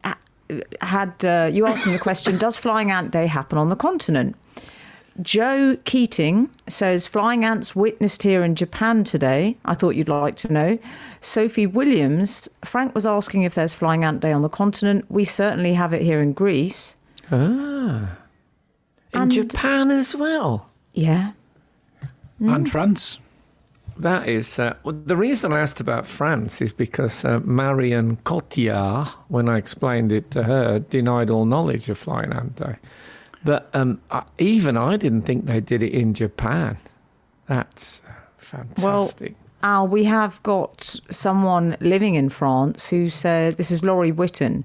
had 0.81 1.24
uh, 1.24 1.49
you 1.53 1.66
asked 1.66 1.85
them 1.85 1.93
the 1.93 1.99
question: 1.99 2.39
Does 2.39 2.57
Flying 2.59 2.91
Ant 2.91 3.11
Day 3.11 3.27
happen 3.27 3.59
on 3.59 3.68
the 3.68 3.77
continent? 3.77 4.35
Joe 5.23 5.77
Keating 5.85 6.51
says 6.69 7.07
flying 7.07 7.45
ants 7.45 7.75
witnessed 7.75 8.23
here 8.23 8.45
in 8.45 8.55
Japan 8.55 9.05
today. 9.05 9.57
I 9.64 9.75
thought 9.75 9.97
you'd 9.97 10.09
like 10.09 10.37
to 10.37 10.53
know. 10.53 10.79
Sophie 11.21 11.67
Williams, 11.67 12.49
Frank 12.64 12.95
was 12.95 13.07
asking 13.07 13.43
if 13.43 13.55
there's 13.55 13.75
Flying 13.75 14.05
Ant 14.05 14.21
Day 14.21 14.33
on 14.33 14.43
the 14.43 14.49
continent. 14.49 15.05
We 15.09 15.25
certainly 15.25 15.75
have 15.75 15.93
it 15.93 16.03
here 16.03 16.21
in 16.21 16.33
Greece. 16.33 16.97
Ah. 17.33 18.17
In 19.14 19.23
And- 19.23 19.31
Japan 19.31 19.91
as 19.91 20.14
well. 20.14 20.69
Yeah. 20.93 21.33
And 22.41 22.71
France. 22.71 23.19
That 23.99 24.29
is 24.29 24.59
uh, 24.59 24.75
well, 24.83 24.95
the 25.07 25.17
reason 25.17 25.55
I 25.55 25.61
asked 25.61 25.81
about 25.81 26.07
France 26.07 26.61
is 26.61 26.71
because 26.71 27.25
uh, 27.25 27.41
Marion 27.41 28.17
Cotillard, 28.25 29.09
when 29.29 29.49
I 29.49 29.57
explained 29.57 30.12
it 30.12 30.31
to 30.33 30.43
her, 30.43 30.81
denied 30.81 31.31
all 31.31 31.47
knowledge 31.47 31.89
of 31.89 31.97
Flying 31.97 32.31
Ant 32.35 32.57
Day. 32.57 32.77
But 33.47 33.70
um, 33.72 34.01
I, 34.11 34.24
even 34.38 34.76
I 34.76 34.97
didn't 34.97 35.22
think 35.22 35.47
they 35.47 35.61
did 35.61 35.82
it 35.82 35.92
in 35.92 36.14
Japan. 36.14 36.76
That's 37.47 38.03
uh, 38.07 38.12
fantastic. 38.38 39.34
Al, 39.62 39.88
we 39.88 40.05
have 40.05 40.42
got 40.42 40.97
someone 41.11 41.76
living 41.80 42.14
in 42.14 42.28
France 42.28 42.88
who 42.88 43.09
said, 43.09 43.57
this 43.57 43.70
is 43.70 43.82
Laurie 43.82 44.12
Witten, 44.12 44.64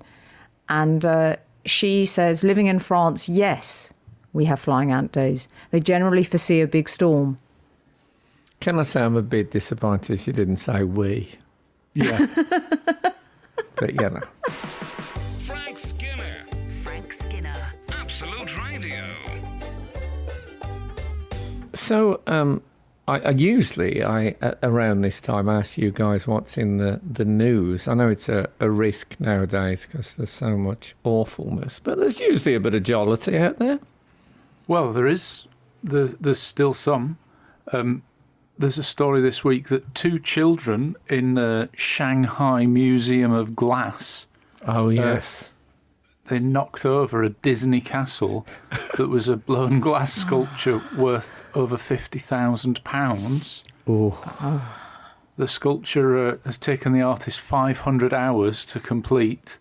and 0.67 1.05
uh, 1.05 1.36
she 1.65 2.05
says, 2.05 2.43
living 2.43 2.67
in 2.67 2.79
France, 2.79 3.29
yes, 3.29 3.93
we 4.34 4.45
have 4.45 4.59
flying 4.59 4.91
ant 4.91 5.11
days. 5.11 5.47
They 5.71 5.79
generally 5.79 6.23
foresee 6.23 6.61
a 6.61 6.67
big 6.67 6.89
storm. 6.89 7.38
Can 8.59 8.79
I 8.79 8.84
say 8.84 9.01
I'm 9.01 9.15
a 9.15 9.21
bit 9.21 9.51
disappointed 9.51 10.19
she 10.19 10.32
didn't 10.32 10.57
say 10.57 10.84
we? 10.84 11.32
Yeah. 11.93 12.27
But 13.82 13.99
you 13.99 14.09
know, 14.11 14.21
so 21.82 22.21
um, 22.27 22.61
I, 23.07 23.19
I 23.19 23.29
usually 23.32 24.03
I 24.03 24.36
around 24.63 25.01
this 25.01 25.19
time 25.21 25.49
ask 25.49 25.77
you 25.77 25.91
guys 25.91 26.27
what's 26.27 26.57
in 26.57 26.77
the, 26.77 26.99
the 27.03 27.25
news. 27.25 27.88
I 27.88 27.93
know 27.93 28.09
it's 28.09 28.29
a, 28.29 28.49
a 28.59 28.69
risk 28.69 29.19
nowadays 29.19 29.86
because 29.86 30.15
there's 30.15 30.29
so 30.29 30.57
much 30.57 30.95
awfulness, 31.03 31.79
but 31.79 31.97
there's 31.97 32.19
usually 32.19 32.55
a 32.55 32.59
bit 32.59 32.75
of 32.75 32.84
jollity 32.84 33.38
out 33.38 33.57
there. 33.57 33.79
Well, 34.67 34.93
there 34.93 35.07
is. 35.07 35.47
There, 35.84 36.05
there's 36.07 36.39
still 36.39 36.73
some. 36.73 37.17
Um, 37.73 38.03
there's 38.57 38.77
a 38.77 38.84
story 38.84 39.21
this 39.21 39.43
week 39.43 39.69
that 39.69 39.95
two 39.95 40.19
children 40.19 40.95
in 41.09 41.34
the 41.34 41.69
Shanghai 41.75 42.67
Museum 42.67 43.32
of 43.32 43.55
Glass 43.55 44.27
Oh 44.67 44.89
yes. 44.89 45.51
They 46.32 46.39
knocked 46.39 46.86
over 46.86 47.21
a 47.21 47.29
Disney 47.29 47.82
castle 47.82 48.47
that 48.97 49.09
was 49.09 49.27
a 49.27 49.36
blown 49.36 49.79
glass 49.82 50.13
sculpture 50.13 50.82
worth 50.97 51.43
over 51.53 51.77
fifty 51.77 52.19
thousand 52.19 52.84
pounds. 52.84 53.63
Oh, 53.88 54.61
The 55.38 55.47
sculpture 55.47 56.29
uh, 56.29 56.38
has 56.45 56.57
taken 56.57 56.93
the 56.93 57.01
artist 57.01 57.39
500 57.39 58.13
hours 58.13 58.63
to 58.65 58.79
complete. 58.79 59.59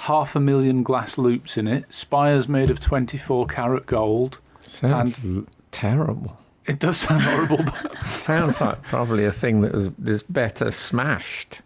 Half 0.00 0.34
a 0.36 0.40
million 0.40 0.82
glass 0.82 1.16
loops 1.18 1.56
in 1.56 1.66
it, 1.68 1.84
spires 1.92 2.48
made 2.48 2.68
of 2.70 2.80
24 2.80 3.46
karat 3.46 3.86
gold. 3.86 4.40
sounds 4.64 5.24
l- 5.24 5.44
terrible. 5.70 6.36
It 6.66 6.78
does 6.80 6.96
sound 6.96 7.22
horrible, 7.22 7.58
but 7.64 7.96
Sounds 8.06 8.60
like 8.60 8.82
probably 8.82 9.24
a 9.24 9.32
thing 9.32 9.60
that 9.62 9.72
was 9.72 9.90
this 9.98 10.22
better 10.22 10.70
smashed. 10.70 11.60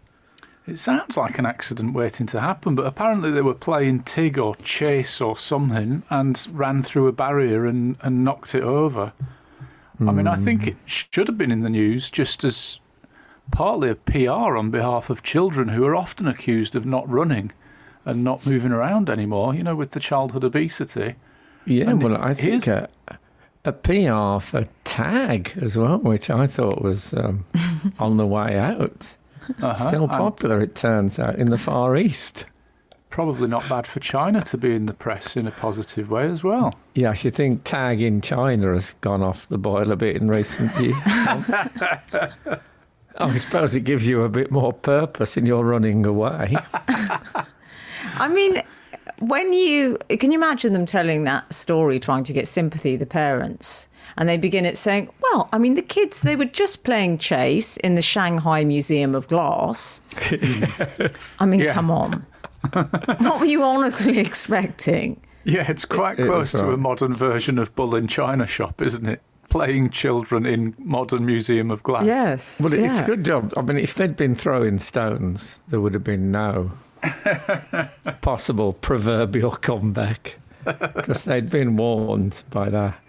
It 0.69 0.77
sounds 0.77 1.17
like 1.17 1.39
an 1.39 1.45
accident 1.45 1.93
waiting 1.93 2.25
to 2.27 2.39
happen. 2.39 2.75
But 2.75 2.85
apparently, 2.85 3.31
they 3.31 3.41
were 3.41 3.53
playing 3.53 4.03
Tig 4.03 4.37
or 4.37 4.55
Chase 4.55 5.19
or 5.19 5.35
something 5.35 6.03
and 6.09 6.47
ran 6.51 6.83
through 6.83 7.07
a 7.07 7.11
barrier 7.11 7.65
and, 7.65 7.97
and 8.01 8.23
knocked 8.23 8.55
it 8.55 8.63
over. 8.63 9.13
I 9.99 10.11
mean, 10.11 10.27
I 10.27 10.35
think 10.35 10.65
it 10.65 10.77
should 10.85 11.27
have 11.27 11.37
been 11.37 11.51
in 11.51 11.61
the 11.61 11.69
news 11.69 12.09
just 12.09 12.45
as 12.45 12.79
partly 13.51 13.89
a 13.89 13.95
PR 13.95 14.55
on 14.55 14.71
behalf 14.71 15.09
of 15.09 15.23
children 15.23 15.69
who 15.69 15.83
are 15.85 15.95
often 15.95 16.25
accused 16.25 16.73
of 16.73 16.85
not 16.85 17.09
running 17.09 17.51
and 18.05 18.23
not 18.23 18.45
moving 18.45 18.71
around 18.71 19.09
anymore, 19.09 19.53
you 19.53 19.61
know, 19.61 19.75
with 19.75 19.91
the 19.91 19.99
childhood 19.99 20.45
obesity. 20.45 21.15
Yeah, 21.65 21.89
And 21.89 22.01
well, 22.01 22.15
I 22.15 22.33
think 22.33 22.67
a, 22.67 22.89
a 23.65 23.73
PR 23.73 24.43
for 24.43 24.67
Tag 24.85 25.53
as 25.61 25.77
well, 25.77 25.97
which 25.97 26.29
I 26.29 26.47
thought 26.47 26.81
was 26.81 27.13
um, 27.13 27.45
on 27.99 28.15
the 28.15 28.25
way 28.25 28.57
out. 28.57 29.15
Uh-huh. 29.61 29.87
Still 29.87 30.03
and 30.03 30.11
popular, 30.11 30.61
it 30.61 30.75
turns 30.75 31.19
out, 31.19 31.35
in 31.37 31.49
the 31.49 31.57
Far 31.57 31.97
East. 31.97 32.45
Probably 33.09 33.47
not 33.47 33.67
bad 33.67 33.87
for 33.87 33.99
China 33.99 34.41
to 34.43 34.57
be 34.57 34.75
in 34.75 34.85
the 34.85 34.93
press 34.93 35.35
in 35.35 35.47
a 35.47 35.51
positive 35.51 36.11
way 36.11 36.25
as 36.25 36.43
well. 36.43 36.75
Yeah, 36.93 37.09
I 37.09 37.13
should 37.15 37.33
think 37.33 37.63
Tag 37.63 38.01
in 38.01 38.21
China 38.21 38.73
has 38.73 38.93
gone 39.01 39.23
off 39.23 39.47
the 39.47 39.57
boil 39.57 39.91
a 39.91 39.95
bit 39.95 40.15
in 40.15 40.27
recent 40.27 40.75
years. 40.79 40.95
I 43.17 43.37
suppose 43.37 43.75
it 43.75 43.81
gives 43.81 44.07
you 44.07 44.21
a 44.23 44.29
bit 44.29 44.51
more 44.51 44.71
purpose 44.71 45.35
in 45.37 45.45
your 45.45 45.65
running 45.65 46.05
away. 46.05 46.55
I 48.15 48.27
mean, 48.29 48.61
when 49.19 49.51
you 49.51 49.97
can 50.19 50.31
you 50.31 50.37
imagine 50.37 50.73
them 50.73 50.85
telling 50.85 51.25
that 51.25 51.53
story, 51.53 51.99
trying 51.99 52.23
to 52.23 52.33
get 52.33 52.47
sympathy, 52.47 52.95
the 52.95 53.05
parents, 53.05 53.88
and 54.19 54.29
they 54.29 54.37
begin 54.37 54.65
it 54.65 54.77
saying, 54.77 55.09
"Well, 55.23 55.49
I 55.51 55.57
mean, 55.57 55.73
the 55.73 55.81
kids 55.81 56.21
they 56.21 56.35
were 56.35 56.45
just 56.45 56.83
playing 56.83 57.17
chase 57.17 57.77
in 57.77 57.95
the 57.95 58.01
Shanghai 58.03 58.63
Museum 58.63 59.15
of 59.15 59.27
Glass." 59.29 60.01
yes. 60.29 61.37
I 61.39 61.45
mean, 61.47 61.61
Yeah. 61.61 61.73
come 61.73 61.89
on, 61.89 62.25
what 62.73 63.39
were 63.39 63.45
you 63.47 63.63
honestly 63.63 64.19
expecting? 64.27 65.19
Yeah, 65.45 65.65
it's 65.71 65.85
quite 65.85 66.19
It- 66.19 66.25
it 66.25 66.27
close 66.27 66.53
was 66.53 66.61
to 66.61 66.71
a 66.73 66.77
modern 66.77 67.15
version 67.15 67.57
of 67.57 67.73
Bull 67.75 67.95
in 67.95 68.07
China 68.07 68.45
Shop, 68.45 68.81
isn't 68.81 69.07
it? 69.07 69.21
Playing 69.49 69.89
children 69.89 70.45
in 70.45 70.75
modern 70.77 71.25
museum 71.25 71.71
of 71.71 71.81
glass. 71.81 72.05
Yes, 72.05 72.59
Well, 72.61 72.71
it's 72.71 72.99
a 72.99 73.03
good 73.05 73.23
job. 73.25 73.51
I 73.57 73.63
mean, 73.63 73.77
if 73.77 73.95
they'd 73.95 74.15
been 74.15 74.35
throwing 74.35 74.77
stones, 74.77 75.59
there 75.69 75.81
would 75.81 75.95
have 75.95 76.03
been 76.03 76.29
no 76.29 76.71
possible 78.21 78.73
proverbial 78.73 79.51
comeback 79.51 80.35
because 80.65 81.23
they'd 81.23 81.49
been 81.49 81.77
warned 81.77 82.43
by 82.49 82.69
that. 82.69 82.99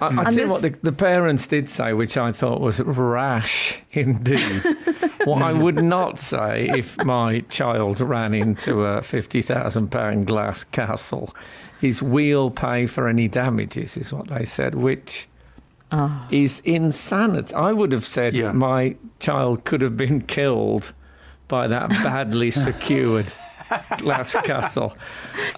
I, 0.00 0.20
I 0.20 0.24
tell 0.24 0.34
you 0.34 0.48
what, 0.48 0.62
the, 0.62 0.70
the 0.82 0.92
parents 0.92 1.46
did 1.46 1.68
say, 1.68 1.92
which 1.92 2.16
I 2.16 2.32
thought 2.32 2.60
was 2.60 2.80
rash 2.80 3.82
indeed. 3.92 4.62
what 5.24 5.42
I 5.42 5.52
would 5.52 5.82
not 5.82 6.18
say 6.18 6.70
if 6.74 6.96
my 7.04 7.40
child 7.48 8.00
ran 8.00 8.34
into 8.34 8.84
a 8.84 9.02
fifty 9.02 9.42
thousand 9.42 9.90
pound 9.90 10.26
glass 10.26 10.64
castle 10.64 11.34
is 11.80 12.02
we'll 12.02 12.50
pay 12.50 12.86
for 12.86 13.08
any 13.08 13.28
damages, 13.28 13.96
is 13.96 14.12
what 14.12 14.28
they 14.28 14.44
said, 14.44 14.74
which 14.74 15.28
ah. 15.92 16.26
is 16.30 16.60
insanity. 16.64 17.54
I 17.54 17.72
would 17.72 17.92
have 17.92 18.06
said 18.06 18.34
Yeah. 18.34 18.52
my 18.52 18.96
child 19.20 19.64
could 19.64 19.82
have 19.82 19.96
been 19.96 20.22
killed 20.22 20.92
by 21.46 21.68
that 21.68 21.90
badly 21.90 22.50
secured 22.68 23.26
glass 23.98 24.34
castle. 24.44 24.96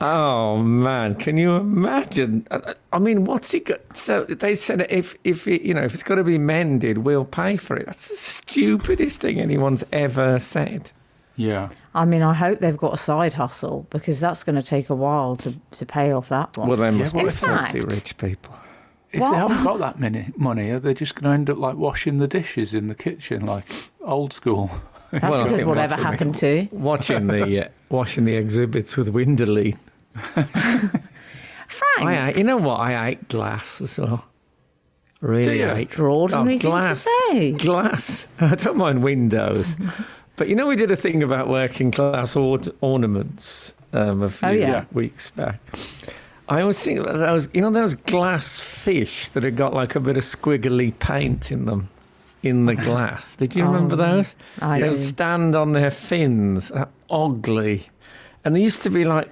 Oh 0.01 0.59
man, 0.59 1.15
can 1.15 1.37
you 1.37 1.53
imagine? 1.57 2.47
I- 2.51 2.75
I 2.93 2.99
mean, 2.99 3.25
what's 3.25 3.53
he 3.53 3.61
got? 3.61 3.97
So 3.97 4.25
they 4.25 4.55
said 4.55 4.87
if 4.91 5.15
if 5.25 5.47
it, 5.47 5.63
you 5.63 5.75
know 5.75 5.83
if 5.83 5.95
it's 5.95 6.03
got 6.03 6.17
to 6.17 6.25
be 6.25 6.39
mended, 6.39 6.99
we'll 6.99 7.25
pay 7.25 7.57
for 7.57 7.77
it. 7.77 7.87
That's 7.87 8.09
the 8.09 8.17
stupidest 8.17 9.21
thing 9.21 9.41
anyone's 9.41 9.85
ever 9.93 10.39
said. 10.41 10.91
Yeah. 11.37 11.69
I 11.95 12.05
mean, 12.05 12.23
I 12.23 12.35
hope 12.35 12.59
they've 12.61 12.77
got 12.77 12.95
a 12.95 12.99
side 12.99 13.33
hustle 13.35 13.87
because 13.91 14.21
that's 14.21 14.45
going 14.45 14.57
to 14.57 14.63
take 14.63 14.91
a 14.91 14.95
while 14.95 15.37
to, 15.37 15.55
to 15.73 15.87
pay 15.87 16.13
off 16.13 16.29
that 16.29 16.57
one. 16.57 16.69
Well, 16.69 16.77
they 16.77 16.91
must 16.91 17.15
but 17.15 17.25
be 17.25 17.31
filthy 17.31 17.81
rich 17.81 18.17
people. 18.19 18.55
If 19.11 19.21
What? 19.21 19.31
they 19.33 19.37
haven't 19.39 19.65
got 19.65 19.79
that 19.87 19.99
many 19.99 20.33
money, 20.37 20.71
are 20.71 20.79
they 20.79 20.95
just 20.95 21.15
going 21.15 21.25
to 21.25 21.31
end 21.35 21.51
up 21.51 21.59
like 21.59 21.77
washing 21.77 22.19
the 22.19 22.29
dishes 22.29 22.75
in 22.75 22.87
the 22.89 22.95
kitchen, 22.95 23.45
like 23.47 23.65
old 24.03 24.33
school? 24.33 24.71
That's 25.11 25.23
well, 25.29 25.49
good. 25.49 25.67
Whatever 25.67 25.97
happened 25.97 26.35
to 26.37 26.69
Watching 26.73 27.27
the 27.27 27.67
uh, 27.67 27.69
watching 27.89 28.25
the 28.25 28.35
exhibits 28.37 28.97
with 28.97 29.13
Winderley. 29.13 29.77
Frank? 30.15 32.09
I 32.09 32.33
you 32.33 32.45
know 32.45 32.57
what? 32.57 32.77
I 32.81 33.09
ate 33.09 33.29
glass 33.29 33.81
as 33.81 33.99
well. 33.99 34.25
Really 35.21 35.61
Extraordinary 35.61 36.55
oh, 36.55 36.59
thing 36.59 36.59
to 36.59 36.67
glass. 36.69 37.07
say. 37.29 37.53
Glass. 37.53 38.27
I 38.41 38.55
don't 38.55 38.77
mind 38.79 39.03
windows, 39.03 39.77
but 40.37 40.49
you 40.49 40.55
know 40.55 40.67
we 40.67 40.77
did 40.77 40.91
a 40.91 40.97
thing 40.97 41.23
about 41.23 41.49
working 41.49 41.91
class 41.91 42.37
or- 42.37 42.59
ornaments 42.81 43.75
um, 43.93 44.23
a 44.23 44.31
few 44.31 44.49
Oh, 44.49 44.53
yeah. 44.53 44.85
weeks 44.93 45.31
back. 45.31 45.61
I 46.49 46.63
always 46.63 46.83
think 46.83 46.99
about 46.99 47.19
those, 47.19 47.49
you 47.55 47.61
know, 47.61 47.71
those 47.71 47.95
glass 47.95 48.59
fish 48.59 49.29
that 49.29 49.45
have 49.45 49.55
got 49.55 49.73
like 49.73 49.95
a 49.95 50.01
bit 50.01 50.17
of 50.17 50.25
squiggly 50.25 50.99
paint 50.99 51.53
in 51.53 51.67
them. 51.67 51.89
In 52.43 52.67
the 52.67 52.75
glass. 52.75 53.37
Did 53.37 53.55
you 53.55 53.65
remember 53.65 53.95
Oh, 53.95 53.99
those? 53.99 54.37
I 54.61 54.81
they 54.81 54.87
do. 54.87 54.93
would 54.93 55.03
stand 55.03 55.55
on 55.57 55.73
their 55.73 55.91
fins, 55.91 56.71
uh, 56.73 56.87
ugly, 57.11 57.89
and 58.45 58.57
they 58.57 58.61
used 58.63 58.83
to 58.83 58.91
be 58.91 59.05
like 59.05 59.29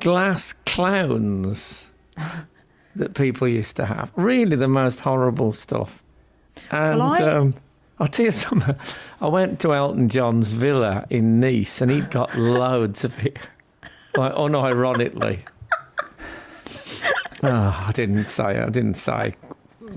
glass 0.00 0.54
clowns 0.66 1.90
that 2.96 3.14
people 3.14 3.48
used 3.48 3.76
to 3.76 3.86
have. 3.86 4.10
Really, 4.16 4.56
the 4.56 4.68
most 4.68 5.00
horrible 5.00 5.52
stuff. 5.52 6.02
And 6.70 6.98
Well, 6.98 7.12
I- 7.12 7.22
um, 7.22 7.54
I'll 7.98 8.08
tell 8.08 8.26
you 8.26 8.30
something. 8.46 8.76
I 9.20 9.28
went 9.28 9.60
to 9.60 9.74
Elton 9.74 10.08
John's 10.08 10.52
villa 10.52 11.06
in 11.10 11.38
Nice, 11.40 11.80
and 11.80 11.90
he'd 11.90 12.10
got 12.10 12.34
loads 12.38 13.04
of 13.04 13.18
it, 13.24 13.38
like 14.16 14.32
unironically. 14.34 15.40
Oh, 17.42 17.84
I 17.88 17.92
didn't 17.92 18.28
say. 18.28 18.58
I 18.58 18.68
didn't 18.68 18.94
say. 18.94 19.34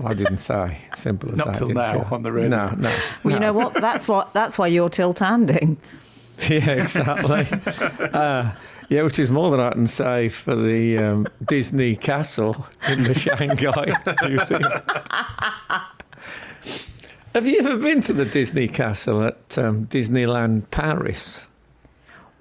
I 0.02 0.14
didn't 0.14 0.38
say. 0.38 0.78
Simple 0.96 1.32
as 1.32 1.38
Not 1.38 1.48
that. 1.48 1.54
till 1.54 1.68
now 1.68 1.92
feel- 2.04 2.08
on 2.14 2.22
the 2.22 2.32
radio. 2.32 2.48
No, 2.48 2.68
no. 2.74 2.96
Well, 3.22 3.34
you 3.34 3.40
know 3.40 3.52
what? 3.52 3.74
That's 3.74 4.08
what. 4.08 4.32
That's 4.32 4.58
why 4.58 4.66
you're 4.68 4.88
tilt 4.88 5.18
handing. 5.20 5.76
Yeah, 6.48 6.68
exactly. 6.70 7.46
uh, 8.12 8.50
yeah, 8.88 9.02
which 9.02 9.20
is 9.20 9.30
more 9.30 9.52
than 9.52 9.60
I 9.60 9.70
can 9.70 9.86
say 9.86 10.28
for 10.28 10.56
the 10.56 10.98
um, 10.98 11.26
Disney 11.46 11.94
Castle 11.94 12.66
in 12.88 13.04
the 13.04 13.14
Shanghai 13.18 13.94
Museum. 14.28 14.62
Have 17.34 17.46
you 17.46 17.58
ever 17.60 17.76
been 17.76 18.00
to 18.02 18.12
the 18.12 18.24
Disney 18.24 18.66
Castle 18.68 19.22
at 19.24 19.56
um, 19.58 19.86
Disneyland 19.86 20.70
Paris? 20.72 21.44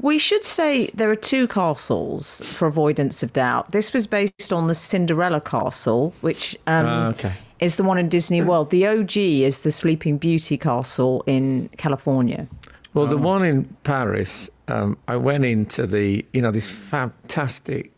We 0.03 0.19
should 0.19 0.43
say 0.43 0.87
there 0.93 1.09
are 1.09 1.15
two 1.15 1.47
castles 1.47 2.41
for 2.41 2.67
avoidance 2.67 3.23
of 3.23 3.31
doubt. 3.31 3.71
This 3.71 3.93
was 3.93 4.05
based 4.05 4.51
on 4.51 4.67
the 4.67 4.75
Cinderella 4.75 5.39
Castle, 5.39 6.13
which 6.19 6.57
um, 6.67 6.85
Ah, 6.85 7.07
okay. 7.11 7.33
is 7.59 7.77
the 7.77 7.83
one 7.83 7.97
in 7.97 8.09
Disney 8.09 8.41
World. 8.41 8.69
The 8.69 8.85
OG 8.85 9.15
is 9.15 9.63
the 9.63 9.71
Sleeping 9.71 10.17
Beauty 10.17 10.57
Castle 10.57 11.23
in 11.25 11.69
California. 11.77 12.47
Well, 12.93 13.07
the 13.07 13.15
one 13.17 13.45
in 13.45 13.63
Paris, 13.85 14.49
um, 14.67 14.97
I 15.07 15.15
went 15.15 15.45
into 15.45 15.87
the, 15.87 16.25
you 16.33 16.41
know, 16.41 16.51
this 16.51 16.69
fantastic 16.69 17.91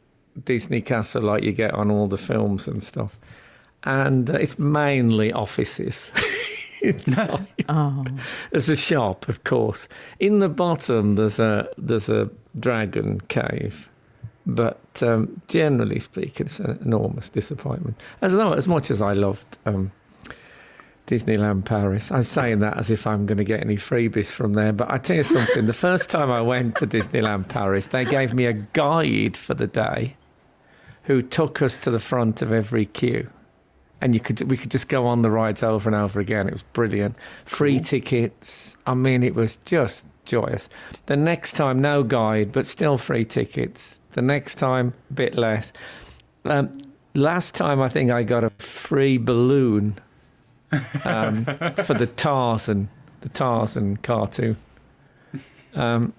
Disney 0.45 0.81
castle 0.81 1.23
like 1.23 1.41
you 1.43 1.53
get 1.53 1.73
on 1.73 1.89
all 1.89 2.07
the 2.07 2.19
films 2.19 2.67
and 2.67 2.83
stuff. 2.83 3.17
And 3.83 4.29
uh, 4.29 4.33
it's 4.33 4.59
mainly 4.59 5.33
offices. 5.33 6.11
inside. 6.89 7.47
There's 8.51 8.69
a 8.69 8.75
shop, 8.75 9.27
of 9.27 9.43
course. 9.43 9.87
In 10.19 10.39
the 10.39 10.49
bottom, 10.49 11.15
there's 11.15 11.39
a 11.39 11.67
there's 11.77 12.09
a 12.09 12.29
dragon 12.59 13.21
cave, 13.21 13.89
but 14.45 14.79
um, 15.01 15.41
generally 15.47 15.99
speaking, 15.99 16.45
it's 16.45 16.59
an 16.59 16.79
enormous 16.83 17.29
disappointment. 17.29 17.99
As 18.21 18.33
though, 18.33 18.53
as 18.53 18.67
much 18.67 18.91
as 18.91 19.01
I 19.01 19.13
loved 19.13 19.57
um, 19.65 19.91
Disneyland 21.07 21.65
Paris, 21.65 22.11
I'm 22.11 22.23
saying 22.23 22.59
that 22.59 22.77
as 22.77 22.91
if 22.91 23.07
I'm 23.07 23.25
going 23.25 23.37
to 23.37 23.43
get 23.43 23.61
any 23.61 23.75
freebies 23.75 24.31
from 24.31 24.53
there. 24.53 24.73
But 24.73 24.91
I 24.91 24.97
tell 24.97 25.17
you 25.17 25.23
something: 25.23 25.65
the 25.65 25.73
first 25.73 26.09
time 26.09 26.31
I 26.31 26.41
went 26.41 26.77
to 26.77 26.87
Disneyland 26.87 27.49
Paris, 27.49 27.87
they 27.87 28.05
gave 28.05 28.33
me 28.33 28.45
a 28.45 28.53
guide 28.53 29.37
for 29.37 29.53
the 29.53 29.67
day, 29.67 30.15
who 31.03 31.21
took 31.21 31.61
us 31.61 31.77
to 31.77 31.91
the 31.91 31.99
front 31.99 32.41
of 32.41 32.51
every 32.51 32.85
queue 32.85 33.29
and 34.05 34.13
you 34.13 34.19
could 34.19 34.39
we 34.43 34.55
could 34.55 34.69
just 34.69 34.87
go 34.87 35.07
on 35.07 35.23
the 35.23 35.31
rides 35.31 35.63
over 35.63 35.89
and 35.89 35.95
over 35.95 36.19
again. 36.19 36.47
It 36.47 36.53
was 36.53 36.61
brilliant. 36.61 37.15
Free 37.43 37.79
tickets. 37.79 38.77
I 38.85 38.93
mean, 38.93 39.23
it 39.23 39.33
was 39.33 39.57
just 39.65 40.05
joyous. 40.25 40.69
The 41.07 41.17
next 41.17 41.53
time, 41.53 41.81
no 41.81 42.03
guide, 42.03 42.51
but 42.51 42.67
still 42.67 42.99
free 42.99 43.25
tickets. 43.25 43.97
The 44.11 44.21
next 44.21 44.55
time, 44.55 44.93
a 45.09 45.13
bit 45.13 45.33
less. 45.33 45.73
Um, 46.43 46.83
last 47.15 47.55
time, 47.55 47.81
I 47.81 47.87
think 47.87 48.11
I 48.11 48.21
got 48.21 48.43
a 48.43 48.51
free 48.51 49.17
balloon 49.17 49.97
um, 51.03 51.45
for 51.83 51.95
the 51.95 52.05
Tarzan, 52.15 52.89
the 53.21 53.29
Tarzan 53.29 53.97
cartoon. 53.97 54.55
Um, 55.73 56.13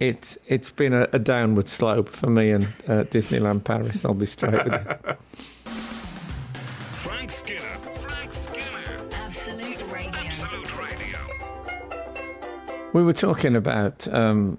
it's 0.00 0.36
it's 0.48 0.72
been 0.72 0.94
a, 0.94 1.06
a 1.12 1.20
downward 1.20 1.68
slope 1.68 2.08
for 2.08 2.28
me 2.28 2.50
and 2.50 2.64
uh, 2.88 3.04
Disneyland 3.04 3.62
Paris. 3.62 4.04
I'll 4.04 4.14
be 4.14 4.26
straight 4.26 4.64
with 4.64 4.72
you. 4.72 5.14
We 12.92 13.04
were 13.04 13.12
talking 13.12 13.54
about 13.54 14.08
um, 14.12 14.58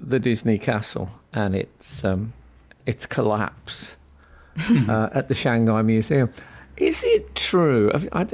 the 0.00 0.20
Disney 0.20 0.58
Castle 0.58 1.10
and 1.32 1.56
its 1.56 2.04
um, 2.04 2.32
its 2.86 3.04
collapse 3.04 3.96
uh, 4.88 5.08
at 5.12 5.26
the 5.28 5.34
Shanghai 5.34 5.82
Museum. 5.82 6.32
Is 6.76 7.02
it 7.04 7.34
true? 7.34 7.90
I, 8.12 8.20
I, 8.20 8.26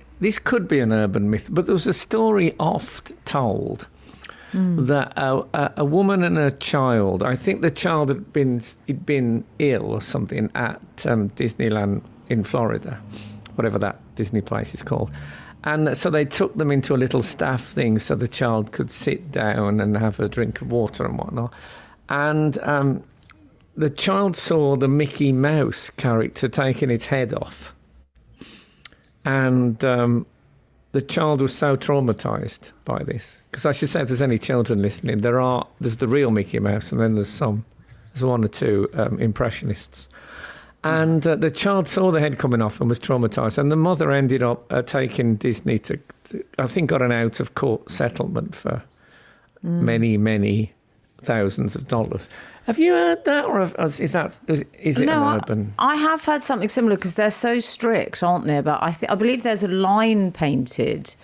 this 0.20 0.38
could 0.38 0.68
be 0.68 0.78
an 0.78 0.92
urban 0.92 1.30
myth, 1.30 1.48
but 1.50 1.66
there 1.66 1.72
was 1.72 1.88
a 1.88 1.92
story 1.92 2.54
oft 2.60 3.12
told 3.24 3.88
that 4.52 5.12
a, 5.16 5.44
a, 5.54 5.72
a 5.78 5.84
woman 5.84 6.22
and 6.22 6.38
a 6.38 6.50
child. 6.50 7.22
I 7.22 7.34
think 7.34 7.62
the 7.62 7.70
child 7.70 8.08
had 8.08 8.32
been 8.32 8.60
had 8.86 9.06
been 9.06 9.44
ill 9.58 9.86
or 9.86 10.00
something 10.00 10.50
at 10.54 10.80
um, 11.06 11.30
Disneyland 11.30 12.02
in 12.28 12.44
Florida, 12.44 13.00
whatever 13.56 13.78
that 13.78 13.98
Disney 14.14 14.40
place 14.40 14.74
is 14.74 14.82
called. 14.82 15.10
And 15.64 15.96
so 15.96 16.08
they 16.08 16.24
took 16.24 16.56
them 16.56 16.70
into 16.70 16.94
a 16.94 16.96
little 16.96 17.22
staff 17.22 17.62
thing 17.62 17.98
so 17.98 18.14
the 18.14 18.28
child 18.28 18.72
could 18.72 18.90
sit 18.90 19.30
down 19.30 19.80
and 19.80 19.96
have 19.96 20.18
a 20.18 20.28
drink 20.28 20.62
of 20.62 20.72
water 20.72 21.04
and 21.04 21.18
whatnot. 21.18 21.52
And 22.08 22.58
um, 22.60 23.04
the 23.76 23.90
child 23.90 24.36
saw 24.36 24.76
the 24.76 24.88
Mickey 24.88 25.32
Mouse 25.32 25.90
character 25.90 26.48
taking 26.48 26.90
its 26.90 27.06
head 27.06 27.34
off. 27.34 27.74
And 29.24 29.84
um, 29.84 30.26
the 30.92 31.02
child 31.02 31.40
was 31.40 31.54
so 31.54 31.76
traumatized 31.76 32.72
by 32.84 33.02
this. 33.02 33.40
Because 33.50 33.66
I 33.66 33.72
should 33.72 33.88
say, 33.88 34.00
if 34.00 34.08
there's 34.08 34.22
any 34.22 34.38
children 34.38 34.82
listening, 34.82 35.20
there 35.20 35.40
are 35.40 35.66
there's 35.80 35.98
the 35.98 36.08
real 36.08 36.30
Mickey 36.30 36.58
Mouse, 36.58 36.90
and 36.90 37.00
then 37.00 37.14
there's 37.14 37.28
some, 37.28 37.64
there's 38.12 38.24
one 38.24 38.44
or 38.44 38.48
two 38.48 38.88
um, 38.94 39.18
impressionists. 39.18 40.08
And 40.82 41.26
uh, 41.26 41.36
the 41.36 41.50
child 41.50 41.88
saw 41.88 42.10
the 42.10 42.20
head 42.20 42.38
coming 42.38 42.62
off 42.62 42.80
and 42.80 42.88
was 42.88 42.98
traumatized. 42.98 43.58
And 43.58 43.70
the 43.70 43.76
mother 43.76 44.10
ended 44.10 44.42
up 44.42 44.72
uh, 44.72 44.82
taking 44.82 45.36
Disney 45.36 45.78
to, 45.80 45.98
to, 46.24 46.44
I 46.58 46.66
think, 46.66 46.90
got 46.90 47.02
an 47.02 47.12
out 47.12 47.38
of 47.40 47.54
court 47.54 47.90
settlement 47.90 48.54
for 48.54 48.82
many, 49.62 50.16
many 50.16 50.72
thousands 51.22 51.76
of 51.76 51.86
dollars. 51.86 52.28
Have 52.64 52.78
you 52.78 52.92
heard 52.92 53.24
that, 53.24 53.44
or 53.44 53.60
have- 53.60 53.74
is 53.78 54.12
that 54.12 54.38
is, 54.46 54.64
is 54.78 55.00
it 55.00 55.06
no, 55.06 55.16
an 55.16 55.22
I, 55.22 55.36
urban? 55.36 55.74
I 55.78 55.96
have 55.96 56.24
heard 56.24 56.40
something 56.40 56.68
similar 56.68 56.96
because 56.96 57.16
they're 57.16 57.30
so 57.30 57.58
strict, 57.58 58.22
aren't 58.22 58.46
they? 58.46 58.60
But 58.60 58.82
I, 58.82 58.92
th- 58.92 59.10
I 59.10 59.14
believe 59.16 59.42
there's 59.42 59.62
a 59.62 59.68
line 59.68 60.30
painted, 60.32 61.14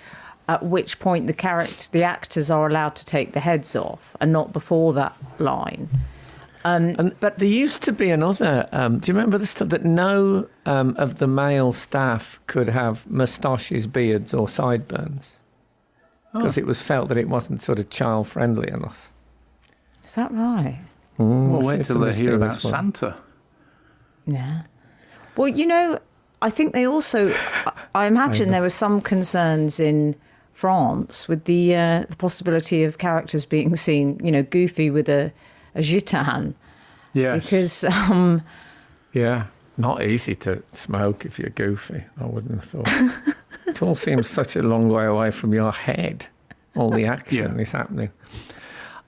at 0.49 0.65
which 0.65 0.99
point 0.99 1.27
the 1.29 1.33
character, 1.33 1.89
the 1.93 2.03
actors 2.03 2.51
are 2.51 2.67
allowed 2.67 2.97
to 2.97 3.05
take 3.05 3.33
the 3.33 3.41
heads 3.41 3.77
off, 3.77 4.17
and 4.21 4.33
not 4.33 4.53
before 4.53 4.93
that 4.95 5.15
line. 5.39 5.89
And 6.67 7.15
but 7.21 7.39
there 7.39 7.49
used 7.49 7.83
to 7.85 7.93
be 7.93 8.11
another. 8.11 8.69
Um, 8.73 8.99
do 8.99 9.11
you 9.13 9.17
remember 9.17 9.39
the 9.39 9.47
stuff 9.47 9.69
that 9.69 9.85
no 9.85 10.49
um, 10.65 10.97
of 10.99 11.19
the 11.19 11.27
male 11.29 11.73
staff 11.73 12.41
could 12.49 12.69
have 12.69 13.09
moustaches, 13.09 13.87
beards, 13.87 14.35
or 14.35 14.49
sideburns 14.49 15.37
because 16.33 16.59
it 16.59 16.67
was 16.67 16.83
felt 16.83 17.09
that 17.09 17.17
it 17.17 17.29
wasn't 17.29 17.61
sort 17.61 17.79
of 17.79 17.89
child 17.91 18.29
friendly 18.29 18.69
enough. 18.69 19.11
Is 20.05 20.15
that 20.15 20.31
right? 20.33 20.81
Well, 21.19 21.63
wait 21.63 21.81
It's 21.81 21.89
till 21.89 22.01
they 22.01 22.13
hear 22.13 22.35
about 22.35 22.51
one. 22.51 22.61
Santa. 22.61 23.15
Yeah. 24.27 24.63
Well, 25.37 25.49
you 25.49 25.67
know, 25.67 25.99
I 26.43 26.51
think 26.51 26.73
they 26.73 26.87
also. 26.87 27.33
I- 27.33 27.73
I 27.95 28.07
imagine 28.07 28.51
there 28.51 28.61
were 28.61 28.69
some 28.69 29.01
concerns 29.01 29.81
in 29.81 30.15
France 30.53 31.29
with 31.29 31.45
the 31.45 31.75
uh, 31.75 32.05
the 32.11 32.17
possibility 32.17 32.85
of 32.85 32.99
characters 32.99 33.47
being 33.47 33.75
seen, 33.77 34.21
you 34.23 34.31
know, 34.31 34.43
goofy 34.43 34.91
with 34.91 35.09
a 35.09 35.33
a 35.77 35.81
gitane 35.81 36.55
Yes. 37.13 37.43
because 37.43 37.85
um, 37.85 38.43
Yeah, 39.13 39.47
not 39.77 40.03
easy 40.03 40.35
to 40.37 40.63
smoke 40.73 41.25
if 41.25 41.39
you're 41.39 41.51
goofy. 41.51 42.03
I 42.21 42.25
wouldn't 42.25 42.55
have 42.55 42.65
thought. 42.65 43.37
it 43.67 43.83
all 43.83 43.95
seems 43.95 44.29
such 44.29 44.57
a 44.57 44.63
long 44.63 44.89
way 44.89 45.05
away 45.07 45.31
from 45.31 45.53
your 45.55 45.73
head. 45.73 46.27
All 46.77 46.91
the 46.91 47.07
action 47.07 47.55
Yeah. 47.57 47.63
is 47.63 47.73
happening. 47.73 48.11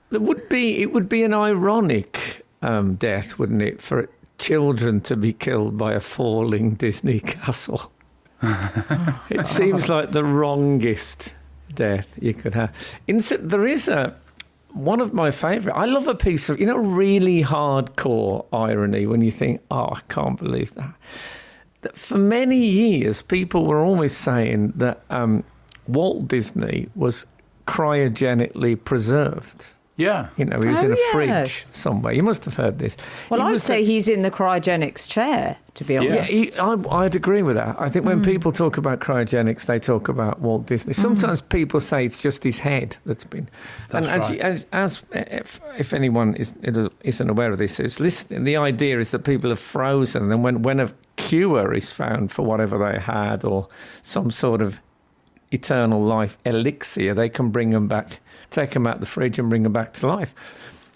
There 0.09 0.19
would 0.21 0.49
be. 0.49 0.81
It 0.81 0.91
would 0.91 1.07
be 1.07 1.23
an 1.23 1.33
ironic 1.35 2.43
um, 2.63 2.95
death, 2.95 3.37
wouldn't 3.37 3.61
it, 3.61 3.79
for 3.81 4.09
children 4.39 5.01
to 5.01 5.15
be 5.15 5.33
killed 5.33 5.77
by 5.77 5.93
a 5.93 5.99
falling 5.99 6.73
Disney 6.75 7.19
castle? 7.35 7.91
it 9.29 9.45
seems 9.45 9.87
like 9.89 10.11
the 10.11 10.23
wrongest 10.23 11.33
death 11.75 12.07
you 12.19 12.33
could 12.33 12.55
have. 12.55 12.73
Inse- 13.07 13.37
there 13.39 13.65
is 13.67 13.87
a 13.87 14.15
one 14.71 15.01
of 15.01 15.13
my 15.13 15.31
favourite. 15.31 15.75
I 15.77 15.85
love 15.85 16.07
a 16.07 16.15
piece 16.15 16.49
of 16.49 16.59
you 16.59 16.65
know 16.65 16.77
really 16.77 17.43
hardcore 17.43 18.45
irony 18.51 19.05
when 19.05 19.21
you 19.21 19.31
think, 19.31 19.61
oh, 19.71 19.89
I 19.93 20.01
can't 20.09 20.37
believe 20.37 20.73
that. 20.75 20.93
That 21.81 21.97
For 21.97 22.17
many 22.17 22.57
years, 22.57 23.21
people 23.21 23.65
were 23.65 23.83
always 23.83 24.15
saying 24.15 24.73
that 24.75 25.01
um, 25.09 25.43
Walt 25.87 26.27
Disney 26.27 26.89
was 26.95 27.25
cryogenically 27.67 28.83
preserved. 28.83 29.67
Yeah. 29.99 30.29
You 30.37 30.45
know, 30.45 30.59
he 30.61 30.67
was 30.69 30.79
Oh, 30.81 30.85
in 30.87 30.93
a 30.93 30.95
yes. 30.95 31.11
fridge 31.11 31.65
somewhere. 31.75 32.13
You 32.13 32.23
must 32.23 32.45
have 32.45 32.55
heard 32.55 32.79
this. 32.79 32.95
Well, 33.29 33.41
He 33.41 33.53
I'd 33.53 33.61
say 33.61 33.81
a- 33.81 33.85
he's 33.85 34.07
in 34.07 34.21
the 34.21 34.31
cryogenics 34.31 35.09
chair, 35.09 35.57
to 35.73 35.83
be 35.83 35.97
honest. 35.97 36.13
Yeah, 36.13 36.23
he, 36.23 36.53
I, 36.57 36.75
I'd 37.03 37.15
agree 37.17 37.41
with 37.41 37.57
that. 37.57 37.75
I 37.77 37.89
think 37.89 38.05
when 38.05 38.19
Hmm. 38.19 38.23
people 38.23 38.51
talk 38.53 38.77
about 38.77 39.01
cryogenics, 39.01 39.65
they 39.65 39.77
talk 39.77 40.07
about 40.07 40.39
Walt 40.39 40.65
Disney. 40.67 40.93
Sometimes 40.93 41.41
people 41.41 41.81
say 41.81 42.05
it's 42.05 42.21
just 42.21 42.45
his 42.45 42.59
head 42.59 42.95
that's 43.05 43.25
been. 43.25 43.49
That's 43.89 44.07
and 44.07 44.15
as, 44.23 44.29
right. 44.29 44.37
you- 44.37 44.41
as, 44.41 44.65
as 44.71 45.03
if, 45.11 45.59
if 45.77 45.93
anyone 45.93 46.33
is, 46.35 46.53
isn't 47.03 47.29
aware 47.29 47.51
of 47.51 47.57
this, 47.57 47.75
who's 47.77 47.99
listening, 47.99 48.45
the 48.45 48.55
idea 48.55 48.99
is 48.99 49.11
that 49.11 49.25
people 49.25 49.51
are 49.51 49.57
frozen, 49.57 50.31
and 50.31 50.43
when 50.45 50.61
when 50.61 50.79
a 50.79 50.89
cure 51.17 51.73
is 51.73 51.91
found 51.91 52.31
for 52.31 52.43
whatever 52.45 52.77
they 52.77 52.99
had, 53.01 53.43
or 53.43 53.67
some 54.01 54.31
sort 54.31 54.61
of 54.61 54.79
eternal 55.51 56.01
life 56.01 56.37
elixir, 56.45 57.13
they 57.13 57.27
can 57.29 57.49
bring 57.49 57.71
them 57.71 57.87
back, 57.87 58.19
take 58.51 58.71
them 58.71 58.87
out 58.87 58.99
the 58.99 59.05
fridge, 59.05 59.39
and 59.39 59.49
bring 59.49 59.63
them 59.63 59.73
back 59.73 59.93
to 59.93 60.07
life. 60.07 60.33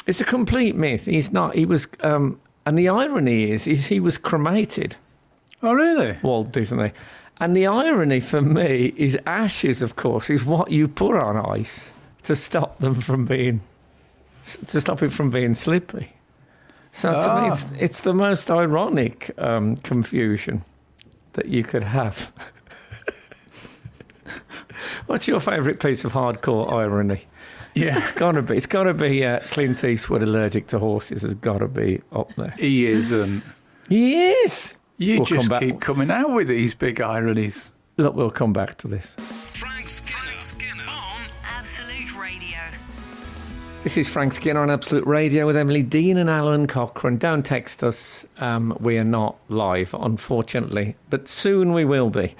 It's 0.05 0.21
a 0.21 0.25
complete 0.25 0.75
myth. 0.75 1.05
He's 1.05 1.31
not. 1.31 1.55
He 1.55 1.65
was. 1.65 1.87
Um, 2.01 2.39
and 2.65 2.77
the 2.77 2.89
irony 2.89 3.51
is, 3.51 3.67
is 3.67 3.87
he 3.87 3.99
was 3.99 4.17
cremated. 4.17 4.95
Oh, 5.61 5.73
really? 5.73 6.17
Walt 6.23 6.51
Disney. 6.51 6.91
And 7.37 7.55
the 7.55 7.67
irony 7.67 8.19
for 8.19 8.41
me 8.41 8.93
is 8.95 9.17
ashes, 9.25 9.81
of 9.81 9.95
course, 9.95 10.29
is 10.29 10.45
what 10.45 10.71
you 10.71 10.87
put 10.87 11.15
on 11.17 11.37
ice 11.37 11.91
to 12.23 12.35
stop 12.35 12.79
them 12.79 12.95
from 12.95 13.25
being, 13.25 13.61
to 14.67 14.79
stop 14.79 15.01
it 15.03 15.11
from 15.11 15.29
being 15.29 15.55
slippy. 15.55 16.13
So 16.91 17.11
to 17.11 17.17
me, 17.17 17.23
Ah. 17.25 17.51
it's, 17.51 17.65
it's 17.79 18.01
the 18.01 18.13
most 18.13 18.51
ironic 18.51 19.31
um, 19.37 19.77
confusion 19.77 20.63
that 21.33 21.47
you 21.47 21.63
could 21.63 21.83
have. 21.83 22.31
What's 25.07 25.27
your 25.27 25.39
favourite 25.39 25.79
piece 25.79 26.05
of 26.05 26.13
hardcore 26.13 26.71
irony? 26.71 27.25
Yeah. 27.75 27.97
It's 27.97 28.11
got 28.11 28.33
to 28.33 28.41
be. 28.41 28.55
It's 28.57 28.65
got 28.65 28.83
to 28.83 28.93
be 28.93 29.25
uh, 29.25 29.39
Clint 29.41 29.83
Eastwood 29.83 30.21
allergic 30.23 30.67
to 30.67 30.79
horses. 30.79 31.21
Has 31.23 31.35
got 31.35 31.59
to 31.59 31.67
be 31.67 32.01
up 32.11 32.33
there. 32.35 32.53
He 32.57 32.85
isn't. 32.85 33.43
He 33.89 34.23
is. 34.31 34.75
You 34.97 35.17
We'll 35.17 35.25
just 35.25 35.49
back- 35.49 35.61
keep 35.61 35.81
coming 35.81 36.11
out 36.11 36.31
with 36.31 36.47
these 36.47 36.75
big 36.75 37.01
ironies. 37.01 37.71
Look, 37.97 38.15
we'll 38.15 38.31
come 38.31 38.53
back 38.53 38.77
to 38.79 38.87
this. 38.87 39.15
Frank 39.53 39.89
Skinner, 39.89 40.19
on 40.87 41.25
Absolute 41.43 42.15
Radio. 42.15 42.57
This 43.83 43.97
is 43.97 44.09
Frank 44.09 44.33
Skinner 44.33 44.61
on 44.61 44.69
Absolute 44.69 45.05
Radio 45.05 45.45
with 45.45 45.57
Emily 45.57 45.83
Dean 45.83 46.17
and 46.17 46.29
Alun 46.29 46.67
Cochrane. 46.69 47.17
Don't 47.17 47.43
text 47.43 47.83
us. 47.83 48.25
Um, 48.37 48.77
we 48.79 48.97
are 48.97 49.03
not 49.03 49.35
live, 49.49 49.93
unfortunately, 49.99 50.95
but 51.09 51.27
soon 51.27 51.73
we 51.73 51.85
will 51.85 52.09
be. 52.09 52.35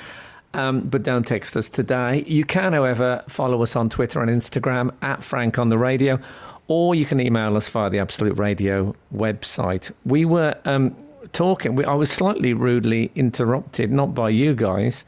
Um, 0.54 0.82
but 0.82 1.04
don't 1.04 1.26
text 1.26 1.58
us 1.58 1.68
today. 1.68 2.24
You 2.28 2.46
can, 2.46 2.74
however, 2.74 3.24
follow 3.28 3.64
us 3.64 3.76
on 3.76 3.90
Twitter 3.90 4.22
and 4.22 4.30
Instagram 4.30 4.94
at 5.02 5.24
Frank 5.24 5.58
on 5.58 5.70
the 5.70 5.80
Radio, 5.80 6.20
or 6.68 6.94
you 6.94 7.06
can 7.06 7.20
email 7.20 7.58
us 7.58 7.70
via 7.70 7.90
the 7.90 8.00
Absolute 8.00 8.38
Radio 8.38 8.96
website. 9.14 9.92
We 10.06 10.26
were 10.26 10.56
um, 10.66 10.96
talking, 11.32 11.76
we, 11.76 11.86
I 11.86 11.96
was 11.96 12.12
slightly 12.12 12.54
rudely 12.54 13.12
interrupted, 13.16 13.92
not 13.92 14.14
by 14.14 14.30
you 14.30 14.54
guys, 14.54 15.04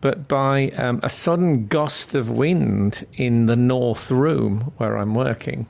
but 0.00 0.28
by 0.28 0.68
um, 0.72 1.00
a 1.02 1.08
sudden 1.08 1.66
gust 1.66 2.14
of 2.14 2.30
wind 2.30 3.06
in 3.14 3.46
the 3.46 3.56
north 3.56 4.10
room 4.10 4.72
where 4.76 4.96
I'm 4.98 5.14
working 5.14 5.66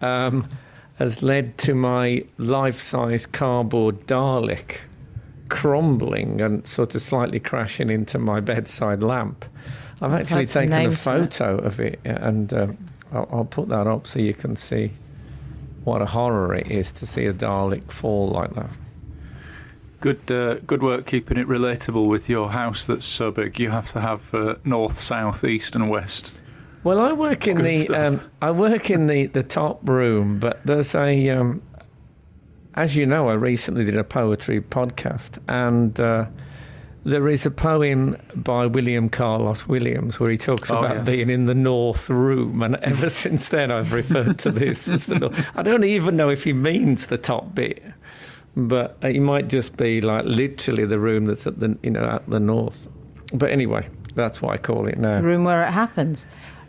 um, 0.00 0.48
has 0.96 1.22
led 1.22 1.58
to 1.58 1.74
my 1.74 2.24
life 2.38 2.80
size 2.80 3.26
cardboard 3.26 4.06
Dalek 4.06 4.80
crumbling 5.48 6.40
and 6.40 6.66
sort 6.66 6.94
of 6.94 7.02
slightly 7.02 7.40
crashing 7.40 7.90
into 7.90 8.18
my 8.18 8.40
bedside 8.40 9.02
lamp. 9.02 9.44
I've 10.00 10.12
actually 10.12 10.40
had 10.40 10.48
taken 10.48 10.72
a 10.72 10.78
names 10.78 10.94
it. 10.94 11.04
photo 11.04 11.58
of 11.58 11.80
it 11.80 12.00
and 12.04 12.52
uh, 12.52 12.68
I'll, 13.12 13.28
I'll 13.32 13.44
put 13.44 13.68
that 13.68 13.86
up 13.86 14.06
so 14.06 14.18
you 14.18 14.34
can 14.34 14.56
see 14.56 14.92
what 15.84 16.02
a 16.02 16.06
horror 16.06 16.54
it 16.54 16.70
is 16.70 16.90
to 16.92 17.06
see 17.06 17.26
a 17.26 17.32
Dalek 17.32 17.90
fall 17.90 18.28
like 18.28 18.54
that. 18.54 18.70
Good, 20.00 20.30
uh, 20.30 20.54
good 20.66 20.82
work 20.82 21.06
keeping 21.06 21.38
it 21.38 21.46
relatable 21.46 22.06
with 22.06 22.28
your 22.28 22.50
house 22.50 22.84
that's 22.84 23.06
so 23.06 23.30
big. 23.30 23.58
You 23.58 23.70
have 23.70 23.90
to 23.92 24.00
have 24.00 24.34
uh, 24.34 24.56
north, 24.64 25.00
south, 25.00 25.44
east, 25.44 25.74
and 25.74 25.88
west. 25.88 26.32
Well, 26.84 27.00
I 27.00 27.12
work 27.12 27.48
in 27.48 27.56
Good 27.56 27.88
the 27.88 28.06
um, 28.06 28.20
I 28.42 28.50
work 28.50 28.90
in 28.90 29.06
the, 29.06 29.26
the 29.26 29.42
top 29.42 29.80
room, 29.88 30.38
but 30.38 30.60
there's 30.64 30.94
a 30.94 31.30
um, 31.30 31.62
as 32.76 32.96
you 32.96 33.06
know, 33.06 33.28
I 33.28 33.34
recently 33.34 33.84
did 33.84 33.96
a 33.96 34.04
poetry 34.04 34.60
podcast, 34.60 35.38
and 35.48 35.98
uh, 35.98 36.26
there 37.04 37.28
is 37.28 37.46
a 37.46 37.50
poem 37.50 38.16
by 38.34 38.66
William 38.66 39.08
Carlos 39.08 39.66
Williams 39.68 40.18
where 40.20 40.30
he 40.30 40.36
talks 40.36 40.70
Oh, 40.70 40.78
about 40.78 40.96
yes. 40.96 41.06
being 41.06 41.30
in 41.30 41.44
the 41.44 41.54
north 41.54 42.10
room, 42.10 42.62
and 42.62 42.76
ever 42.76 43.08
since 43.22 43.48
then 43.48 43.70
I've 43.70 43.92
referred 43.92 44.38
to 44.40 44.50
this 44.50 44.88
as 44.88 45.06
the 45.06 45.18
north. 45.18 45.46
I 45.54 45.62
don't 45.62 45.84
even 45.84 46.16
know 46.16 46.30
if 46.30 46.44
he 46.44 46.52
means 46.52 47.06
the 47.06 47.18
top 47.18 47.54
bit, 47.54 47.82
but 48.56 48.96
uh, 49.02 49.08
he 49.08 49.20
might 49.20 49.48
just 49.48 49.76
be 49.76 50.00
like 50.00 50.24
literally 50.24 50.84
the 50.86 50.98
room 50.98 51.24
that's 51.26 51.46
at 51.46 51.60
the 51.60 51.78
you 51.82 51.90
know 51.90 52.04
at 52.04 52.28
the 52.28 52.40
north. 52.40 52.88
But 53.32 53.50
anyway, 53.50 53.88
that's 54.14 54.40
what 54.42 54.52
I 54.54 54.58
call 54.58 54.86
it 54.86 54.98
now. 54.98 55.20
The 55.20 55.26
room 55.26 55.44
where 55.44 55.66
it 55.66 55.72
happens. 55.72 56.26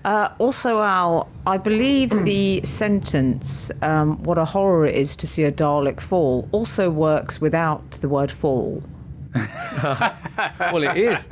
Uh, 0.08 0.30
also, 0.40 0.82
Al, 0.82 1.28
I 1.46 1.58
believe 1.58 2.12
the 2.24 2.62
sentence, 2.64 3.70
um, 3.82 4.24
what 4.24 4.38
a 4.38 4.46
horror 4.46 4.86
it 4.86 4.96
is 4.96 5.18
to 5.18 5.28
see 5.28 5.44
a 5.44 5.52
Dalek 5.52 6.00
fall, 6.00 6.48
also 6.54 6.90
works 6.90 7.42
without 7.42 7.92
the 7.92 8.08
word 8.08 8.32
fall. 8.32 8.82
Well, 10.72 10.84
it 10.84 10.98
is. 10.98 11.28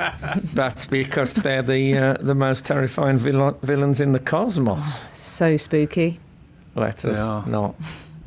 That's 0.53 0.87
because 0.87 1.35
they're 1.35 1.61
the 1.61 1.97
uh, 1.97 2.13
the 2.19 2.33
most 2.33 2.65
terrifying 2.65 3.17
villain, 3.17 3.55
villains 3.61 4.01
in 4.01 4.11
the 4.13 4.19
cosmos. 4.19 5.09
So 5.13 5.57
spooky. 5.57 6.19
Let 6.75 7.05
us 7.05 7.47
not 7.47 7.75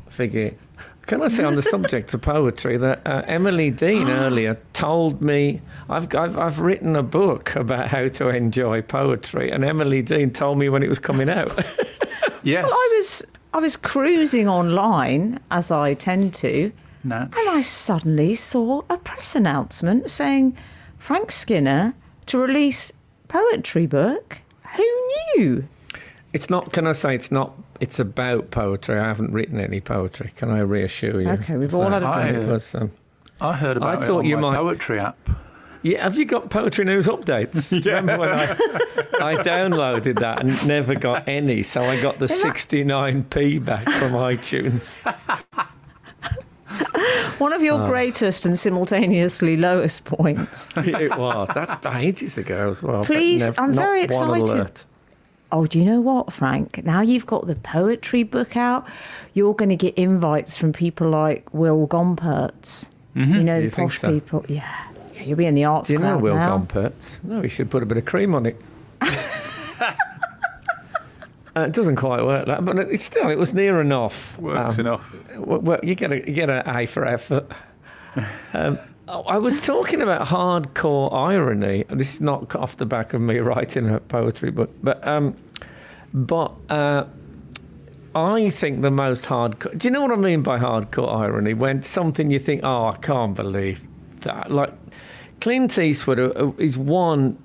forget. 0.07 0.55
Can 1.09 1.23
I 1.23 1.27
say 1.27 1.43
on 1.43 1.55
the 1.55 1.63
subject 1.63 2.13
of 2.13 2.21
poetry 2.21 2.77
that 2.77 3.01
uh, 3.03 3.23
Emily 3.25 3.71
Dean 3.71 4.11
earlier 4.11 4.59
told 4.73 5.23
me 5.23 5.59
I've, 5.89 6.13
I've 6.13 6.37
I've 6.37 6.59
written 6.59 6.95
a 6.95 7.01
book 7.01 7.55
about 7.55 7.87
how 7.87 8.07
to 8.09 8.29
enjoy 8.29 8.83
poetry, 8.83 9.49
and 9.49 9.65
Emily 9.65 10.03
Dean 10.03 10.29
told 10.29 10.59
me 10.59 10.69
when 10.69 10.83
it 10.83 10.87
was 10.87 10.99
coming 10.99 11.27
out. 11.27 11.51
Yes. 12.43 12.63
Well, 12.63 12.73
I 12.73 12.93
was 12.95 13.25
I 13.53 13.57
was 13.57 13.75
cruising 13.75 14.47
online 14.47 15.41
as 15.51 15.71
I 15.71 15.93
tend 15.93 16.33
to, 16.35 16.71
and 17.03 17.33
I 17.49 17.59
suddenly 17.59 18.33
saw 18.35 18.83
a 18.89 18.97
press 18.97 19.35
announcement 19.35 20.09
saying 20.09 20.55
Frank 20.97 21.33
Skinner 21.33 21.93
to 22.27 22.37
release 22.37 22.93
poetry 23.27 23.87
book. 23.87 24.37
Who 24.77 24.85
knew? 25.35 25.67
It's 26.33 26.49
not. 26.49 26.71
Can 26.73 26.87
I 26.87 26.91
say 26.93 27.15
it's 27.15 27.31
not? 27.31 27.53
It's 27.79 27.99
about 27.99 28.51
poetry. 28.51 28.99
I 28.99 29.07
haven't 29.07 29.31
written 29.31 29.59
any 29.59 29.79
poetry. 29.81 30.31
Can 30.35 30.49
I 30.51 30.59
reassure 30.59 31.21
you? 31.21 31.29
Okay, 31.29 31.57
we've 31.57 31.73
all 31.73 31.89
had 31.89 32.03
a 32.03 32.13
drink. 32.13 32.37
It 32.37 32.47
was, 32.47 32.75
um, 32.75 32.91
I 33.41 33.53
heard 33.53 33.77
about 33.77 33.97
I 33.97 34.03
it 34.03 34.07
thought 34.07 34.19
on 34.19 34.25
you 34.25 34.37
my 34.37 34.51
might- 34.51 34.57
poetry 34.57 34.99
app. 34.99 35.17
Yeah, 35.81 36.03
have 36.03 36.17
you 36.17 36.25
got 36.25 36.49
poetry 36.49 36.83
news 36.83 37.07
updates? 37.07 37.69
Do 37.69 37.77
you 37.89 37.95
Remember 37.95 38.27
when 38.27 38.37
I, 38.37 38.43
I 39.21 39.35
downloaded 39.43 40.19
that 40.19 40.41
and 40.41 40.67
never 40.67 40.93
got 40.93 41.25
any, 41.25 41.63
so 41.63 41.81
I 41.85 42.01
got 42.01 42.19
the 42.19 42.25
69p 42.25 43.63
back 43.63 43.85
from 43.85 44.11
iTunes. 44.11 44.99
One 47.39 47.53
of 47.53 47.61
your 47.63 47.87
greatest 47.87 48.45
and 48.45 48.59
simultaneously 48.59 49.55
lowest 49.55 50.03
points. 50.03 50.67
it 50.75 51.17
was. 51.17 51.47
That's 51.55 51.73
ages 51.95 52.37
ago 52.37 52.69
as 52.69 52.83
well. 52.83 52.97
but 52.99 53.07
Please, 53.07 53.39
nev- 53.41 53.57
I'm 53.57 53.73
very 53.73 54.05
one 54.07 54.41
excited. 54.41 54.83
Alert. 55.51 55.63
Oh, 55.63 55.67
do 55.67 55.79
you 55.79 55.85
know 55.85 56.01
what, 56.01 56.31
Frank? 56.33 56.83
Now 56.83 57.01
you've 57.01 57.25
got 57.25 57.47
the 57.47 57.55
poetry 57.55 58.23
book 58.23 58.55
out, 58.57 58.87
you're 59.33 59.53
going 59.53 59.69
to 59.69 59.75
get 59.75 59.95
invites 59.95 60.57
from 60.57 60.73
people 60.73 61.09
like 61.09 61.53
Will 61.53 61.87
Gompertz. 61.87 62.85
You 63.15 63.25
know, 63.25 63.55
Do 63.61 63.69
the 63.69 63.75
you 63.81 63.83
posh 63.85 63.99
so? 63.99 64.13
people. 64.13 64.45
Yeah. 64.47 64.63
yeah. 65.13 65.23
You'll 65.23 65.37
be 65.37 65.45
in 65.45 65.55
the 65.55 65.65
arts 65.65 65.87
Do 65.89 65.93
you 65.95 65.99
know 65.99 66.17
Will 66.17 66.35
now. 66.35 66.57
Gompertz? 66.57 67.21
No, 67.23 67.41
he 67.41 67.49
should 67.49 67.69
put 67.69 67.83
a 67.83 67.85
bit 67.85 67.97
of 67.97 68.05
cream 68.05 68.33
on 68.35 68.45
it. 68.45 68.59
Uh, 71.55 71.61
it 71.61 71.73
doesn't 71.73 71.95
quite 71.95 72.23
work 72.23 72.45
that, 72.45 72.63
but 72.63 72.77
it's 72.77 73.03
still 73.03 73.27
it 73.27 73.37
was 73.37 73.55
near 73.55 73.81
enough. 73.81 74.37
Works 74.37 74.75
Um, 74.77 74.85
enough. 74.85 75.15
Well, 75.35 75.57
well, 75.59 75.79
you 75.81 75.95
get 75.95 76.11
a 76.11 76.17
you 76.17 76.31
get 76.33 76.47
an 76.49 76.61
A 76.67 76.85
for 76.85 77.05
effort. 77.05 77.47
Um, 78.53 78.77
I 79.09 79.37
was 79.39 79.59
talking 79.59 80.01
about 80.01 80.27
hardcore 80.27 81.11
irony. 81.11 81.83
This 81.89 82.15
is 82.15 82.21
not 82.21 82.55
off 82.55 82.77
the 82.77 82.85
back 82.85 83.13
of 83.13 83.21
me 83.21 83.37
writing 83.39 83.89
a 83.89 83.99
poetry 83.99 84.51
book, 84.51 84.69
but 84.83 85.05
um, 85.07 85.35
but 86.13 86.53
uh, 86.69 87.05
I 88.13 88.49
think 88.51 88.81
the 88.81 88.91
most 88.91 89.25
hardcore. 89.25 89.77
Do 89.77 89.87
you 89.87 89.91
know 89.91 90.01
what 90.01 90.11
I 90.11 90.15
mean 90.15 90.43
by 90.43 90.59
hardcore 90.59 91.13
irony? 91.13 91.53
When 91.53 91.81
something 91.81 92.29
you 92.29 92.39
think, 92.39 92.61
oh, 92.63 92.87
I 92.87 92.97
can't 92.97 93.35
believe 93.35 93.81
that. 94.21 94.51
Like 94.51 94.73
Clint 95.41 95.77
Eastwood 95.77 96.19
uh, 96.19 96.51
is 96.57 96.77
one, 96.77 97.37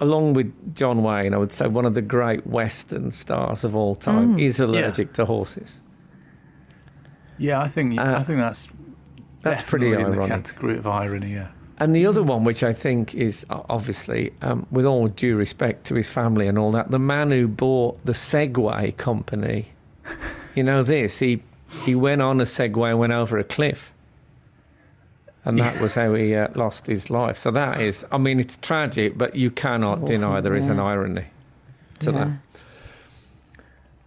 along 0.00 0.34
with 0.34 0.74
John 0.74 1.02
Wayne, 1.02 1.34
I 1.34 1.36
would 1.36 1.52
say 1.52 1.66
one 1.66 1.84
of 1.84 1.94
the 1.94 2.02
great 2.02 2.46
Western 2.46 3.10
stars 3.10 3.64
of 3.64 3.76
all 3.76 3.96
time. 3.96 4.38
Is 4.38 4.60
allergic 4.60 5.12
to 5.14 5.26
horses. 5.26 5.80
Yeah, 7.38 7.60
I 7.60 7.68
think 7.68 7.98
Uh, 7.98 8.14
I 8.16 8.22
think 8.22 8.38
that's 8.38 8.68
That's 9.46 9.62
pretty 9.62 9.90
definitely 9.90 10.12
in 10.12 10.18
the 10.18 10.22
ironic. 10.24 10.44
category 10.44 10.78
of 10.78 10.86
irony. 10.86 11.32
Yeah. 11.34 11.48
And 11.78 11.94
the 11.94 12.06
other 12.06 12.22
one, 12.22 12.44
which 12.44 12.62
I 12.62 12.72
think 12.72 13.14
is 13.14 13.44
obviously, 13.50 14.32
um, 14.40 14.66
with 14.70 14.86
all 14.86 15.08
due 15.08 15.36
respect 15.36 15.84
to 15.86 15.94
his 15.94 16.08
family 16.08 16.46
and 16.46 16.58
all 16.58 16.70
that, 16.70 16.90
the 16.90 16.98
man 16.98 17.30
who 17.30 17.46
bought 17.48 18.02
the 18.04 18.12
Segway 18.12 18.96
company 18.96 19.68
you 20.54 20.62
know 20.62 20.82
this? 20.82 21.18
He 21.18 21.42
he 21.84 21.94
went 21.94 22.22
on 22.22 22.40
a 22.40 22.44
Segway 22.44 22.90
and 22.90 22.98
went 22.98 23.12
over 23.12 23.38
a 23.38 23.44
cliff. 23.44 23.92
And 25.44 25.58
that 25.60 25.80
was 25.80 25.94
how 25.94 26.14
he 26.14 26.34
uh, 26.34 26.48
lost 26.56 26.88
his 26.88 27.08
life. 27.08 27.36
So 27.36 27.52
that 27.52 27.80
is, 27.80 28.04
I 28.10 28.18
mean, 28.18 28.40
it's 28.40 28.56
tragic, 28.56 29.16
but 29.16 29.36
you 29.36 29.52
cannot 29.52 29.98
awful, 29.98 30.06
deny 30.08 30.40
there 30.40 30.56
is 30.56 30.66
an 30.66 30.80
irony 30.80 31.26
to 32.00 32.10
Yeah. 32.10 32.32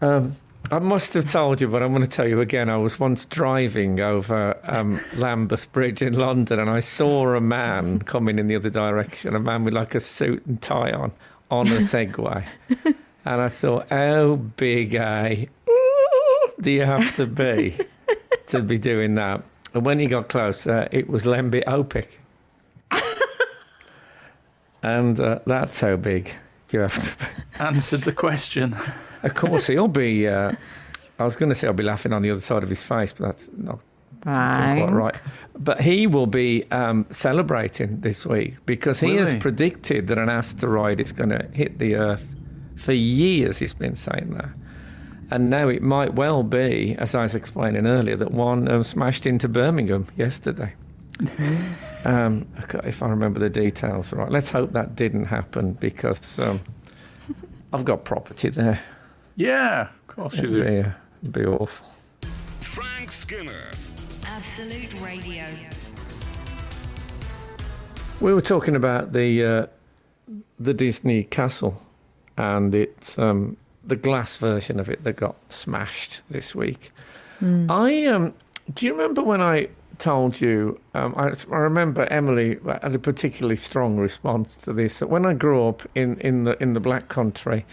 that. 0.01 0.07
Um, 0.15 0.35
I 0.71 0.77
must 0.77 1.15
have 1.15 1.25
told 1.25 1.61
you, 1.61 1.67
but 1.67 1.81
I'm 1.81 1.91
going 1.93 2.03
to 2.03 2.09
tell 2.09 2.27
you 2.27 2.41
again. 2.41 2.69
I 2.69 2.77
was 2.77 2.99
once 2.99 3.25
driving 3.25 3.99
over 3.99 4.55
um, 4.63 4.99
Lambeth 5.15 5.71
Bridge 5.71 6.03
in 6.03 6.13
London, 6.13 6.59
and 6.59 6.69
I 6.69 6.79
saw 6.79 7.33
a 7.33 7.41
man 7.41 7.99
coming 7.99 8.37
in 8.37 8.47
the 8.47 8.55
other 8.55 8.69
direction. 8.69 9.35
A 9.35 9.39
man 9.39 9.63
with 9.63 9.73
like 9.73 9.95
a 9.95 9.99
suit 9.99 10.45
and 10.45 10.61
tie 10.61 10.91
on, 10.91 11.11
on 11.49 11.67
a 11.67 11.77
Segway, 11.77 12.45
and 12.85 13.41
I 13.41 13.47
thought, 13.47 13.89
how 13.89 14.35
big 14.35 14.93
a 14.93 15.49
do 16.61 16.71
you 16.71 16.85
have 16.85 17.15
to 17.15 17.25
be 17.25 17.75
to 18.47 18.61
be 18.61 18.77
doing 18.77 19.15
that? 19.15 19.43
And 19.73 19.83
when 19.83 19.97
he 19.97 20.05
got 20.05 20.29
closer, 20.29 20.87
it 20.91 21.09
was 21.09 21.25
Lembit 21.25 21.65
Opik, 21.65 22.09
and 24.83 25.19
uh, 25.19 25.39
that's 25.47 25.81
how 25.81 25.95
big 25.95 26.35
you 26.73 26.79
have 26.81 27.17
to 27.17 27.25
be. 27.25 27.31
Answered 27.63 28.01
the 28.01 28.13
question. 28.13 28.75
Of 29.21 29.35
course, 29.35 29.67
he'll 29.67 29.89
be. 29.89 30.29
Uh, 30.29 30.53
I 31.19 31.23
was 31.25 31.35
going 31.35 31.49
to 31.49 31.55
say 31.55 31.67
I'll 31.67 31.73
be 31.73 31.83
laughing 31.83 32.13
on 32.13 32.21
the 32.21 32.31
other 32.31 32.39
side 32.39 32.63
of 32.63 32.69
his 32.69 32.85
face, 32.85 33.11
but 33.11 33.25
that's 33.25 33.49
not, 33.57 33.81
that's 34.23 34.57
not 34.57 34.77
quite 34.77 34.93
right. 34.93 35.15
But 35.57 35.81
he 35.81 36.07
will 36.07 36.25
be 36.25 36.63
um, 36.71 37.05
celebrating 37.11 37.99
this 37.99 38.25
week 38.25 38.65
because 38.65 39.01
he 39.01 39.11
Will 39.11 39.17
has 39.17 39.31
he? 39.33 39.39
predicted 39.39 40.07
that 40.07 40.17
an 40.17 40.29
asteroid 40.29 41.01
is 41.01 41.11
going 41.11 41.31
to 41.31 41.45
hit 41.51 41.79
the 41.79 41.95
Earth. 41.95 42.33
For 42.77 42.93
years, 42.93 43.59
he's 43.59 43.73
been 43.73 43.95
saying 43.95 44.33
that. 44.35 44.47
And 45.31 45.49
now 45.49 45.67
it 45.67 45.81
might 45.83 46.13
well 46.13 46.41
be, 46.43 46.95
as 46.97 47.13
I 47.13 47.23
was 47.23 47.35
explaining 47.35 47.87
earlier, 47.87 48.15
that 48.15 48.31
one 48.31 48.71
um, 48.71 48.83
smashed 48.83 49.25
into 49.25 49.49
Birmingham 49.49 50.07
yesterday. 50.15 50.75
Um, 52.05 52.47
if 52.83 53.03
I 53.03 53.09
remember 53.09 53.39
the 53.39 53.49
details 53.49 54.13
right. 54.13 54.31
Let's 54.31 54.51
hope 54.51 54.71
that 54.73 54.95
didn't 54.95 55.25
happen 55.25 55.73
because 55.73 56.39
um, 56.39 56.61
I've 57.73 57.85
got 57.85 58.05
property 58.05 58.49
there. 58.49 58.81
Yeah, 59.35 59.89
of 59.89 60.07
course 60.07 60.33
It'd 60.37 60.51
do. 60.51 60.63
be, 60.63 60.79
uh, 60.79 60.91
be 61.31 61.45
awful. 61.45 61.87
Frank 62.61 63.11
Skinner. 63.11 63.71
Absolute 64.25 64.93
Radio. 65.01 65.45
We 68.21 68.33
were 68.33 68.41
talking 68.41 68.75
about 68.75 69.13
the 69.13 69.43
uh, 69.43 69.65
the 70.59 70.73
Disney 70.73 71.23
castle 71.23 71.81
and 72.37 72.73
it's 72.73 73.17
um, 73.17 73.57
the 73.83 73.95
glass 73.95 74.37
version 74.37 74.79
of 74.79 74.89
it 74.89 75.03
that 75.03 75.17
got 75.17 75.35
smashed 75.49 76.21
this 76.29 76.53
week. 76.55 76.91
I 77.41 78.05
um, 78.05 78.33
do 78.73 78.85
you 78.85 78.91
remember 78.91 79.23
when 79.23 79.41
I 79.41 79.69
told 79.99 80.41
you? 80.41 80.79
Um, 80.93 81.13
I, 81.15 81.31
I 81.51 81.57
remember 81.57 82.05
Emily 82.05 82.57
had 82.65 82.95
a 82.95 82.99
particularly 82.99 83.55
strong 83.55 83.97
response 83.97 84.55
to 84.57 84.73
this. 84.73 84.99
That 84.99 85.07
when 85.07 85.25
I 85.25 85.33
grew 85.33 85.67
up 85.67 85.87
in, 85.95 86.19
in 86.21 86.45
the 86.45 86.61
in 86.61 86.73
the 86.73 86.79
Black 86.79 87.09
Country, 87.09 87.65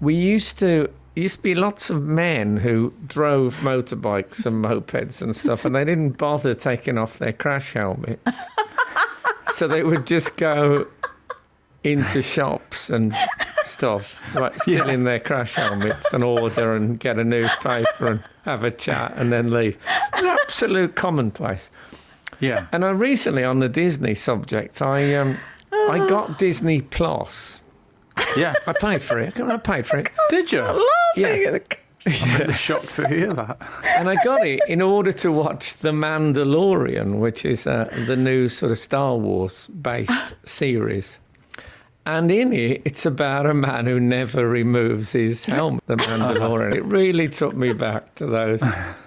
we 0.00 0.14
used 0.14 0.58
to 0.58 0.90
used 1.14 1.36
to 1.36 1.42
be 1.42 1.54
lots 1.54 1.90
of 1.90 2.02
men 2.02 2.56
who 2.56 2.92
drove 3.06 3.56
motorbikes 3.60 4.46
and 4.46 4.64
mopeds 4.64 5.22
and 5.22 5.36
stuff, 5.36 5.64
and 5.64 5.74
they 5.74 5.84
didn't 5.84 6.18
bother 6.18 6.54
taking 6.54 6.98
off 6.98 7.18
their 7.18 7.32
crash 7.32 7.74
helmets. 7.74 8.38
so 9.52 9.68
they 9.68 9.82
would 9.82 10.06
just 10.06 10.36
go 10.36 10.86
into 11.84 12.22
shops 12.22 12.90
and 12.90 13.14
stuff, 13.64 14.22
like 14.34 14.54
still 14.62 14.88
in 14.88 15.04
their 15.04 15.20
crash 15.20 15.54
helmets 15.54 16.12
and 16.12 16.22
order 16.22 16.74
and 16.74 17.00
get 17.00 17.18
a 17.18 17.24
newspaper 17.24 18.06
and 18.06 18.24
have 18.44 18.64
a 18.64 18.70
chat 18.70 19.12
and 19.16 19.32
then 19.32 19.50
leave. 19.50 19.78
It's 20.12 20.22
an 20.22 20.26
absolute 20.26 20.94
commonplace. 20.94 21.70
Yeah. 22.40 22.66
And 22.72 22.84
I 22.84 22.90
recently, 22.90 23.44
on 23.44 23.58
the 23.60 23.68
Disney 23.68 24.14
subject, 24.14 24.80
I 24.82 25.14
um, 25.14 25.38
I 25.72 26.06
got 26.08 26.38
Disney 26.38 26.80
Plus. 26.80 27.60
Yeah. 28.36 28.54
I 28.66 28.72
paid 28.72 29.02
for 29.02 29.18
it. 29.18 29.40
I 29.40 29.56
paid 29.56 29.86
for 29.86 29.98
it. 29.98 30.10
Did 30.30 30.52
you? 30.52 30.86
Yeah. 31.16 31.58
I'm 32.06 32.38
really 32.38 32.54
shocked 32.54 32.94
to 32.94 33.06
hear 33.08 33.30
that. 33.32 33.60
and 33.96 34.08
I 34.08 34.16
got 34.24 34.46
it 34.46 34.60
in 34.68 34.80
order 34.80 35.12
to 35.12 35.30
watch 35.30 35.74
The 35.74 35.92
Mandalorian, 35.92 37.18
which 37.18 37.44
is 37.44 37.66
uh, 37.66 37.88
the 38.06 38.16
new 38.16 38.48
sort 38.48 38.72
of 38.72 38.78
Star 38.78 39.16
Wars 39.16 39.66
based 39.68 40.34
series. 40.44 41.18
And 42.06 42.30
in 42.30 42.52
it, 42.52 42.82
it's 42.84 43.04
about 43.06 43.46
a 43.46 43.54
man 43.54 43.86
who 43.86 44.00
never 44.00 44.48
removes 44.48 45.12
his 45.12 45.44
helmet, 45.46 45.84
the 45.86 45.96
Mandalorian. 45.96 46.74
It 46.74 46.84
really 46.84 47.28
took 47.28 47.54
me 47.54 47.72
back 47.72 48.14
to 48.16 48.26
those 48.26 48.62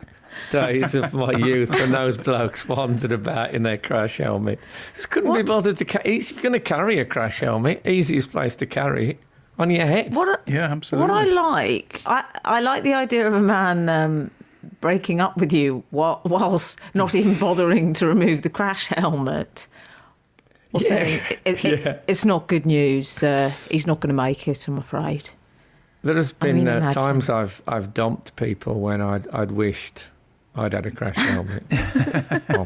days 0.51 0.95
of 0.95 1.13
my 1.13 1.31
youth 1.31 1.71
when 1.71 1.91
those 1.91 2.17
blokes 2.17 2.67
wandered 2.67 3.11
about 3.11 3.53
in 3.53 3.63
their 3.63 3.77
crash 3.77 4.17
helmet. 4.17 4.59
Just 4.93 5.09
couldn't 5.09 5.33
be 5.33 5.41
bothered 5.41 5.77
to 5.77 5.85
carry. 5.85 6.13
He's 6.13 6.31
going 6.31 6.53
to 6.53 6.59
carry 6.59 6.99
a 6.99 7.05
crash 7.05 7.39
helmet, 7.39 7.81
easiest 7.85 8.31
place 8.31 8.55
to 8.57 8.65
carry 8.65 9.11
it, 9.11 9.19
on 9.59 9.69
your 9.69 9.85
head. 9.85 10.15
What 10.15 10.29
I, 10.29 10.51
Yeah, 10.51 10.71
absolutely. 10.71 11.09
what 11.09 11.17
I 11.17 11.29
like, 11.29 12.01
I, 12.05 12.23
I 12.45 12.61
like 12.61 12.83
the 12.83 12.93
idea 12.93 13.27
of 13.27 13.33
a 13.33 13.39
man 13.39 13.89
um, 13.89 14.31
breaking 14.81 15.21
up 15.21 15.37
with 15.37 15.53
you 15.53 15.83
while, 15.91 16.21
whilst 16.25 16.79
not 16.93 17.15
even 17.15 17.37
bothering 17.39 17.93
to 17.95 18.07
remove 18.07 18.41
the 18.41 18.49
crash 18.49 18.87
helmet. 18.87 19.67
Or 20.73 20.81
Yeah. 20.81 20.87
saying, 20.87 21.21
it, 21.45 21.65
it, 21.65 21.79
Yeah. 21.85 21.97
it's 22.07 22.25
not 22.25 22.47
good 22.47 22.65
news. 22.65 23.23
Uh, 23.23 23.51
he's 23.69 23.85
not 23.87 23.99
going 23.99 24.09
to 24.15 24.21
make 24.21 24.47
it, 24.47 24.67
I'm 24.67 24.77
afraid. 24.77 25.29
There 26.03 26.15
has 26.15 26.33
I 26.41 26.45
been 26.45 26.55
mean, 26.57 26.67
uh, 26.67 26.91
times 26.91 27.29
I've 27.29 27.61
I've 27.65 27.93
dumped 27.93 28.35
people 28.35 28.81
when 28.81 28.99
I'd 28.99 29.25
I'd 29.29 29.51
wished 29.51 30.03
I'd 30.55 30.73
had 30.73 30.85
a 30.85 30.91
crash 30.91 31.15
helmet. 31.15 31.63
Oh. 32.49 32.65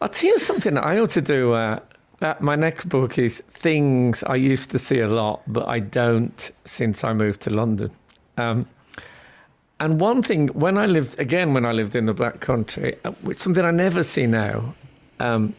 I'll 0.00 0.08
tell 0.08 0.30
you 0.30 0.38
something 0.38 0.76
I 0.76 0.98
ought 0.98 1.10
to 1.10 1.22
do. 1.22 1.52
Uh, 1.54 1.78
that 2.20 2.40
my 2.40 2.56
next 2.56 2.88
book 2.88 3.18
is 3.18 3.42
things 3.50 4.22
I 4.24 4.36
used 4.36 4.70
to 4.70 4.78
see 4.78 5.00
a 5.00 5.08
lot, 5.08 5.42
but 5.46 5.68
I 5.68 5.80
don't 5.80 6.50
since 6.64 7.04
I 7.04 7.12
moved 7.12 7.42
to 7.42 7.50
London. 7.50 7.90
Um, 8.38 8.66
and 9.78 10.00
one 10.00 10.22
thing, 10.22 10.48
when 10.48 10.78
I 10.78 10.86
lived 10.86 11.18
again, 11.20 11.52
when 11.54 11.64
I 11.66 11.72
lived 11.72 11.94
in 11.94 12.06
the 12.06 12.14
Black 12.14 12.40
Country, 12.40 12.96
uh, 13.04 13.12
which 13.22 13.36
something 13.38 13.64
I 13.64 13.70
never 13.70 14.02
see 14.02 14.26
now, 14.26 14.74
um, 15.20 15.54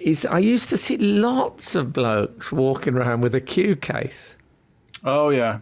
is 0.00 0.26
I 0.26 0.38
used 0.38 0.68
to 0.70 0.76
see 0.76 0.96
lots 0.98 1.74
of 1.74 1.92
blokes 1.92 2.50
walking 2.52 2.94
around 2.94 3.20
with 3.20 3.34
a 3.34 3.40
cue 3.40 3.76
case. 3.76 4.36
Oh, 5.04 5.30
yeah. 5.30 5.60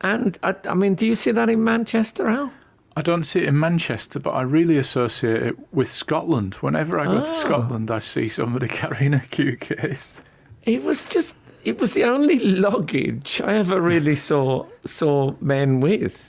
And 0.00 0.38
I, 0.42 0.54
I 0.68 0.74
mean, 0.74 0.94
do 0.94 1.06
you 1.06 1.14
see 1.14 1.30
that 1.30 1.48
in 1.50 1.62
Manchester, 1.62 2.28
Al? 2.28 2.52
I 2.96 3.02
don't 3.02 3.24
see 3.24 3.40
it 3.40 3.48
in 3.48 3.58
Manchester, 3.58 4.18
but 4.18 4.30
I 4.30 4.42
really 4.42 4.76
associate 4.76 5.42
it 5.42 5.56
with 5.72 5.90
Scotland. 5.90 6.54
Whenever 6.54 6.98
I 6.98 7.04
go 7.04 7.20
to 7.20 7.30
Oh. 7.30 7.32
Scotland, 7.32 7.90
I 7.90 7.98
see 8.00 8.28
somebody 8.28 8.68
carrying 8.82 9.14
a 9.14 9.20
Q 9.20 9.56
case. 9.56 10.22
It 10.64 10.82
was 10.82 11.08
just, 11.08 11.34
it 11.64 11.78
was 11.78 11.92
the 11.92 12.04
only 12.04 12.38
luggage 12.38 13.40
I 13.42 13.54
ever 13.54 13.80
really 13.80 14.14
saw 14.28 14.66
saw 14.84 15.34
men 15.40 15.80
with. 15.80 16.28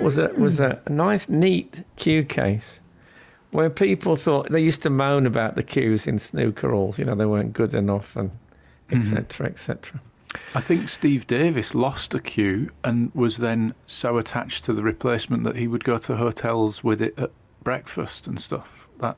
Was 0.00 0.18
a 0.18 0.28
was 0.36 0.60
a, 0.60 0.80
nice, 0.88 1.28
neat 1.28 1.82
cue 1.96 2.22
case, 2.22 2.80
where 3.50 3.70
people 3.70 4.16
thought 4.16 4.50
they 4.50 4.60
used 4.60 4.82
to 4.82 4.90
moan 4.90 5.26
about 5.26 5.54
the 5.54 5.62
cues 5.62 6.06
in 6.06 6.18
snooker 6.18 6.70
halls. 6.70 6.98
You 6.98 7.04
know, 7.06 7.14
they 7.14 7.26
weren't 7.26 7.52
good 7.52 7.74
enough, 7.74 8.16
and 8.16 8.30
etc. 8.90 9.46
etc. 9.46 10.00
I 10.54 10.60
think 10.60 10.88
Steve 10.88 11.26
Davis 11.26 11.74
lost 11.74 12.14
a 12.14 12.20
Q 12.20 12.70
and 12.84 13.10
was 13.14 13.38
then 13.38 13.74
so 13.86 14.18
attached 14.18 14.64
to 14.64 14.72
the 14.72 14.82
replacement 14.82 15.44
that 15.44 15.56
he 15.56 15.66
would 15.66 15.84
go 15.84 15.98
to 15.98 16.16
hotels 16.16 16.84
with 16.84 17.00
it 17.00 17.18
at 17.18 17.30
breakfast 17.62 18.26
and 18.26 18.40
stuff. 18.40 18.86
That 18.98 19.16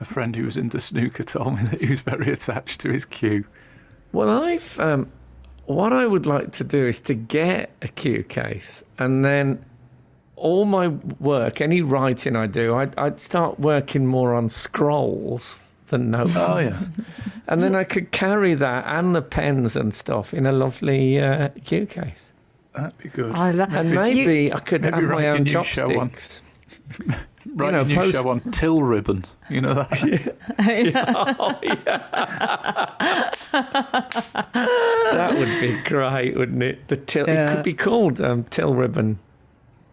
a 0.00 0.04
friend 0.04 0.34
who 0.34 0.44
was 0.44 0.56
into 0.56 0.80
snooker 0.80 1.22
told 1.22 1.56
me 1.56 1.62
that 1.70 1.80
he 1.80 1.90
was 1.90 2.00
very 2.00 2.32
attached 2.32 2.80
to 2.80 2.92
his 2.92 3.04
Q. 3.04 3.44
Well, 4.12 4.30
I've 4.30 4.78
um, 4.80 5.10
what 5.66 5.92
I 5.92 6.06
would 6.06 6.26
like 6.26 6.52
to 6.52 6.64
do 6.64 6.86
is 6.86 7.00
to 7.00 7.14
get 7.14 7.70
a 7.82 7.88
cue 7.88 8.24
case, 8.24 8.82
and 8.98 9.24
then 9.24 9.64
all 10.42 10.64
my 10.64 10.88
work, 11.20 11.60
any 11.60 11.80
writing 11.82 12.36
I 12.36 12.46
do, 12.46 12.74
I'd, 12.74 12.98
I'd 12.98 13.20
start 13.20 13.58
working 13.60 14.06
more 14.06 14.34
on 14.34 14.48
scrolls 14.48 15.68
than 15.86 16.10
notes. 16.10 16.32
Oh 16.36 16.58
yeah, 16.58 16.78
And 17.46 17.62
then 17.62 17.74
I 17.74 17.84
could 17.84 18.10
carry 18.12 18.54
that 18.54 18.84
and 18.86 19.14
the 19.14 19.22
pens 19.22 19.76
and 19.76 19.92
stuff 19.94 20.34
in 20.34 20.46
a 20.46 20.52
lovely 20.52 21.20
uh, 21.20 21.50
cue 21.64 21.86
case. 21.86 22.32
that'd 22.74 22.96
be 22.98 23.08
good. 23.08 23.34
I 23.34 23.50
lo- 23.52 23.66
And 23.70 23.94
maybe 23.94 24.52
I 24.52 24.58
could 24.60 24.82
maybe 24.82 24.94
have 24.94 25.04
my 25.04 25.28
own 25.28 25.42
new 25.44 25.62
show 25.62 25.86
on- 26.00 26.10
chopsticks. 26.10 26.42
Right, 27.56 27.72
know, 27.72 27.80
a 27.80 27.84
new 27.84 27.96
post- 27.96 28.12
show 28.12 28.28
on 28.28 28.38
till 28.52 28.82
ribbon. 28.84 29.24
You 29.50 29.62
know 29.62 29.74
that? 29.74 30.00
Yeah. 30.60 31.12
oh, 31.38 31.58
yeah. 31.64 31.98
that 35.12 35.34
would 35.38 35.60
be 35.60 35.80
great, 35.88 36.36
wouldn't 36.36 36.62
it? 36.62 36.86
The 36.88 36.96
till, 36.96 37.28
It 37.28 37.48
could 37.48 37.64
be 37.64 37.74
called 37.74 38.20
um, 38.20 38.44
Till 38.44 38.74
Ribbon, 38.74 39.18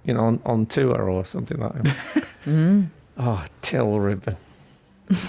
you 0.10 0.14
know, 0.16 0.26
on, 0.26 0.40
on 0.46 0.66
tour 0.66 1.10
or 1.10 1.24
something 1.24 1.60
like 1.60 1.74
that. 1.84 2.26
Mm. 2.46 2.88
Oh, 3.18 3.46
Till 3.62 4.00
Ribbon. 4.00 4.36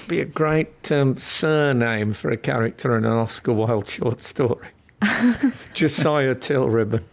be 0.09 0.21
a 0.21 0.25
great 0.25 0.91
um, 0.93 1.19
surname 1.19 2.13
for 2.15 2.31
a 2.31 2.37
character 2.37 2.97
in 2.97 3.05
an 3.05 3.13
Oscar 3.13 3.53
Wilde 3.53 3.89
short 3.89 4.21
story. 4.21 4.69
Josiah 5.75 6.35
Till 6.37 6.69
Ribbon. 6.69 7.05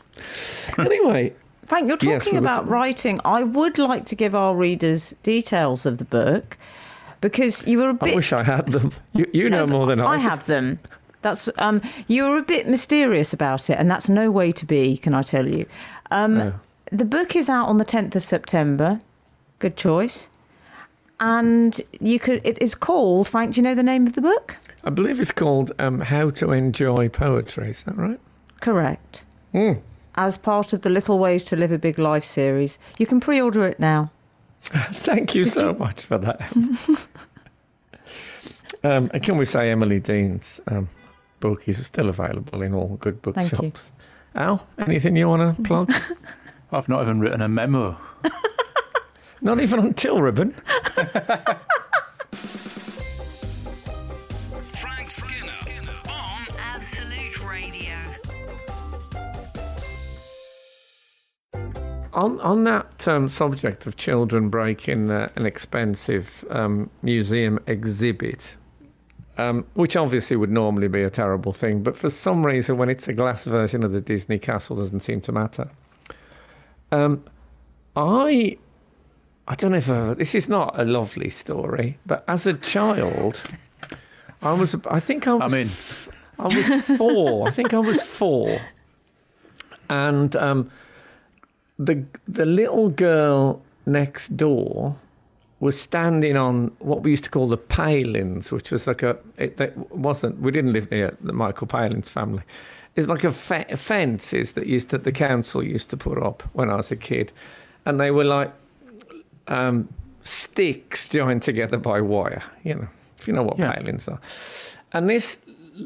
Anyway, 0.78 1.34
Frank, 1.66 1.88
you're 1.88 1.98
Yes, 2.02 2.24
talking 2.24 2.40
we 2.40 2.46
about 2.46 2.68
writing. 2.70 3.20
I 3.26 3.44
would 3.44 3.78
like 3.80 4.06
to 4.06 4.16
give 4.16 4.36
our 4.36 4.56
readers 4.56 5.14
details 5.24 5.86
of 5.86 5.98
the 5.98 6.06
book 6.06 6.58
because 7.20 7.66
you 7.68 7.80
were 7.80 7.90
a 7.90 7.94
bit. 7.94 8.14
I 8.14 8.16
wish 8.16 8.32
I 8.32 8.44
had 8.44 8.68
them. 8.68 8.92
You, 9.14 9.26
you 9.34 9.50
know 9.50 9.66
more 9.68 9.88
than 9.88 10.00
I. 10.00 10.06
I 10.14 10.18
have 10.20 10.46
them. 10.46 10.80
That's 11.24 11.50
um, 11.58 11.82
you 12.08 12.24
were 12.24 12.38
a 12.38 12.44
bit 12.44 12.68
mysterious 12.70 13.34
about 13.34 13.70
it, 13.70 13.78
and 13.80 13.90
that's 13.90 14.08
no 14.10 14.30
way 14.32 14.52
to 14.54 14.66
be. 14.66 14.96
Can 14.98 15.14
I 15.16 15.24
tell 15.24 15.48
you? 15.48 15.66
Um, 16.12 16.38
No. 16.38 16.54
The 16.92 17.06
book 17.06 17.36
is 17.36 17.50
out 17.50 17.68
on 17.68 17.78
the 17.78 17.86
10th 17.86 18.16
of 18.16 18.24
September. 18.24 19.02
Good 19.60 19.76
choice. 19.76 20.30
And 21.20 21.82
you 22.00 22.20
could. 22.20 22.42
It 22.44 22.62
is 22.62 22.76
called 22.76 23.28
Frank. 23.28 23.56
Do 23.56 23.62
you 23.62 23.64
know 23.64 23.76
the 23.76 23.84
name 23.84 24.06
of 24.06 24.14
the 24.14 24.22
book? 24.22 24.56
I 24.84 24.90
believe 24.90 25.20
it's 25.20 25.32
called 25.32 25.72
um, 25.80 26.00
How 26.00 26.30
to 26.30 26.52
Enjoy 26.52 27.10
Poetry. 27.10 27.72
Is 27.72 27.84
that 27.84 27.98
right? 27.98 28.20
Correct. 28.62 29.24
Mm. 29.54 29.82
As 30.16 30.38
part 30.38 30.74
of 30.74 30.82
the 30.84 30.90
Little 30.90 31.20
Ways 31.20 31.44
to 31.46 31.56
Live 31.56 31.72
a 31.72 31.78
Big 31.78 31.98
Life 31.98 32.24
series, 32.24 32.78
you 32.98 33.06
can 33.06 33.20
pre-order 33.20 33.68
it 33.68 33.80
now. 33.80 34.12
Thank 34.62 35.36
you 35.36 35.46
so 35.46 35.74
much 35.74 36.04
for 36.04 36.18
that. 36.18 36.42
um, 38.84 39.10
and 39.14 39.24
can 39.24 39.38
we 39.38 39.46
say 39.46 39.72
Emily 39.72 40.00
Dean's 40.00 40.62
um, 40.68 40.90
book 41.40 41.68
is 41.68 41.86
still 41.86 42.10
available 42.10 42.62
in 42.62 42.74
all 42.74 42.98
good 43.00 43.22
bookshops? 43.22 43.92
Al, 44.36 44.68
anything 44.78 45.16
you 45.16 45.28
want 45.28 45.56
to 45.56 45.64
plug? 45.64 45.92
I've 46.72 46.90
not 46.90 47.02
even 47.02 47.20
written 47.20 47.42
a 47.42 47.48
memo. 47.48 47.98
Not 49.42 49.60
even 49.60 49.80
on 49.80 49.94
Till 49.94 50.22
Ribbon. 50.22 50.52
Frank 54.82 55.12
Skinner 55.12 55.54
on 56.10 56.48
Absolute 56.60 57.40
Radio. 57.48 57.96
On 62.14 62.40
on 62.42 62.64
that 62.64 63.08
um, 63.08 63.30
subject 63.30 63.86
of 63.86 63.96
children 63.96 64.50
breaking 64.50 65.12
uh, 65.12 65.30
an 65.36 65.46
expensive 65.46 66.44
um, 66.50 66.90
museum 67.04 67.60
exhibit, 67.68 68.56
um, 69.38 69.66
which 69.76 69.96
obviously 69.96 70.36
would 70.36 70.50
normally 70.52 70.88
be 70.88 71.04
a 71.04 71.12
terrible 71.12 71.54
thing, 71.54 71.84
but 71.84 71.96
for 71.96 72.10
some 72.10 72.44
reason, 72.44 72.78
when 72.78 72.90
it's 72.90 73.08
a 73.08 73.14
glass 73.14 73.46
version 73.46 73.84
of 73.84 73.92
the 73.94 74.02
Disney 74.02 74.40
castle, 74.40 74.76
doesn't 74.78 75.02
seem 75.02 75.22
to 75.22 75.32
matter. 75.32 75.70
Um, 76.92 77.24
I 77.96 78.58
I 79.48 79.56
don't 79.56 79.72
know 79.72 79.78
if 79.78 79.90
I, 79.90 80.14
this 80.14 80.36
is 80.36 80.50
not 80.50 80.80
a 80.80 80.84
lovely 80.84 81.30
story, 81.30 81.98
but 82.06 82.24
as 82.28 82.46
a 82.46 82.54
child, 82.54 83.42
I 84.42 84.54
was 84.54 84.76
I 84.90 85.00
think 85.00 85.28
I 85.28 85.34
was 85.34 85.54
I'm 85.54 85.60
in. 85.60 85.70
I 86.40 86.44
was 86.44 86.98
four. 86.98 87.48
I 87.48 87.52
think 87.52 87.74
I 87.74 87.80
was 87.80 88.04
four, 88.04 88.60
and 89.90 90.36
um, 90.36 90.70
the 91.80 92.04
the 92.28 92.46
little 92.46 92.90
girl 92.90 93.62
next 93.86 94.36
door 94.38 94.98
was 95.60 95.80
standing 95.80 96.38
on 96.38 96.72
what 96.80 97.02
we 97.02 97.10
used 97.12 97.24
to 97.24 97.30
call 97.30 97.48
the 97.48 97.58
palings, 97.58 98.52
which 98.52 98.70
was 98.70 98.86
like 98.86 99.02
a 99.02 99.18
it, 99.38 99.60
it 99.60 99.78
wasn't. 99.92 100.40
We 100.40 100.52
didn't 100.52 100.74
live 100.74 100.92
near 100.92 101.18
the 101.22 101.34
Michael 101.34 101.68
Palin's 101.68 102.10
family. 102.10 102.44
It's 102.98 103.08
like 103.08 103.24
a 103.24 103.32
fe- 103.32 103.76
fences 103.76 104.54
that 104.54 104.66
used 104.68 104.90
to 104.90 104.98
the 104.98 105.12
council 105.12 105.64
used 105.64 105.90
to 105.92 105.98
put 105.98 106.18
up 106.22 106.42
when 106.54 106.70
I 106.70 106.76
was 106.76 106.92
a 106.92 106.96
kid, 106.96 107.32
and 107.86 108.00
they 108.00 108.12
were 108.12 108.26
like 108.26 108.52
um, 109.48 109.88
sticks 110.24 111.08
joined 111.10 111.42
together 111.44 111.78
by 111.78 112.02
wire. 112.02 112.44
You 112.64 112.76
know, 112.76 112.88
if 113.20 113.28
you 113.28 113.34
know 113.34 113.44
what 113.44 113.60
Yeah. 113.60 113.72
palings 113.72 114.08
are. 114.08 114.20
And 114.94 115.10
this 115.10 115.38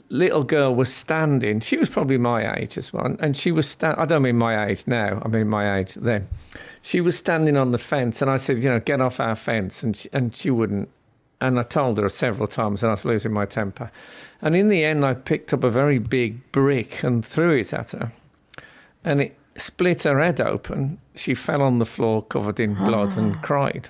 little 0.10 0.44
girl 0.44 0.74
was 0.74 0.92
standing. 0.92 1.60
She 1.60 1.76
was 1.78 1.90
probably 1.90 2.18
my 2.18 2.58
age 2.58 2.78
as 2.78 2.94
well, 2.94 3.16
and 3.20 3.36
she 3.36 3.52
was. 3.52 3.68
Sta- 3.68 3.96
I 3.98 4.06
don't 4.06 4.22
mean 4.22 4.38
my 4.38 4.66
age 4.68 4.84
now. 4.88 5.22
I 5.24 5.28
mean 5.28 5.50
my 5.50 5.78
age 5.80 5.96
then. 5.96 6.28
She 6.82 7.02
was 7.02 7.18
standing 7.18 7.58
on 7.58 7.72
the 7.72 7.78
fence, 7.78 8.22
and 8.22 8.32
I 8.32 8.38
said, 8.38 8.58
"You 8.60 8.70
know, 8.70 8.80
get 8.80 9.02
off 9.02 9.20
our 9.20 9.36
fence," 9.36 9.84
and 9.84 9.96
she, 9.98 10.10
and 10.14 10.34
she 10.36 10.50
wouldn't. 10.50 10.88
And 11.42 11.60
I 11.60 11.64
told 11.64 11.98
her 11.98 12.08
several 12.08 12.48
times, 12.48 12.84
and 12.84 12.92
I 12.92 12.94
was 12.94 13.04
losing 13.04 13.34
my 13.34 13.46
temper. 13.46 13.92
And 14.42 14.56
in 14.56 14.70
the 14.70 14.86
end, 14.86 15.04
I 15.04 15.16
picked 15.16 15.54
up 15.54 15.64
a 15.64 15.70
very 15.70 15.98
big 15.98 16.52
brick 16.52 17.04
and 17.04 17.26
threw 17.26 17.58
it 17.58 17.74
at 17.74 17.92
her, 17.92 18.12
and 19.04 19.22
it 19.22 19.38
split 19.58 20.04
her 20.04 20.20
head 20.20 20.40
open. 20.40 21.00
She 21.16 21.34
fell 21.34 21.62
on 21.62 21.80
the 21.80 21.86
floor 21.86 22.24
covered 22.24 22.60
in 22.60 22.76
blood 22.76 23.18
and 23.18 23.42
cried, 23.42 23.90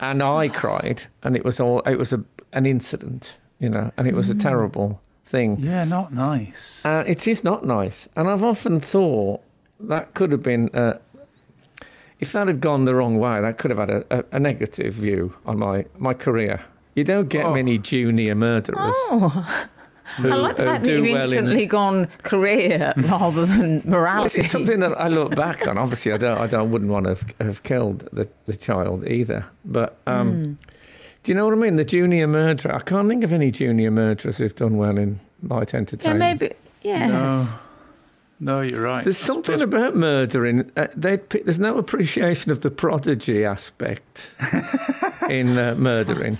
and 0.00 0.22
I 0.22 0.48
cried, 0.48 1.04
and 1.22 1.36
it 1.36 1.44
was 1.44 1.60
all. 1.60 1.80
It 1.80 1.96
was 1.96 2.12
a 2.12 2.24
an 2.52 2.64
incident, 2.64 3.36
you 3.58 3.68
know, 3.68 3.92
and 3.96 4.06
it 4.06 4.14
was 4.14 4.30
a 4.30 4.34
terrible 4.34 5.00
thing. 5.26 5.58
Yeah, 5.60 5.84
not 5.84 6.12
nice. 6.12 6.80
Uh, 6.84 7.04
it 7.06 7.28
is 7.28 7.44
not 7.44 7.64
nice. 7.64 8.08
And 8.16 8.28
I've 8.28 8.44
often 8.44 8.80
thought 8.80 9.42
that 9.80 10.14
could 10.14 10.32
have 10.32 10.42
been, 10.42 10.70
if 12.20 12.32
that 12.32 12.46
had 12.48 12.60
gone 12.60 12.84
the 12.84 12.94
wrong 12.94 13.18
way, 13.18 13.40
that 13.40 13.58
could 13.58 13.70
have 13.70 13.78
had 13.78 13.90
a, 13.90 14.04
a, 14.10 14.24
a 14.32 14.40
negative 14.40 14.94
view 14.94 15.34
on 15.46 15.58
my, 15.58 15.84
my 15.98 16.14
career. 16.14 16.60
You 16.94 17.04
don't 17.04 17.28
get 17.28 17.44
Oh. 17.44 17.54
many 17.54 17.78
junior 17.78 18.34
murderers. 18.34 18.94
Oh, 19.10 19.28
who, 20.16 20.30
I 20.30 20.34
like 20.34 20.56
the 20.56 20.62
fact 20.64 20.84
that 20.84 20.90
you've 21.02 21.12
well 21.12 21.32
in- 21.32 21.68
gone 21.68 22.08
career 22.22 22.92
rather 22.96 23.46
than 23.46 23.82
morality. 23.84 24.40
it's 24.40 24.50
something 24.50 24.80
that 24.80 24.98
I 25.00 25.08
look 25.08 25.34
back 25.36 25.66
on. 25.68 25.78
Obviously, 25.78 26.12
I 26.12 26.16
don't. 26.16 26.38
I 26.38 26.46
don't. 26.46 26.70
Wouldn't 26.72 26.90
want 26.90 27.04
to 27.04 27.10
have, 27.10 27.34
have 27.40 27.62
killed 27.62 28.08
the, 28.12 28.28
the 28.46 28.56
child 28.56 29.06
either. 29.06 29.44
But 29.64 29.96
um, 30.06 30.30
Hmm. 30.32 30.52
do 31.22 31.30
you 31.32 31.34
know 31.36 31.44
what 31.44 31.54
I 31.54 31.58
mean? 31.58 31.76
The 31.76 31.84
junior 31.84 32.26
murderer. 32.26 32.74
I 32.74 32.80
can't 32.80 33.08
think 33.08 33.22
of 33.22 33.32
any 33.32 33.50
junior 33.52 33.90
murderers 33.92 34.38
who've 34.38 34.56
done 34.56 34.76
well 34.78 34.98
in 34.98 35.20
light 35.42 35.72
yeah, 35.72 35.78
entertainment. 35.80 36.40
maybe. 36.40 36.54
Yes. 36.82 37.10
No, 37.10 37.58
no, 38.40 38.60
you're 38.60 38.80
right. 38.82 39.04
There's 39.04 39.22
I 39.22 39.26
something 39.26 39.58
suppose- 39.58 39.80
about 39.82 39.96
murdering. 39.96 40.70
Uh, 40.76 40.86
they 40.94 41.16
pick, 41.18 41.44
there's 41.44 41.58
no 41.58 41.78
appreciation 41.78 42.52
of 42.52 42.60
the 42.60 42.70
prodigy 42.70 43.44
aspect 43.44 44.30
in 45.28 45.58
uh, 45.58 45.74
murdering. 45.76 46.38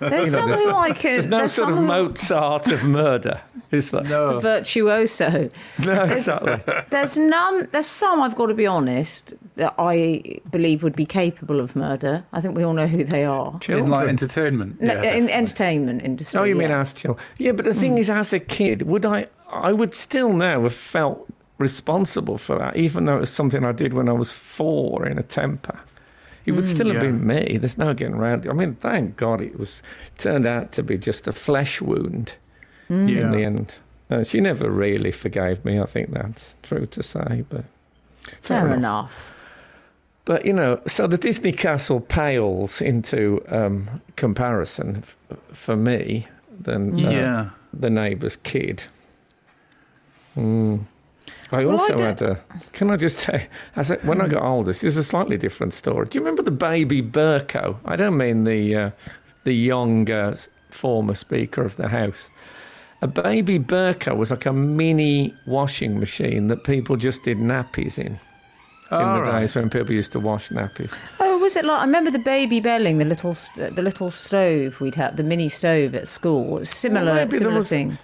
There's 0.00 0.12
You 0.12 0.18
know, 0.36 0.42
some 0.42 0.50
there's- 0.50 0.64
who 0.64 0.74
I 0.76 0.90
can. 0.92 1.10
There's 1.12 1.26
no 1.26 1.38
there's 1.38 1.52
sort 1.52 1.70
of 1.72 1.82
Mozart 1.82 2.68
of 2.68 2.84
murder. 2.84 3.40
Is 3.72 3.90
there? 3.90 4.02
No, 4.04 4.38
virtuoso. 4.40 5.50
No, 5.80 6.04
exactly. 6.04 6.56
There's 6.90 7.18
none. 7.18 7.68
There's 7.72 7.86
some. 7.86 8.22
I've 8.22 8.34
got 8.36 8.46
to 8.46 8.54
be 8.54 8.66
honest. 8.66 9.34
That 9.56 9.74
I 9.76 10.40
believe 10.50 10.84
would 10.84 10.94
be 10.94 11.04
capable 11.04 11.58
of 11.60 11.74
murder. 11.74 12.24
I 12.32 12.40
think 12.40 12.56
we 12.56 12.62
all 12.62 12.72
know 12.74 12.86
who 12.86 13.02
they 13.02 13.24
are. 13.24 13.58
in 13.68 13.88
like 13.88 14.08
entertainment. 14.08 14.80
No, 14.80 14.92
yeah, 14.92 14.98
in 14.98 15.02
definitely. 15.02 15.32
entertainment 15.32 16.02
industry. 16.02 16.40
Oh, 16.40 16.44
you 16.44 16.54
mean 16.54 16.70
yeah. 16.70 16.78
as 16.80 16.94
children? 16.94 17.24
Yeah, 17.38 17.52
but 17.52 17.64
the 17.64 17.74
thing 17.74 17.98
is, 17.98 18.08
as 18.08 18.32
a 18.32 18.38
kid, 18.38 18.82
would 18.82 19.04
I? 19.04 19.26
I 19.50 19.72
would 19.72 19.94
still 19.94 20.32
now 20.32 20.62
have 20.62 20.74
felt 20.74 21.26
responsible 21.58 22.38
for 22.38 22.58
that, 22.58 22.76
even 22.76 23.04
though 23.06 23.16
it 23.16 23.20
was 23.20 23.30
something 23.32 23.64
I 23.64 23.72
did 23.72 23.92
when 23.94 24.08
I 24.08 24.12
was 24.12 24.30
four 24.32 25.06
in 25.06 25.18
a 25.18 25.22
temper. 25.22 25.80
It 26.46 26.52
would 26.52 26.66
still 26.66 26.86
have 26.86 26.96
Yeah. 27.02 27.10
been 27.10 27.26
me. 27.26 27.58
There's 27.58 27.76
no 27.76 27.92
getting 27.92 28.14
around 28.14 28.46
it. 28.46 28.50
I 28.50 28.52
mean, 28.52 28.74
thank 28.76 29.16
God 29.16 29.40
it 29.42 29.58
was 29.58 29.82
turned 30.16 30.46
out 30.46 30.72
to 30.72 30.82
be 30.82 30.96
just 30.96 31.28
a 31.28 31.32
flesh 31.32 31.80
wound 31.82 32.34
in 32.88 33.06
the 33.32 33.42
end. 33.44 33.74
Uh, 34.10 34.24
she 34.24 34.40
never 34.40 34.70
really 34.70 35.12
forgave 35.12 35.62
me. 35.64 35.78
I 35.78 35.84
think 35.84 36.10
that's 36.12 36.56
true 36.62 36.86
to 36.86 37.02
say, 37.02 37.44
but 37.50 37.64
Fair 38.40 38.72
enough. 38.72 39.34
But 40.24 40.44
you 40.46 40.52
know, 40.52 40.80
so 40.86 41.06
the 41.06 41.18
Disney 41.18 41.52
Castle 41.52 42.00
pales 42.00 42.80
into 42.80 43.42
um, 43.48 44.00
comparison 44.16 45.02
f- 45.30 45.38
for 45.52 45.76
me 45.76 46.28
than 46.58 46.94
uh, 46.94 47.10
yeah. 47.10 47.50
the 47.74 47.90
neighbour's 47.90 48.36
kid. 48.36 48.84
Mm. 50.38 50.84
I 51.50 51.64
Well, 51.64 51.70
I 51.70 51.72
also 51.72 51.98
had 51.98 52.22
a. 52.22 52.40
Can 52.72 52.90
I 52.90 52.96
just 52.96 53.18
say, 53.20 53.48
as 53.76 53.90
a, 53.90 53.96
when 53.96 54.20
I 54.20 54.28
got 54.28 54.42
older, 54.52 54.68
this 54.68 54.84
is 54.84 54.96
a 54.96 55.04
slightly 55.04 55.36
different 55.36 55.72
story. 55.74 56.06
Do 56.06 56.18
you 56.18 56.20
remember 56.24 56.42
the 56.42 56.50
baby 56.50 57.02
Burco? 57.02 57.76
I 57.84 57.96
don't 57.96 58.16
mean 58.16 58.44
the 58.44 58.76
uh, 58.76 58.90
the 59.44 59.52
young 59.52 60.10
uh, 60.10 60.36
former 60.70 61.14
Speaker 61.14 61.62
of 61.62 61.76
the 61.76 61.88
House. 61.88 62.30
A 63.00 63.06
baby 63.06 63.58
Burco 63.58 64.16
was 64.16 64.30
like 64.30 64.44
a 64.46 64.52
mini 64.52 65.34
washing 65.46 65.98
machine 65.98 66.48
that 66.48 66.64
people 66.64 66.96
just 66.96 67.22
did 67.22 67.38
nappies 67.38 67.98
in. 67.98 68.18
In 68.90 68.98
the 68.98 69.20
right. 69.20 69.40
days 69.40 69.54
when 69.54 69.68
people 69.68 69.92
used 69.92 70.12
to 70.12 70.20
wash 70.20 70.48
nappies. 70.48 70.98
Oh, 71.20 71.36
was 71.38 71.56
it 71.56 71.64
like? 71.64 71.78
I 71.80 71.84
remember 71.84 72.10
the 72.10 72.18
baby 72.18 72.58
belling, 72.58 72.96
the 72.98 73.04
little, 73.04 73.36
the 73.56 73.82
little 73.82 74.10
stove 74.10 74.80
we'd 74.80 74.94
have, 74.94 75.16
the 75.16 75.22
mini 75.22 75.50
stove 75.50 75.94
at 75.94 76.08
school. 76.08 76.56
It 76.56 76.60
was 76.60 76.70
similar, 76.70 77.14
there 77.26 77.30
similar 77.30 77.56
was- 77.56 77.68
thing. 77.68 77.98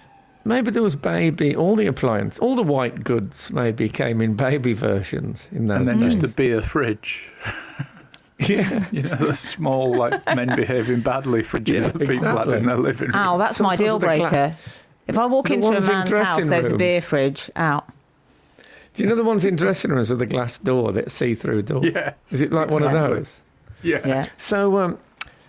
Maybe 0.47 0.69
there 0.71 0.83
was 0.83 0.95
baby, 0.95 1.55
all 1.55 1.75
the 1.75 1.87
appliances, 1.87 2.37
all 2.39 2.55
the 2.55 2.61
white 2.63 3.03
goods 3.03 3.51
maybe 3.51 3.89
came 3.89 4.21
in 4.21 4.35
baby 4.35 4.73
versions 4.73 5.49
in 5.51 5.65
those 5.67 5.79
And 5.79 5.87
then 5.87 5.99
days. 6.01 6.15
just 6.15 6.23
a 6.31 6.35
beer 6.35 6.61
fridge. 6.61 7.31
yeah. 8.39 8.85
You 8.91 9.01
know, 9.03 9.15
the 9.15 9.33
small, 9.35 9.95
like, 9.97 10.23
men 10.35 10.55
behaving 10.55 11.01
badly 11.01 11.41
fridges 11.41 11.67
Yeah, 11.73 11.79
that 11.87 11.99
people 11.99 12.13
exactly. 12.15 12.53
had 12.53 12.61
in 12.61 12.67
their 12.67 12.77
living 12.77 13.07
room. 13.07 13.15
Ow, 13.15 13.37
that's 13.37 13.59
my 13.59 13.75
deal 13.75 13.95
with 13.95 14.01
the 14.07 14.15
gla- 14.15 14.29
breaker. 14.29 14.55
If 15.07 15.17
I 15.17 15.25
walk 15.25 15.47
The 15.47 15.55
into 15.55 15.67
a 15.67 15.71
ones 15.71 15.87
in 15.87 15.93
man's 15.93 16.09
dressing 16.09 16.25
house, 16.43 16.49
there's 16.49 16.69
a 16.69 16.77
beer 16.77 17.01
fridge. 17.01 17.49
Out. 17.55 17.87
Do 18.93 19.03
you 19.03 19.09
know 19.09 19.15
the 19.15 19.23
ones 19.23 19.45
in 19.45 19.55
dressing 19.55 19.91
rooms 19.91 20.09
with 20.09 20.19
the 20.19 20.25
glass 20.25 20.57
door, 20.59 20.91
that 20.93 21.11
see-through 21.11 21.63
door? 21.63 21.83
Yes. 21.83 22.15
Is 22.29 22.41
it 22.41 22.51
like 22.53 22.69
one 22.69 22.83
of 22.83 22.91
those? 22.91 23.41
Yeah. 23.83 24.01
Yeah. 24.07 24.29
So 24.37 24.77
um, 24.79 24.97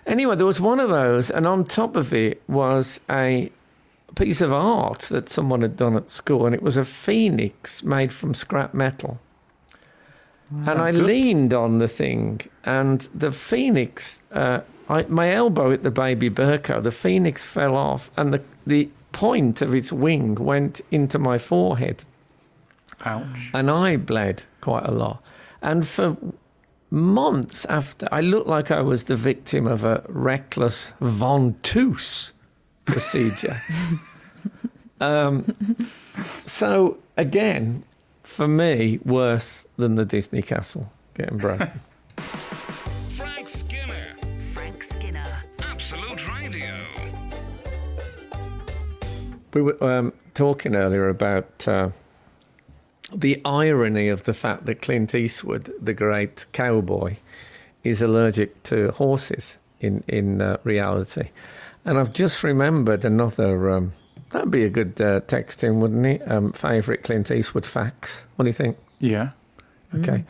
anyway, 0.06 0.36
there 0.36 0.46
was 0.46 0.60
one 0.60 0.80
of 0.80 0.88
those, 0.90 1.30
and 1.30 1.46
on 1.46 1.64
top 1.64 1.96
of 1.96 2.12
it 2.14 2.42
was 2.48 2.98
a 3.10 3.50
piece 4.16 4.40
of 4.40 4.52
art 4.52 5.00
that 5.02 5.28
someone 5.28 5.62
had 5.62 5.76
done 5.76 5.94
at 5.96 6.10
school, 6.10 6.46
and 6.46 6.54
it 6.54 6.62
was 6.62 6.76
a 6.76 6.84
phoenix 6.84 7.84
made 7.84 8.12
from 8.12 8.34
scrap 8.34 8.74
metal. 8.74 9.20
and 10.50 10.68
I 10.68 10.90
good. 10.90 11.04
leaned 11.04 11.54
on 11.54 11.78
the 11.78 11.86
thing, 11.86 12.40
and 12.64 13.02
the 13.14 13.30
phoenix, 13.30 14.20
uh, 14.32 14.60
I, 14.88 15.02
my 15.04 15.32
elbow 15.32 15.70
hit 15.70 15.84
the 15.84 15.90
baby 15.90 16.28
Burco. 16.28 16.82
The 16.82 16.90
phoenix 16.90 17.46
fell 17.46 17.76
off, 17.76 18.10
and 18.16 18.34
the 18.34 18.42
the 18.66 18.88
point 19.12 19.62
of 19.62 19.74
its 19.74 19.92
wing 19.92 20.34
went 20.34 20.80
into 20.90 21.18
my 21.18 21.38
forehead, 21.38 22.04
Ouch. 23.04 23.50
and 23.54 23.70
I 23.70 23.96
bled 23.96 24.42
quite 24.60 24.84
a 24.84 24.90
lot. 24.90 25.22
And 25.62 25.86
for 25.86 26.16
months 26.90 27.64
after, 27.66 28.08
I 28.12 28.20
looked 28.20 28.48
like 28.48 28.70
I 28.70 28.80
was 28.80 29.04
the 29.04 29.16
victim 29.16 29.66
of 29.66 29.84
a 29.84 30.04
reckless 30.08 30.92
ventouse 31.00 32.32
procedure. 32.86 33.62
um, 35.00 35.54
so 36.22 36.98
again, 37.16 37.84
for 38.22 38.48
me, 38.48 38.98
worse 39.04 39.66
than 39.76 39.94
the 39.94 40.04
Disney 40.04 40.42
castle 40.42 40.90
getting 41.14 41.38
broken. 41.38 41.70
Frank 43.08 43.48
Skinner. 43.48 44.14
Frank 44.52 44.82
Skinner. 44.82 45.24
Absolute 45.62 46.28
Radio. 46.28 46.74
we 49.56 49.62
were 49.62 49.82
um, 49.82 50.12
talking 50.34 50.76
earlier 50.76 51.08
about 51.08 51.66
uh, 51.66 51.88
the 53.14 53.40
irony 53.44 54.08
of 54.08 54.24
the 54.24 54.34
fact 54.34 54.66
that 54.66 54.82
Clint 54.82 55.14
Eastwood, 55.14 55.72
the 55.80 55.94
great 55.94 56.44
cowboy, 56.52 57.16
is 57.82 58.02
allergic 58.02 58.62
to 58.64 58.90
horses 58.92 59.56
in 59.80 60.04
in 60.08 60.42
uh, 60.42 60.58
reality, 60.64 61.30
and 61.86 61.98
I've 61.98 62.12
just 62.12 62.42
remembered 62.42 63.04
another. 63.04 63.70
Um, 63.70 63.92
that'd 64.30 64.50
be 64.50 64.64
a 64.64 64.68
good 64.68 65.00
uh, 65.00 65.20
text 65.20 65.64
in, 65.64 65.80
wouldn't 65.80 66.04
it? 66.04 66.30
Um, 66.30 66.52
Favorite 66.52 67.04
Clint 67.04 67.30
Eastwood 67.30 67.64
facts. 67.64 68.26
What 68.34 68.42
do 68.42 68.48
you 68.48 68.52
think? 68.52 68.76
Yeah. 68.98 69.30
Okay. 69.94 70.24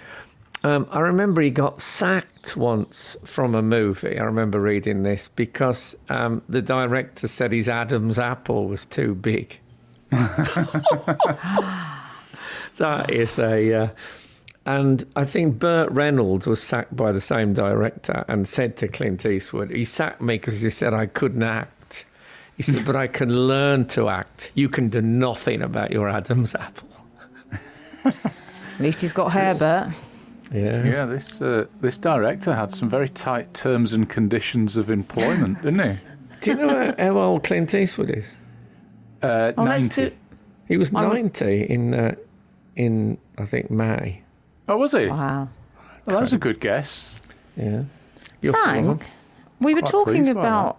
Um, 0.63 0.87
I 0.91 1.01
remember 1.01 1.41
he 1.41 1.51
got 1.51 1.81
sacked 1.81 2.57
once 2.57 3.17
from 3.25 3.55
a 3.55 3.63
movie. 3.63 4.19
I 4.19 4.25
remember 4.25 4.61
reading 4.61 5.03
this 5.03 5.29
because 5.29 5.97
um, 6.09 6.43
the 6.49 6.63
director 6.63 7.29
said 7.29 7.53
his 7.53 7.69
Adam's 7.69 8.19
apple 8.19 8.69
was 8.69 8.85
too 8.85 9.15
big. 9.15 9.59
that 10.11 11.47
is 13.11 13.39
a. 13.39 13.75
Uh, 13.75 13.89
and 14.67 15.05
I 15.17 15.25
think 15.25 15.59
Burt 15.59 15.91
Reynolds 15.93 16.47
was 16.47 16.62
sacked 16.62 16.95
by 16.95 17.12
the 17.12 17.21
same 17.21 17.55
director 17.55 18.25
and 18.29 18.47
said 18.47 18.77
to 18.79 18.89
Clint 18.89 19.25
Eastwood, 19.25 19.71
he 19.71 19.85
sacked 19.85 20.21
me 20.21 20.35
because 20.37 20.61
he 20.61 20.71
said 20.71 20.93
I 20.93 21.07
couldn't 21.07 21.43
act. 21.45 22.05
He 22.57 22.62
said, 22.62 22.85
but 22.85 22.97
I 22.97 23.07
can 23.07 23.29
learn 23.49 23.87
to 23.89 24.09
act. 24.09 24.51
You 24.55 24.69
can 24.69 24.89
do 24.89 25.01
nothing 25.03 25.62
about 25.62 25.91
your 25.91 26.09
Adam's 26.09 26.55
apple. 26.55 26.89
At 28.05 28.14
least 28.81 29.01
he's 29.01 29.12
got 29.12 29.29
hair, 29.33 29.55
Burt. 29.55 29.89
Yeah. 30.53 30.85
Yeah, 30.85 31.05
this 31.07 31.41
uh, 31.43 31.67
this 31.81 31.97
director 31.99 32.55
had 32.55 32.73
some 32.73 32.89
very 32.89 33.09
tight 33.09 33.53
terms 33.53 33.93
and 33.93 34.09
conditions 34.09 34.77
of 34.77 34.91
employment, 34.91 35.61
didn't 35.62 35.97
he? 35.97 35.99
Do 36.41 36.51
you 36.53 36.57
know 36.57 36.69
how, 36.99 37.05
how 37.05 37.19
old 37.19 37.43
Clint 37.45 37.75
Eastwood 37.75 38.11
is? 38.11 38.35
Uh, 39.23 39.53
Oh, 39.57 39.64
90. 39.64 39.89
do. 40.11 40.17
He 40.69 40.77
was 40.77 40.95
I'm- 40.95 41.09
90 41.09 41.62
in, 41.64 41.95
uh, 41.95 42.14
in 42.77 43.19
I 43.39 43.45
think, 43.45 43.71
May. 43.71 44.23
Oh, 44.69 44.77
was 44.77 44.93
he? 44.93 45.07
Wow. 45.07 45.49
Well, 46.07 46.17
that 46.17 46.21
was 46.21 46.33
a 46.33 46.39
good 46.39 46.61
guess. 46.61 47.12
Yeah. 47.57 47.85
You're 48.41 48.53
Frank, 48.53 49.05
we 49.61 49.75
were 49.75 49.81
Quite 49.81 49.91
talking 49.91 50.14
pleased 50.25 50.35
by 50.35 50.41
about. 50.41 50.79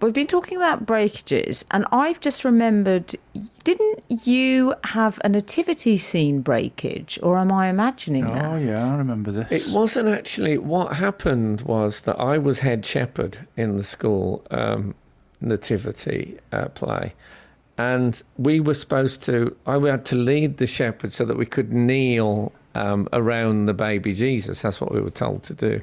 We've 0.00 0.12
been 0.12 0.28
talking 0.28 0.56
about 0.56 0.86
breakages, 0.86 1.64
and 1.72 1.84
I've 1.90 2.20
just 2.20 2.44
remembered. 2.44 3.14
Didn't 3.64 4.04
you 4.08 4.74
have 4.84 5.20
a 5.24 5.28
nativity 5.28 5.98
scene 5.98 6.40
breakage, 6.40 7.18
or 7.20 7.36
am 7.36 7.50
I 7.50 7.68
imagining 7.68 8.26
that? 8.26 8.44
Oh, 8.44 8.56
yeah, 8.56 8.92
I 8.92 8.96
remember 8.96 9.32
this. 9.32 9.50
It 9.50 9.72
wasn't 9.72 10.08
actually. 10.08 10.56
What 10.56 10.94
happened 10.94 11.62
was 11.62 12.02
that 12.02 12.18
I 12.20 12.38
was 12.38 12.60
head 12.60 12.86
shepherd 12.86 13.48
in 13.56 13.76
the 13.76 13.82
school 13.82 14.46
um, 14.52 14.94
nativity 15.40 16.38
uh, 16.52 16.68
play, 16.68 17.14
and 17.76 18.22
we 18.38 18.60
were 18.60 18.74
supposed 18.74 19.24
to. 19.24 19.56
I 19.66 19.78
had 19.80 20.04
to 20.06 20.16
lead 20.16 20.58
the 20.58 20.66
shepherd 20.66 21.12
so 21.12 21.24
that 21.24 21.36
we 21.36 21.46
could 21.46 21.72
kneel 21.72 22.52
um, 22.76 23.08
around 23.12 23.66
the 23.66 23.74
baby 23.74 24.12
Jesus. 24.12 24.62
That's 24.62 24.80
what 24.80 24.92
we 24.92 25.00
were 25.00 25.10
told 25.10 25.42
to 25.44 25.54
do. 25.54 25.82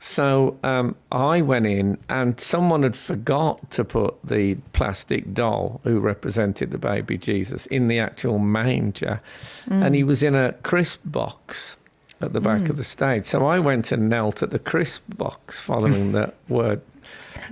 So 0.00 0.56
um, 0.62 0.94
I 1.10 1.42
went 1.42 1.66
in, 1.66 1.98
and 2.08 2.40
someone 2.40 2.84
had 2.84 2.96
forgot 2.96 3.70
to 3.72 3.84
put 3.84 4.14
the 4.24 4.54
plastic 4.72 5.34
doll 5.34 5.80
who 5.84 5.98
represented 5.98 6.70
the 6.70 6.78
baby 6.78 7.18
Jesus 7.18 7.66
in 7.66 7.88
the 7.88 7.98
actual 7.98 8.38
manger, 8.38 9.20
and 9.68 9.94
he 9.94 10.04
was 10.04 10.22
in 10.22 10.34
a 10.34 10.52
crisp 10.62 11.00
box 11.04 11.76
at 12.20 12.32
the 12.32 12.40
back 12.40 12.68
of 12.68 12.76
the 12.76 12.84
stage. 12.84 13.24
So 13.24 13.46
I 13.46 13.58
went 13.58 13.92
and 13.92 14.08
knelt 14.08 14.42
at 14.42 14.50
the 14.50 14.58
crisp 14.58 15.02
box 15.16 15.60
following 15.60 16.12
the 16.12 16.32
word. 16.48 16.80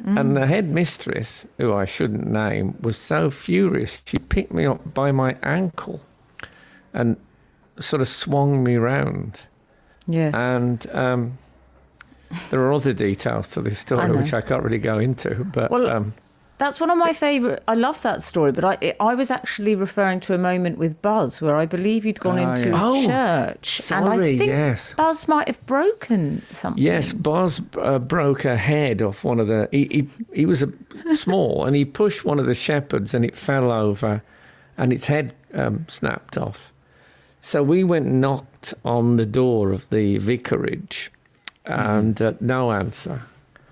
And 0.05 0.37
the 0.37 0.47
headmistress, 0.47 1.47
who 1.57 1.73
I 1.73 1.87
shouldn't 1.87 2.27
name, 2.27 2.77
was 2.83 2.99
so 2.99 3.31
furious. 3.31 4.03
She 4.05 4.19
picked 4.19 4.53
me 4.53 4.67
up 4.67 4.93
by 4.93 5.11
my 5.11 5.37
ankle 5.43 6.03
and 6.97 7.17
sort 7.81 8.03
of 8.03 8.09
swung 8.09 8.63
me 8.65 8.77
round. 8.77 9.41
Yes. 10.07 10.35
And 10.35 10.87
um, 10.93 11.39
there 12.51 12.61
are 12.61 12.73
other 12.73 12.93
details 12.93 13.49
to 13.51 13.61
this 13.61 13.79
story 13.79 14.09
know. 14.09 14.17
which 14.17 14.33
I 14.33 14.41
can't 14.41 14.63
really 14.63 14.79
go 14.79 14.99
into. 14.99 15.45
But 15.45 15.71
Well, 15.71 15.89
um, 15.91 16.15
That's 16.59 16.81
one 16.81 16.91
of 16.91 16.97
my 16.97 17.13
favourite. 17.13 17.59
I 17.69 17.75
love 17.75 18.01
that 18.03 18.23
story, 18.23 18.51
but 18.53 18.65
I 18.65 18.95
I 18.99 19.15
was 19.15 19.31
actually 19.31 19.75
referring 19.75 20.21
to 20.21 20.33
a 20.35 20.39
moment 20.39 20.79
with 20.79 21.03
Buzz 21.03 21.43
where 21.43 21.57
I 21.57 21.67
believe 21.67 22.07
you'd 22.07 22.21
gone 22.21 22.39
Ah, 22.39 22.53
into 22.53 22.69
yeah. 22.71 22.81
a 22.83 22.89
Oh, 22.89 23.07
church, 23.07 23.93
and 23.93 24.09
I 24.09 24.17
think 24.17 24.47
yes. 24.47 24.95
Buzz 24.95 25.29
might 25.29 25.49
have 25.49 25.61
broken 25.67 26.41
something. 26.53 26.83
Yes, 26.83 27.13
Buzz 27.13 27.61
uh, 27.77 27.99
broke 27.99 28.45
a 28.47 28.57
head 28.57 29.03
off 29.03 29.23
one 29.25 29.39
of 29.41 29.49
the. 29.49 29.69
He 29.71 29.85
he, 29.91 30.09
he 30.41 30.47
was 30.47 30.63
a, 30.63 30.71
small, 31.17 31.65
and 31.67 31.77
he 31.77 31.85
pushed 31.85 32.25
one 32.25 32.39
of 32.41 32.47
the 32.47 32.55
shepherds, 32.55 33.13
and 33.13 33.23
it 33.25 33.37
fell 33.37 33.71
over, 33.71 34.23
and 34.79 34.93
its 34.93 35.09
head 35.09 35.35
um, 35.53 35.85
snapped 35.89 36.39
off. 36.39 36.73
So 37.41 37.63
we 37.63 37.85
went 37.85 38.07
and 38.07 38.21
knocked 38.21 38.75
on 38.85 39.17
the 39.17 39.27
door 39.27 39.71
of 39.73 39.89
the 39.91 40.19
vicarage, 40.19 41.11
and 41.65 42.21
uh, 42.21 42.33
no 42.41 42.73
answer. 42.73 43.23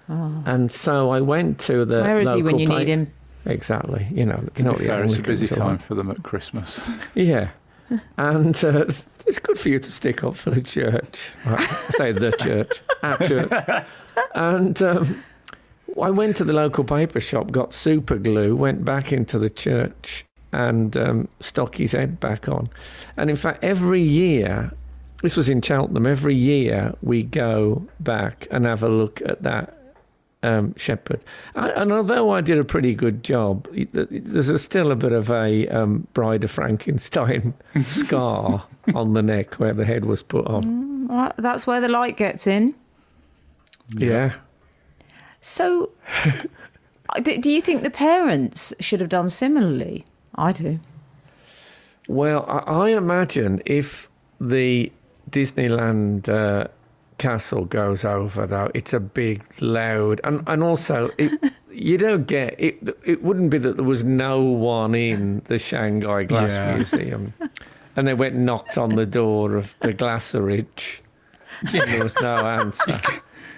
And 0.07 0.71
so 0.71 1.11
I 1.11 1.21
went 1.21 1.59
to 1.61 1.85
the. 1.85 2.01
Oh. 2.01 2.03
Where 2.03 2.19
is 2.21 2.33
he 2.35 2.43
when 2.43 2.53
local 2.55 2.61
you 2.61 2.69
pa- 2.69 2.79
need 2.79 2.89
him? 2.89 3.13
Exactly, 3.47 4.07
you 4.13 4.25
know. 4.27 4.43
To 4.55 4.63
not 4.63 4.79
be 4.79 4.85
the 4.85 4.89
fair, 4.89 5.05
it's 5.05 5.17
a 5.17 5.23
busy 5.23 5.47
or- 5.55 5.59
time 5.59 5.79
for 5.79 5.95
them 5.95 6.11
at 6.11 6.23
Christmas. 6.23 6.81
Yeah. 7.15 7.51
And 8.17 8.57
uh, 8.65 8.87
it's 9.27 9.39
good 9.39 9.59
for 9.59 9.69
you 9.69 9.79
to 9.79 9.93
stick 9.93 10.25
up 10.25 10.37
for 10.37 10.51
the 10.51 10.63
church. 10.63 11.31
Right, 11.45 11.61
say 11.91 12.13
the 12.13 12.33
church, 12.33 12.81
our 13.03 13.19
church. 13.29 13.85
And 14.35 14.81
um, 14.83 15.23
I 16.01 16.11
went 16.11 16.37
to 16.39 16.45
the 16.45 16.55
local 16.55 16.83
paper 16.85 17.21
shop, 17.21 17.51
got 17.51 17.75
super 17.75 18.17
glue, 18.17 18.57
went 18.57 18.85
back 18.87 19.13
into 19.13 19.39
the 19.39 19.51
church 19.51 20.25
and 20.55 20.97
um, 20.97 21.29
stuck 21.41 21.77
his 21.77 21.93
head 21.93 22.21
back 22.21 22.49
on. 22.49 22.71
And 23.17 23.29
in 23.29 23.37
fact, 23.37 23.65
every 23.65 24.01
year, 24.01 24.73
this 25.23 25.37
was 25.37 25.49
in 25.49 25.61
Cheltenham, 25.61 26.07
every 26.07 26.37
year 26.37 26.95
we 27.03 27.25
go 27.25 27.87
back 28.01 28.47
and 28.51 28.65
have 28.65 28.83
a 28.83 28.89
look 28.89 29.21
at 29.23 29.43
that 29.43 29.77
um, 30.45 30.75
shepherd. 30.77 31.21
I, 31.57 31.71
and 31.71 31.93
although 31.93 32.31
I 32.31 32.41
did 32.41 32.59
a 32.59 32.65
pretty 32.65 32.95
good 32.95 33.25
job, 33.25 33.67
there's 33.73 34.49
a, 34.49 34.59
still 34.59 34.93
a 34.93 34.97
bit 34.97 35.13
of 35.13 35.31
a 35.31 35.67
um, 35.69 36.07
Bride 36.15 36.45
of 36.45 36.53
Frankenstein 36.53 37.53
scar 37.87 38.65
on 38.95 39.15
the 39.15 39.23
neck 39.23 39.55
where 39.55 39.75
the 39.75 39.85
head 39.85 40.05
was 40.05 40.23
put 40.23 40.47
on. 40.47 41.11
Uh, 41.11 41.33
That's 41.37 41.67
where 41.67 41.81
the 41.81 41.89
light 41.89 42.17
gets 42.17 42.47
in. 42.47 42.75
Yeah. 43.89 44.35
So, 45.41 45.91
do, 47.23 47.39
do 47.39 47.51
you 47.51 47.61
think 47.61 47.83
the 47.83 47.91
parents 47.91 48.73
should 48.79 49.01
have 49.01 49.11
done 49.11 49.31
similarly? 49.31 50.05
I 50.35 50.53
do. 50.53 50.81
Well, 52.09 52.45
I, 52.49 52.59
I 52.59 52.89
imagine 52.91 53.63
if 53.67 54.11
the 54.41 54.93
Disneyland 55.31 56.29
uh, 56.29 56.69
castle 57.19 57.65
goes 57.65 58.05
over, 58.05 58.47
though, 58.47 58.71
it's 58.75 58.93
a 58.93 59.01
big, 59.01 59.43
loud, 59.61 60.21
and 60.25 60.43
and 60.47 60.63
also 60.63 61.11
it, 61.19 61.33
you 61.73 61.97
don't 61.99 62.27
get 62.27 62.55
it. 62.59 62.77
It 63.05 63.23
wouldn't 63.23 63.51
be 63.51 63.59
that 63.59 63.77
there 63.77 63.85
was 63.85 64.05
no 64.05 64.43
one 64.43 64.95
in 64.95 65.43
the 65.47 65.59
Shanghai 65.59 66.25
Glass 66.25 66.53
Yeah. 66.53 66.75
Museum, 66.75 67.33
and 67.97 68.07
they 68.07 68.15
went 68.15 68.35
and 68.35 68.45
knocked 68.45 68.77
on 68.77 68.97
the 68.97 69.07
door 69.07 69.57
of 69.57 69.75
the 69.81 69.93
Glasseridge. 69.95 71.01
and 71.61 71.71
There 71.71 72.03
was 72.03 72.15
no 72.21 72.47
answer. 72.47 73.01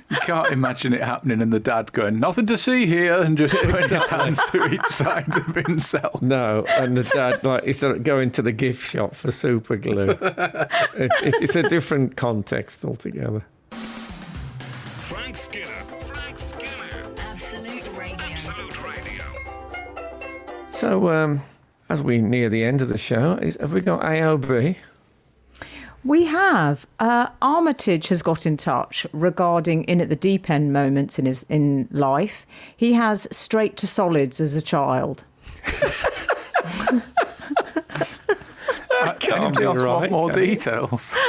You 0.09 0.19
can't 0.19 0.53
imagine 0.53 0.93
it 0.93 1.03
happening 1.03 1.43
and 1.43 1.53
the 1.53 1.59
dad 1.59 1.93
going, 1.93 2.21
nothing 2.21 2.47
to 2.47 2.57
see 2.57 2.87
here, 2.87 3.19
and 3.21 3.37
just 3.37 3.55
putting 3.55 3.75
his 3.77 3.91
hands 3.91 4.41
to 4.51 4.73
each 4.73 4.87
side 4.87 5.37
of 5.37 5.55
himself. 5.67 6.23
No, 6.23 6.65
and 6.69 6.97
the 6.97 7.03
dad 7.03 7.43
like 7.43 7.65
he's 7.65 7.83
of 7.83 8.05
going 8.05 8.31
to 8.33 8.43
the 8.43 8.53
gift 8.53 8.89
shop 8.89 9.15
for 9.17 9.33
super 9.33 9.77
glue. 9.77 10.11
it, 10.11 11.11
it, 11.23 11.35
it's 11.43 11.57
a 11.57 11.69
different 11.69 12.17
context 12.17 12.85
altogether. 12.85 13.45
Frank 13.71 15.37
Skinner. 15.37 15.67
Frank 15.67 16.39
Skinner. 16.39 17.15
Absolute 17.19 17.97
Radio. 17.97 18.17
Absolute 18.17 18.85
Radio. 18.85 19.25
So, 20.69 21.09
um, 21.11 21.43
as 21.89 22.01
we 22.01 22.19
near 22.19 22.49
the 22.49 22.63
end 22.63 22.81
of 22.81 22.89
the 22.89 22.99
show, 22.99 23.39
is, 23.43 23.57
have 23.61 23.73
we 23.73 23.81
got 23.81 24.03
AOB? 24.03 24.77
We 26.07 26.25
have. 26.27 26.87
Uh, 27.01 27.27
Armitage 27.43 28.09
has 28.09 28.23
got 28.23 28.47
in 28.47 28.57
touch 28.57 29.07
regarding 29.13 29.85
in 29.85 30.01
at 30.01 30.09
the 30.09 30.17
deep 30.17 30.49
end 30.49 30.73
moments 30.73 31.19
in 31.19 31.27
his 31.27 31.45
in 31.49 31.89
life. 31.91 32.47
He 32.77 32.93
has 32.93 33.27
straight 33.33 33.77
to 33.79 33.87
solids 33.87 34.41
as 34.41 34.55
a 34.55 34.63
child. 34.63 35.25
I 35.67 35.73
can't 39.21 39.43
Anybody 39.43 39.59
be 39.59 39.65
else 39.65 39.79
right, 39.79 40.11
want 40.11 40.13
more 40.13 40.31
details? 40.33 41.15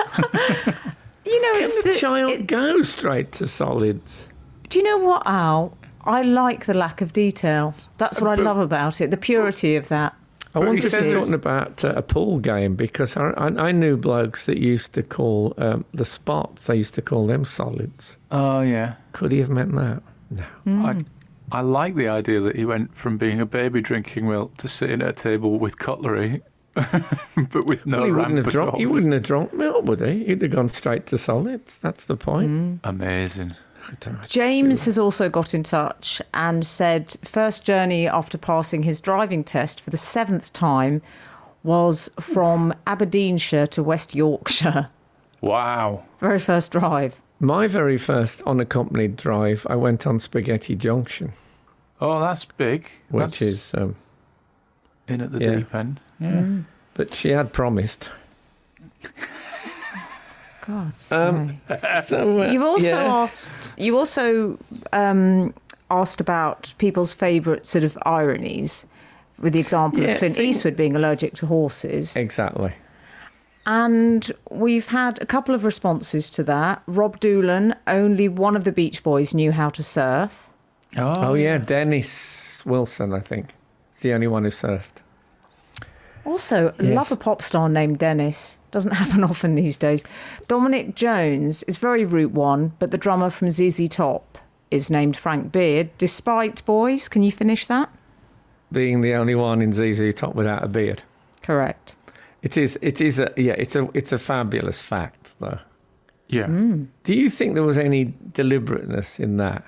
You 1.26 1.42
know, 1.42 1.54
Can 1.56 1.64
it's 1.66 1.84
the 1.84 1.90
the- 1.90 1.96
child 2.00 2.32
it- 2.32 2.48
go 2.48 2.82
straight 2.82 3.34
to 3.34 3.48
solids? 3.48 4.28
Do 4.70 4.80
you 4.80 4.86
know 4.86 4.98
what, 5.00 5.24
Al? 5.28 5.78
I 6.06 6.22
like 6.22 6.68
the 6.68 6.74
lack 6.74 7.02
of 7.02 7.12
detail. 7.12 7.76
That's 7.98 8.22
what 8.22 8.40
I 8.40 8.42
love 8.42 8.58
about 8.60 9.02
it. 9.02 9.12
The 9.12 9.18
purity 9.18 9.76
of 9.76 9.90
that. 9.90 10.16
I 10.58 10.60
But 10.60 10.68
wonder 10.68 10.82
he 10.82 10.88
if 10.88 10.94
he's 10.94 11.04
says- 11.04 11.14
talking 11.14 11.34
about 11.34 11.86
uh, 11.86 11.94
a 11.96 12.02
pool 12.02 12.40
game 12.40 12.76
because 12.76 13.16
I, 13.18 13.30
I, 13.32 13.48
I 13.48 13.72
knew 13.72 13.96
blokes 13.98 14.46
that 14.48 14.58
used 14.58 14.94
to 14.94 15.04
call 15.04 15.54
um, 15.58 15.86
the 15.94 16.06
spots, 16.06 16.68
they 16.68 16.76
used 16.76 16.94
to 16.96 17.02
call 17.02 17.28
them 17.28 17.46
solids. 17.46 18.18
Oh 18.32 18.62
yeah. 18.62 18.96
Could 19.14 19.32
he 19.32 19.40
have 19.40 19.50
meant 19.50 19.74
that? 19.76 20.02
No. 20.30 20.86
I, 20.86 21.04
I 21.52 21.62
like 21.62 21.96
the 21.96 22.10
idea 22.10 22.42
that 22.42 22.56
he 22.58 22.66
went 22.66 22.94
from 22.96 23.18
being 23.18 23.40
a 23.40 23.46
baby 23.46 23.80
drinking 23.82 24.28
milk 24.28 24.58
to 24.58 24.68
sitting 24.68 25.02
at 25.02 25.08
a 25.10 25.14
table 25.14 25.58
with 25.60 25.78
cutlery, 25.78 26.42
but 26.76 27.66
with 27.66 27.86
no 27.86 28.00
Well, 28.00 28.06
he, 28.08 28.12
wouldn't 28.12 28.36
have 28.38 28.46
rampart 28.46 28.52
drunk, 28.54 28.76
he 28.78 28.86
wouldn't 28.86 29.14
have 29.14 29.24
drunk 29.24 29.54
milk, 29.54 29.86
would 29.86 30.02
he? 30.02 30.26
He'd 30.26 30.42
have 30.42 30.52
gone 30.52 30.70
straight 30.70 31.06
to 31.08 31.18
solids. 31.18 31.78
That's 31.78 32.04
the 32.06 32.18
point. 32.18 32.82
Amazing. 32.84 33.54
I 33.88 33.94
don't 34.00 34.16
know. 34.16 34.20
James 34.28 34.84
has 34.84 34.98
also 34.98 35.30
got 35.30 35.54
in 35.54 35.64
touch 35.64 36.22
and 36.34 36.66
said 36.66 37.16
first 37.24 37.64
journey 37.64 38.08
after 38.08 38.38
passing 38.38 38.84
his 38.84 39.00
driving 39.02 39.44
test 39.44 39.82
for 39.82 39.90
the 39.90 39.98
seventh 39.98 40.52
time 40.54 41.02
was 41.64 42.10
from 42.20 42.74
Aberdeenshire 42.86 43.68
to 43.68 43.84
West 43.84 44.14
Yorkshire. 44.16 44.86
Wow. 45.42 46.04
Very 46.20 46.40
first 46.40 46.72
drive. 46.72 47.20
My 47.40 47.68
very 47.68 47.98
first 47.98 48.42
unaccompanied 48.44 49.16
drive, 49.16 49.68
I 49.70 49.76
went 49.76 50.08
on 50.08 50.18
Spaghetti 50.20 50.76
Junction, 50.76 51.34
Oh, 52.02 52.20
that's 52.20 52.46
big. 52.46 52.90
which 53.10 53.22
That's 53.22 53.42
is, 53.42 53.74
um, 53.76 53.96
in 55.08 55.22
at 55.22 55.32
the 55.32 55.40
yeah. 55.40 55.56
deep 55.58 55.76
end. 55.76 56.00
Yeah. 56.20 56.46
but 56.96 57.14
she 57.14 57.30
had 57.30 57.54
promised. 57.54 58.10
God. 60.68 60.94
Um. 61.12 61.62
So 62.04 62.42
uh, 62.42 62.52
You've 62.52 62.64
also 62.64 62.88
yeah. 63.00 63.04
asked. 63.24 63.72
You 63.78 63.98
also 63.98 64.58
um, 64.94 65.54
asked 65.90 66.20
about 66.22 66.74
people's 66.78 67.14
favourite 67.14 67.66
sort 67.66 67.84
of 67.84 67.98
ironies, 68.06 68.86
with 69.40 69.54
the 69.54 69.60
example 69.60 70.02
Yeah, 70.02 70.10
of 70.14 70.20
Clint 70.20 70.36
think- 70.36 70.50
Eastwood 70.50 70.76
being 70.76 70.96
allergic 70.96 71.34
to 71.36 71.46
horses. 71.46 72.16
exactly. 72.16 72.74
And 73.66 74.32
we've 74.50 74.88
had 74.88 75.22
a 75.22 75.26
couple 75.26 75.54
of 75.54 75.66
responses 75.66 76.30
to 76.32 76.44
that. 76.44 76.82
Rob 76.88 77.20
Doolan, 77.20 77.76
only 77.86 78.30
one 78.30 78.56
of 78.56 78.64
the 78.64 78.72
Beach 78.72 79.04
Boys 79.04 79.34
knew 79.34 79.52
how 79.52 79.70
to 79.70 79.84
surf. 79.84 80.48
Oh, 80.96 81.14
Oh 81.18 81.34
yeah, 81.34 81.58
Dennis 81.58 82.66
Wilson, 82.66 83.14
I 83.14 83.20
think. 83.20 83.54
It's 83.92 84.02
the 84.04 84.14
only 84.14 84.28
one 84.28 84.44
who 84.44 84.50
surfed. 84.52 85.02
Also, 86.28 86.74
Yes. 86.80 86.94
love 86.94 87.12
a 87.12 87.16
pop 87.16 87.42
star 87.42 87.70
named 87.70 87.98
Dennis. 88.00 88.60
Doesn't 88.72 88.92
happen 89.04 89.24
often 89.24 89.56
these 89.56 89.78
days. 89.78 90.04
Dominic 90.48 90.94
Jones 90.94 91.64
is 91.64 91.78
very 91.78 92.04
Route 92.06 92.34
One, 92.34 92.74
but 92.80 92.92
the 92.92 92.98
drummer 92.98 93.30
from 93.30 93.50
ZZ 93.50 93.88
Top 93.90 94.38
is 94.70 94.92
named 94.92 95.16
Frank 95.16 95.52
Beard. 95.52 95.90
Despite 95.98 96.64
boys, 96.66 97.08
can 97.08 97.24
you 97.24 97.32
finish 97.32 97.66
that? 97.68 97.90
Being 98.72 99.00
the 99.02 99.14
only 99.14 99.34
one 99.36 99.62
in 99.62 99.72
ZZ 99.72 100.14
Top 100.14 100.36
without 100.36 100.64
a 100.64 100.68
beard. 100.68 101.02
Correct. 101.42 101.96
It 102.42 102.58
is. 102.58 102.78
It 102.82 103.00
is 103.02 103.20
a. 103.20 103.32
Yeah. 103.38 103.54
It's 103.58 103.76
a. 103.78 103.88
It's 103.94 104.12
a 104.12 104.20
fabulous 104.20 104.82
fact, 104.82 105.36
though. 105.40 105.60
Yeah. 106.28 106.48
Hmm. 106.48 106.84
Do 107.04 107.16
you 107.16 107.30
think 107.30 107.54
there 107.56 107.64
was 107.64 107.78
any 107.78 108.14
deliberateness 108.34 109.18
in 109.20 109.38
that? 109.38 109.64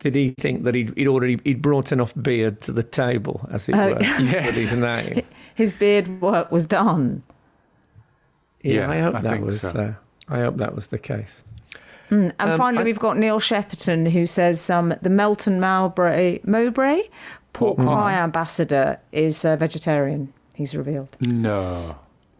Did 0.00 0.14
he 0.14 0.30
think 0.40 0.64
that 0.64 0.74
he'd, 0.74 0.92
he'd 0.96 1.06
already 1.08 1.38
he'd 1.44 1.62
brought 1.62 1.92
enough 1.92 2.12
beard 2.20 2.60
to 2.62 2.72
the 2.72 2.82
table, 2.82 3.46
as 3.52 3.68
it 3.68 3.74
Oh, 3.74 3.92
were, 3.92 4.02
yes. 4.02 4.46
with 4.46 4.56
his 4.56 4.74
name? 4.74 5.22
His 5.54 5.72
beard 5.72 6.20
work 6.22 6.50
was 6.50 6.64
done. 6.64 7.22
Yeah, 8.62 8.74
Yeah, 8.74 8.90
I 8.90 8.98
hope 8.98 9.14
I 9.16 9.20
that 9.20 9.40
was. 9.42 9.60
so. 9.60 9.78
Uh, 9.78 9.92
I 10.34 10.38
hope 10.40 10.56
that 10.56 10.74
was 10.74 10.86
the 10.88 10.98
case. 10.98 11.42
And 12.10 12.32
Um, 12.40 12.56
finally, 12.58 12.82
I- 12.82 12.84
we've 12.84 12.98
got 12.98 13.16
Neil 13.18 13.38
Shepperton 13.40 14.10
who 14.10 14.26
says 14.26 14.68
um, 14.70 14.94
the 15.02 15.10
Melton 15.10 15.60
Mowbray, 15.60 16.40
Mowbray 16.44 17.02
pork 17.52 17.76
Pork 17.76 17.78
pie 17.78 17.84
pie. 17.84 18.14
ambassador 18.14 18.98
is 19.12 19.44
uh, 19.44 19.56
vegetarian. 19.56 20.32
He's 20.54 20.74
revealed. 20.74 21.16
No. 21.20 21.96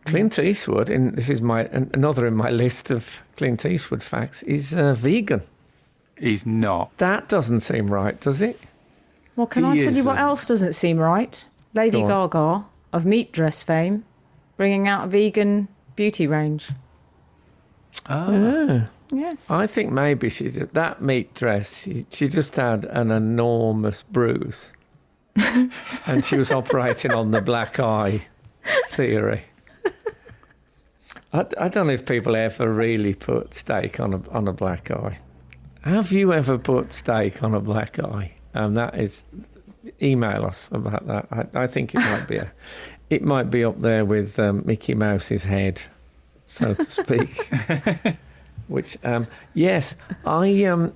Clint 0.06 0.38
Eastwood, 0.38 0.88
and 0.90 1.14
this 1.14 1.28
is 1.28 1.40
my 1.42 1.64
an- 1.66 1.90
another 1.94 2.26
in 2.26 2.34
my 2.34 2.48
list 2.50 2.90
of 2.90 3.22
Clint 3.36 3.64
Eastwood 3.66 4.02
facts, 4.02 4.42
is 4.44 4.74
uh, 4.74 4.94
vegan. 4.94 5.42
He's 6.20 6.44
not. 6.44 6.96
That 6.98 7.28
doesn't 7.28 7.60
seem 7.60 7.88
right, 7.88 8.20
does 8.20 8.42
it? 8.42 8.60
Well, 9.36 9.46
can 9.46 9.64
I 9.64 9.74
He 9.76 9.80
tell 9.80 9.94
you 9.94 10.04
what 10.04 10.12
isn't. 10.16 10.22
else 10.26 10.46
doesn't 10.46 10.74
seem 10.74 10.98
right? 10.98 11.44
Lady 11.72 12.02
Go 12.02 12.28
Gaga 12.28 12.66
of 12.92 13.06
meat 13.06 13.32
dress 13.32 13.62
fame, 13.62 14.04
bringing 14.56 14.86
out 14.86 15.04
a 15.04 15.08
vegan 15.08 15.68
beauty 15.96 16.26
range. 16.26 16.70
Oh. 18.08 18.32
Yeah. 18.32 18.86
Yeah. 19.12 19.32
I 19.48 19.66
think 19.66 19.90
maybe 19.90 20.28
she 20.28 20.50
just, 20.50 20.72
that 20.74 21.02
meat 21.02 21.34
dress. 21.34 21.82
She, 21.82 22.06
she 22.10 22.28
just 22.28 22.54
had 22.56 22.84
an 22.84 23.10
enormous 23.10 24.02
bruise, 24.04 24.70
and 26.06 26.24
she 26.24 26.36
was 26.36 26.52
operating 26.52 27.12
on 27.12 27.32
the 27.32 27.42
black 27.42 27.80
eye 27.80 28.22
theory. 28.90 29.44
I, 31.32 31.44
I 31.58 31.68
don't 31.68 31.88
know 31.88 31.92
if 31.92 32.06
people 32.06 32.36
ever 32.36 32.72
really 32.72 33.14
put 33.14 33.54
steak 33.54 33.98
on 33.98 34.14
a 34.14 34.30
on 34.30 34.46
a 34.46 34.52
black 34.52 34.90
eye. 34.92 35.18
Have 35.82 36.12
you 36.12 36.32
ever 36.32 36.58
put 36.58 36.92
steak 36.92 37.42
on 37.42 37.54
a 37.54 37.60
black 37.60 37.98
eye? 37.98 38.32
Um, 38.54 38.74
that 38.74 38.98
is, 38.98 39.24
email 40.02 40.44
us 40.44 40.68
about 40.72 41.06
that. 41.06 41.26
I, 41.30 41.62
I 41.62 41.66
think 41.66 41.94
it 41.94 42.00
might 42.00 42.26
be 42.28 42.36
a, 42.36 42.52
it 43.10 43.22
might 43.22 43.50
be 43.50 43.64
up 43.64 43.80
there 43.80 44.04
with 44.04 44.38
um, 44.38 44.62
Mickey 44.66 44.94
Mouse's 44.94 45.44
head, 45.44 45.80
so 46.44 46.74
to 46.74 46.90
speak. 46.90 47.50
Which, 48.68 48.98
um, 49.04 49.26
yes, 49.54 49.96
I. 50.26 50.64
Um, 50.64 50.92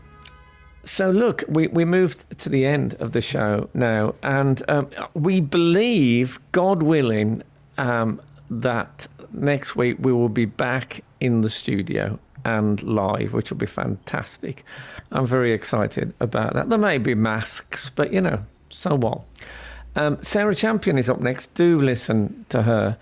so 0.85 1.11
look, 1.11 1.45
we 1.49 1.69
we 1.69 1.87
moved 1.87 2.39
to 2.41 2.51
the 2.51 2.67
end 2.67 2.95
of 2.97 3.13
the 3.13 3.23
show 3.23 3.71
now, 3.73 4.15
and 4.23 4.63
um, 4.69 4.91
we 5.15 5.41
believe, 5.41 6.39
God 6.53 6.83
willing, 6.83 7.43
um, 7.79 8.21
that 8.51 9.09
next 9.33 9.77
week 9.77 9.97
we 9.99 10.13
will 10.13 10.29
be 10.29 10.45
back 10.45 11.03
in 11.21 11.41
the 11.41 11.51
studio 11.51 12.19
and 12.45 12.83
live, 12.83 13.33
which 13.33 13.51
will 13.51 13.59
be 13.59 13.67
fantastic. 13.67 14.65
I'm 15.13 15.27
very 15.27 15.53
excited 15.53 16.13
about 16.21 16.55
that. 16.55 16.69
There 16.69 16.79
may 16.79 16.99
be 16.99 17.15
masks, 17.15 17.91
but 17.91 18.13
you 18.13 18.21
know, 18.21 18.45
so 18.71 18.97
what? 18.97 19.23
Um, 19.97 20.23
Sarah 20.23 20.55
Champion 20.55 20.99
is 20.99 21.09
up 21.09 21.21
next. 21.21 21.55
Do 21.55 21.81
listen 21.81 22.45
to 22.49 22.63
her. 22.63 22.99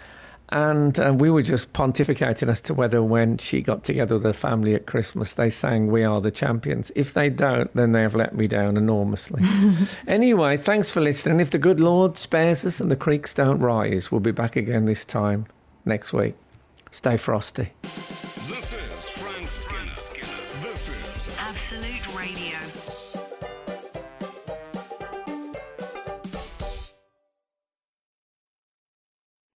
And 0.51 1.01
uh, 1.01 1.15
we 1.17 1.31
were 1.31 1.41
just 1.41 1.73
pontificating 1.73 2.49
as 2.49 2.61
to 2.63 2.75
whether 2.75 3.03
when 3.03 3.39
she 3.39 3.63
got 3.63 3.85
together 3.85 4.17
with 4.17 4.25
her 4.25 4.35
family 4.35 4.75
at 4.75 4.85
Christmas, 4.85 5.33
they 5.33 5.49
sang 5.49 5.87
We 5.87 6.05
Are 6.05 6.21
the 6.21 6.31
Champions. 6.31 6.93
If 6.95 7.15
they 7.15 7.31
don't, 7.31 7.75
then 7.75 7.93
they 7.93 8.03
have 8.03 8.15
let 8.15 8.35
me 8.35 8.47
down 8.49 8.77
enormously. 8.77 9.43
anyway, 10.07 10.59
thanks 10.59 10.91
for 10.91 11.01
listening. 11.01 11.41
If 11.41 11.51
the 11.51 11.59
good 11.59 11.81
Lord 11.81 12.19
spares 12.19 12.67
us 12.67 12.81
and 12.81 12.91
the 12.91 12.97
creeks 12.97 13.33
don't 13.33 13.61
rise, 13.61 14.13
we'll 14.13 14.21
be 14.21 14.31
back 14.31 14.55
again 14.55 14.85
this 14.85 15.07
time 15.07 15.47
next 15.87 16.13
week. 16.13 16.35
Stay 16.91 17.17
frosty. 17.17 17.71
This 17.83 18.75